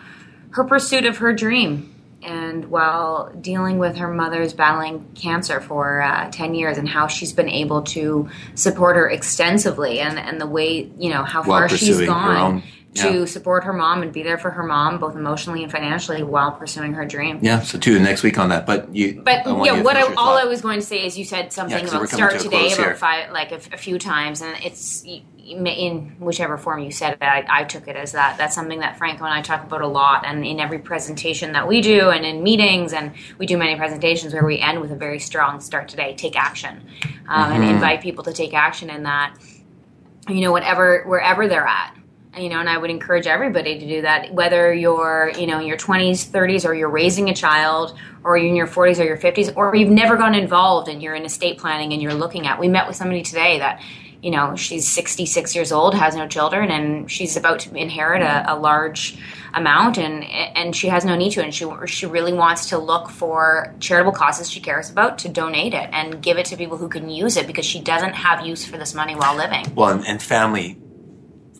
her 0.53 0.65
pursuit 0.65 1.05
of 1.05 1.19
her 1.19 1.35
dream. 1.35 1.95
And 2.23 2.71
while 2.71 3.35
dealing 3.39 3.77
with 3.77 3.99
her 3.99 4.09
mother's 4.09 4.55
battling 4.55 5.07
cancer 5.15 5.61
for 5.61 6.01
uh, 6.01 6.31
10 6.31 6.55
years, 6.55 6.79
and 6.79 6.89
how 6.89 7.07
she's 7.07 7.35
been 7.35 7.51
able 7.51 7.83
to 7.83 8.31
support 8.55 8.97
her 8.97 9.11
extensively, 9.11 10.01
and, 10.01 10.19
and 10.19 10.41
the 10.41 10.47
way, 10.47 10.91
you 10.99 11.11
know, 11.11 11.23
how 11.23 11.43
While 11.43 11.69
far 11.69 11.69
she's 11.69 12.01
gone 12.01 12.63
own- 13.05 13.13
to 13.13 13.19
yeah. 13.21 13.25
support 13.25 13.65
her 13.65 13.73
mom 13.73 14.03
and 14.03 14.13
be 14.13 14.23
there 14.23 14.39
for 14.39 14.51
her 14.51 14.63
mom, 14.63 14.99
both 14.99 15.17
emotionally 15.17 15.63
and 15.63 15.73
financially, 15.73 16.23
while 16.23 16.53
pursuing 16.53 16.95
her 16.95 17.05
dream. 17.05 17.39
Yeah, 17.43 17.61
so 17.61 17.79
in 17.87 18.03
next 18.03 18.23
week 18.23 18.39
on 18.39 18.49
that. 18.51 18.67
But 18.67 18.95
you, 18.95 19.23
But 19.25 19.47
I 19.47 19.65
yeah, 19.65 19.83
what 19.83 19.97
I, 19.97 20.03
all 20.03 20.15
thought. 20.15 20.43
I 20.43 20.47
was 20.47 20.61
going 20.61 20.81
to 20.81 20.87
say 20.87 21.05
is 21.05 21.19
you 21.19 21.25
said 21.25 21.53
something 21.53 21.79
'cause 21.81 21.93
about 21.93 22.09
start 22.09 22.33
to 22.33 22.39
today 22.39 22.73
about 22.73 22.97
five, 22.97 23.31
like 23.33 23.53
a 23.53 23.59
few 23.59 23.99
times, 23.99 24.43
and 24.43 24.57
it's 24.65 25.05
in 25.49 26.17
whichever 26.19 26.59
form 26.59 26.81
you 26.81 26.91
said 26.91 27.15
it, 27.15 27.23
I, 27.23 27.45
I, 27.49 27.65
took 27.65 27.89
it 27.89 27.97
as 27.97 28.13
that. 28.13 28.37
That's 28.37 28.55
something 28.55 28.81
that 28.81 28.99
Franco 28.99 29.25
and 29.25 29.33
I 29.33 29.43
talk 29.43 29.65
about 29.65 29.81
a 29.81 29.87
lot, 29.87 30.27
and 30.27 30.45
in 30.45 30.61
every 30.61 30.79
presentation 30.79 31.53
that 31.53 31.67
we 31.67 31.81
do, 31.81 32.11
and 32.11 32.25
in 32.25 32.43
meetings, 32.43 32.93
and 32.93 33.13
we 33.39 33.47
do 33.47 33.57
many 33.57 33.77
presentations 33.77 34.35
where 34.35 34.45
we 34.45 34.59
end 34.59 34.81
with 34.81 34.93
a 34.93 34.97
very 34.97 35.19
strong 35.19 35.61
start 35.61 35.89
today, 35.89 36.15
take 36.15 36.37
action, 36.37 36.83
um, 37.29 37.51
mm-hmm. 37.51 37.53
and 37.53 37.65
invite 37.65 38.03
people 38.03 38.25
to 38.25 38.33
take 38.33 38.55
action 38.55 38.91
in 38.91 39.05
that. 39.05 39.35
You 40.29 40.43
know, 40.43 40.53
whatever 40.53 41.05
wherever 41.05 41.49
they're 41.49 41.67
at, 41.67 41.97
you 42.39 42.49
know, 42.49 42.61
and 42.61 42.69
I 42.69 42.79
would 42.79 42.91
encourage 42.91 43.27
everybody 43.27 43.79
to 43.79 43.87
do 43.87 44.03
that, 44.03 44.33
whether 44.33 44.73
you're, 44.73 45.33
you 45.37 45.47
know, 45.47 45.61
in 45.61 45.67
your 45.67 45.77
20s, 45.77 46.27
30s, 46.29 46.65
or 46.65 46.75
you're 46.75 46.89
raising 46.89 47.29
a 47.29 47.35
child, 47.35 47.97
or 48.25 48.37
you're 48.37 48.49
in 48.49 48.57
your 48.57 48.67
40s 48.67 48.99
or 48.99 49.05
your 49.05 49.17
50s, 49.17 49.57
or 49.57 49.75
you've 49.75 49.91
never 49.91 50.17
gotten 50.17 50.35
involved 50.35 50.89
and 50.89 51.03
you're 51.03 51.15
in 51.15 51.25
estate 51.25 51.59
planning 51.59 51.93
and 51.93 52.03
you're 52.03 52.15
looking 52.15 52.47
at. 52.47 52.59
We 52.59 52.69
met 52.69 52.87
with 52.87 52.97
somebody 52.97 53.23
today 53.23 53.59
that 53.59 53.81
you 54.23 54.31
know 54.31 54.57
she's 54.57 54.89
66 54.89 55.55
years 55.55 55.73
old 55.73 55.95
has 55.95 56.15
no 56.15 56.27
children 56.27 56.71
and 56.71 57.11
she's 57.11 57.37
about 57.37 57.61
to 57.61 57.75
inherit 57.75 58.23
a, 58.23 58.53
a, 58.53 58.57
large 58.57 59.17
amount 59.55 59.99
and 59.99 60.25
and 60.25 60.75
she 60.75 60.89
has 60.89 61.05
no 61.05 61.15
need 61.15 61.31
to 61.33 61.43
and 61.43 61.55
she 61.55 61.67
she 61.87 62.07
really 62.07 62.33
wants 62.33 62.69
to 62.71 62.79
look 62.79 63.11
for 63.11 63.75
charitable 63.79 64.13
causes 64.13 64.51
she 64.51 64.61
cares 64.61 64.91
about 64.91 65.19
to 65.19 65.29
donate 65.29 65.73
it 65.73 65.89
and 65.93 66.21
give 66.21 66.37
it 66.37 66.47
to 66.47 66.57
people 66.57 66.77
who 66.77 66.89
can 66.89 67.09
use 67.09 67.37
it 67.37 67.47
because 67.47 67.65
she 67.65 67.81
doesn't 67.81 68.15
have 68.15 68.45
use 68.45 68.65
for 68.65 68.77
this 68.77 68.95
money 68.95 69.15
while 69.15 69.37
living 69.37 69.65
well 69.75 69.91
and, 69.91 70.05
and 70.07 70.21
family 70.21 70.79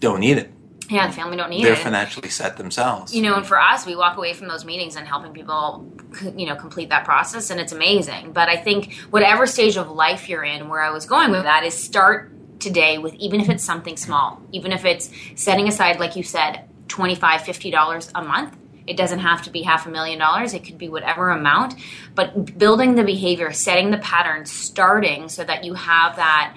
don't 0.01 0.21
need 0.21 0.39
it 0.39 0.53
yeah, 0.89 1.07
the 1.07 1.13
family 1.13 1.37
don't 1.37 1.51
need 1.51 1.65
They're 1.65 1.73
it. 1.73 1.77
They're 1.77 1.85
financially 1.85 2.31
set 2.31 2.57
themselves. 2.57 3.15
You 3.15 3.23
know, 3.23 3.35
and 3.35 3.47
for 3.47 3.61
us, 3.61 3.85
we 3.85 3.95
walk 3.95 4.17
away 4.17 4.33
from 4.33 4.49
those 4.49 4.65
meetings 4.65 4.97
and 4.97 5.07
helping 5.07 5.33
people, 5.33 5.91
you 6.37 6.47
know, 6.47 6.57
complete 6.57 6.89
that 6.89 7.05
process, 7.05 7.51
and 7.51 7.61
it's 7.61 7.73
amazing. 7.73 8.33
But 8.33 8.49
I 8.49 8.57
think 8.57 8.95
whatever 9.11 9.47
stage 9.47 9.77
of 9.77 9.91
life 9.91 10.29
you're 10.29 10.45
in, 10.45 10.69
where 10.69 10.81
I 10.81 10.91
was 10.91 11.05
going 11.05 11.31
with 11.31 11.43
that 11.43 11.65
is 11.65 11.75
start 11.75 12.33
today 12.59 12.99
with 12.99 13.15
even 13.15 13.41
if 13.41 13.49
it's 13.49 13.65
something 13.65 13.97
small, 13.97 14.43
even 14.53 14.73
if 14.73 14.85
it's 14.85 15.11
setting 15.37 15.69
aside, 15.69 16.01
like 16.01 16.17
you 16.17 16.23
said, 16.23 16.69
$25, 16.89 17.19
$50 17.19 18.11
a 18.15 18.23
month. 18.23 18.57
It 18.87 18.97
doesn't 18.97 19.19
have 19.19 19.43
to 19.43 19.51
be 19.51 19.63
half 19.63 19.87
a 19.87 19.91
million 19.91 20.19
dollars. 20.19 20.55
It 20.55 20.65
could 20.65 20.79
be 20.79 20.89
whatever 20.89 21.29
amount. 21.29 21.75
But 22.15 22.57
building 22.57 22.95
the 22.95 23.05
behavior, 23.05 23.53
setting 23.53 23.91
the 23.91 23.99
pattern, 23.99 24.47
starting 24.47 25.29
so 25.29 25.45
that 25.45 25.63
you 25.63 25.75
have 25.75 26.17
that 26.17 26.57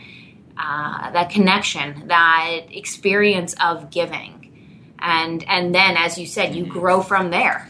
uh, 0.58 1.12
that 1.12 1.30
connection, 1.30 2.08
that 2.08 2.62
experience 2.70 3.56
of 3.62 3.90
giving, 3.90 4.96
and 5.00 5.44
and 5.48 5.74
then, 5.74 5.98
as 5.98 6.18
you 6.18 6.26
said, 6.26 6.56
you 6.56 6.66
grow 6.66 7.02
from 7.02 7.32
there. 7.32 7.68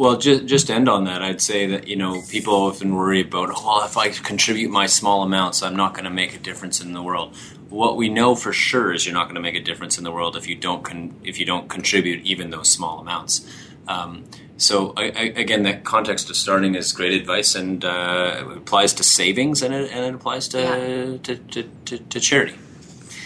Well, 0.00 0.16
just 0.16 0.46
just 0.46 0.70
end 0.70 0.88
on 0.88 1.04
that, 1.04 1.20
I'd 1.20 1.42
say 1.42 1.66
that 1.66 1.86
you 1.86 1.96
know 1.96 2.22
people 2.30 2.54
often 2.54 2.94
worry 2.94 3.20
about, 3.20 3.50
oh, 3.54 3.84
if 3.84 3.98
I 3.98 4.08
contribute 4.08 4.70
my 4.70 4.86
small 4.86 5.22
amounts, 5.22 5.62
I'm 5.62 5.76
not 5.76 5.92
going 5.92 6.04
to 6.04 6.10
make 6.10 6.34
a 6.34 6.38
difference 6.38 6.80
in 6.80 6.94
the 6.94 7.02
world. 7.02 7.36
What 7.68 7.96
we 7.96 8.08
know 8.08 8.34
for 8.34 8.52
sure 8.52 8.94
is 8.94 9.04
you're 9.04 9.14
not 9.14 9.24
going 9.24 9.34
to 9.34 9.42
make 9.42 9.56
a 9.56 9.60
difference 9.60 9.98
in 9.98 10.04
the 10.04 10.10
world 10.10 10.36
if 10.36 10.48
you 10.48 10.54
don't 10.54 10.82
con- 10.82 11.14
if 11.22 11.38
you 11.38 11.44
don't 11.44 11.68
contribute 11.68 12.24
even 12.24 12.48
those 12.48 12.70
small 12.70 13.00
amounts. 13.00 13.46
Um, 13.90 14.24
so 14.56 14.92
I, 14.96 15.04
I, 15.04 15.22
again, 15.36 15.62
the 15.62 15.74
context 15.74 16.30
of 16.30 16.36
starting 16.36 16.74
is 16.74 16.92
great 16.92 17.14
advice, 17.20 17.54
and 17.54 17.84
uh, 17.84 18.44
it 18.50 18.56
applies 18.58 18.92
to 18.94 19.02
savings 19.02 19.62
and 19.62 19.74
it, 19.74 19.90
and 19.90 20.04
it 20.04 20.14
applies 20.14 20.48
to, 20.48 20.60
yeah. 20.60 21.16
to, 21.22 21.36
to, 21.36 21.62
to, 21.86 21.98
to 21.98 22.20
charity. 22.20 22.58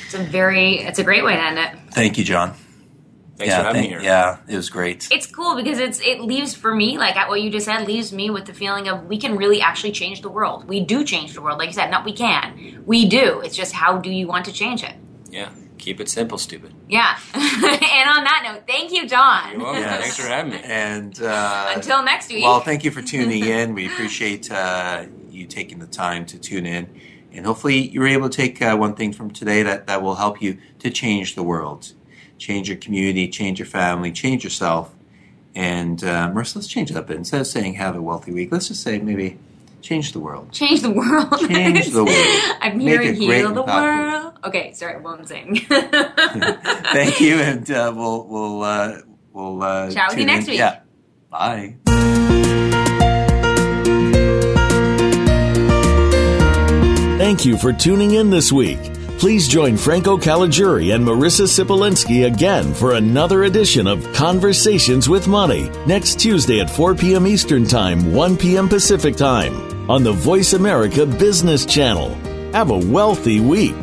It's 0.05 0.15
a 0.15 0.19
very 0.19 0.79
it's 0.79 0.99
a 0.99 1.05
great 1.05 1.25
way 1.25 1.35
to 1.35 1.43
end 1.43 1.59
it. 1.59 1.93
Thank 1.93 2.19
you, 2.19 2.25
John. 2.25 2.55
Thanks 3.37 3.51
yeah, 3.51 3.59
for 3.59 3.65
having 3.65 3.83
thank, 3.83 3.93
me 3.93 3.99
here. 3.99 4.01
Yeah, 4.01 4.39
it 4.47 4.57
was 4.57 4.71
great. 4.71 5.09
It's 5.11 5.27
cool 5.27 5.57
because 5.57 5.81
it's 5.81 6.01
it 6.01 6.21
leaves 6.21 6.55
for 6.55 6.73
me 6.73 6.99
like 6.99 7.17
what 7.29 7.43
you 7.43 7.51
just 7.51 7.67
said 7.67 7.85
leaves 7.85 8.13
me 8.13 8.31
with 8.31 8.45
the 8.45 8.55
feeling 8.55 8.89
of 8.89 9.07
we 9.07 9.19
can 9.19 9.37
really 9.37 9.61
actually 9.61 9.91
change 9.91 10.23
the 10.23 10.31
world. 10.31 10.69
We 10.69 10.81
do 10.81 11.05
change 11.05 11.35
the 11.35 11.43
world, 11.43 11.59
like 11.59 11.67
you 11.67 11.73
said. 11.73 11.91
Not 11.91 12.05
we 12.05 12.13
can, 12.13 12.85
we 12.87 13.09
do. 13.09 13.41
It's 13.41 13.57
just 13.57 13.73
how 13.73 13.99
do 13.99 14.11
you 14.11 14.29
want 14.29 14.45
to 14.45 14.53
change 14.53 14.85
it? 14.85 14.95
Yeah, 15.31 15.51
keep 15.79 16.01
it 16.01 16.09
simple, 16.09 16.39
stupid. 16.39 16.75
Yeah. 16.89 17.19
and 17.35 17.45
on 17.45 18.25
that 18.25 18.43
note, 18.45 18.63
thank 18.67 18.93
you, 18.93 19.09
John. 19.09 19.53
You're 19.53 19.61
welcome. 19.61 19.83
Yes. 19.83 20.01
Thanks 20.01 20.17
for 20.17 20.27
having 20.27 20.53
me. 20.53 20.61
And 20.65 21.21
uh, 21.23 21.73
until 21.75 22.03
next 22.03 22.31
week. 22.31 22.45
Well, 22.45 22.61
thank 22.61 22.85
you 22.85 22.91
for 22.91 23.03
tuning 23.03 23.45
in. 23.47 23.75
We 23.75 23.87
appreciate 23.87 24.51
uh, 24.51 25.07
you 25.31 25.47
taking 25.47 25.79
the 25.79 25.87
time 25.87 26.27
to 26.27 26.39
tune 26.39 26.67
in. 26.67 26.89
And 27.33 27.47
hopefully, 27.47 27.89
you 27.89 28.01
were 28.01 28.07
able 28.07 28.29
to 28.29 28.37
take 28.37 28.63
uh, 28.63 28.77
one 28.77 28.95
thing 28.95 29.13
from 29.13 29.31
today 29.31 29.65
that, 29.65 29.89
that 29.89 30.03
will 30.03 30.15
help 30.15 30.41
you 30.41 30.59
to 30.79 30.91
change 30.91 31.35
the 31.35 31.43
world 31.43 31.93
change 32.39 32.69
your 32.69 32.79
community, 32.79 33.29
change 33.29 33.59
your 33.59 33.67
family, 33.67 34.13
change 34.13 34.45
yourself. 34.45 34.95
And 35.55 36.03
uh, 36.03 36.31
Marissa, 36.31 36.57
let's 36.57 36.69
change 36.69 36.91
it 36.91 36.97
up. 36.97 37.11
Instead 37.11 37.41
of 37.41 37.47
saying 37.47 37.75
have 37.75 37.97
a 37.97 38.03
wealthy 38.03 38.33
week, 38.33 38.51
let's 38.51 38.69
just 38.69 38.83
say 38.83 38.99
maybe 38.99 39.39
change 39.85 40.13
the 40.13 40.21
world. 40.21 40.51
Change 40.51 40.81
the 40.81 40.91
world. 40.91 41.31
Change 41.49 41.91
the 41.91 42.05
world. 42.05 42.57
I'm 42.61 42.81
hearing 42.81 43.15
heal 43.15 43.53
the 43.53 43.63
world. 43.63 44.39
Okay, 44.45 44.73
sorry, 44.73 44.95
I 44.95 44.99
won't 44.99 45.29
sing. 45.29 45.57
Thank 45.57 47.21
you, 47.21 47.37
and 47.37 47.71
uh, 47.71 47.93
we'll 47.95 48.27
we'll 48.27 48.63
uh, 48.63 48.99
we'll 49.33 49.63
uh, 49.63 49.91
chat 49.91 50.11
with 50.11 50.19
you 50.19 50.27
next 50.27 50.47
in. 50.47 50.53
week. 50.53 50.59
Yeah. 50.59 50.81
Bye. 51.31 51.77
Thank 57.19 57.45
you 57.45 57.57
for 57.57 57.73
tuning 57.73 58.15
in 58.15 58.31
this 58.31 58.53
week. 58.53 58.79
Please 59.19 59.49
join 59.49 59.77
Franco 59.77 60.19
Caligiuri 60.19 60.95
and 60.95 61.07
Marissa 61.07 61.47
Sipolinski 61.47 62.27
again 62.27 62.75
for 62.75 62.95
another 62.95 63.45
edition 63.45 63.87
of 63.87 64.13
Conversations 64.13 65.09
with 65.09 65.27
Money 65.27 65.71
next 65.87 66.19
Tuesday 66.19 66.61
at 66.61 66.69
4 66.69 66.95
p.m. 66.95 67.27
Eastern 67.27 67.65
Time, 67.65 68.13
1 68.13 68.37
p.m. 68.37 68.69
Pacific 68.69 69.17
Time 69.17 69.74
on 69.89 70.03
the 70.03 70.13
Voice 70.13 70.53
America 70.55 71.05
Business 71.05 71.67
Channel. 71.67 72.15
Have 72.53 72.71
a 72.71 72.79
wealthy 72.79 73.41
week. 73.41 73.75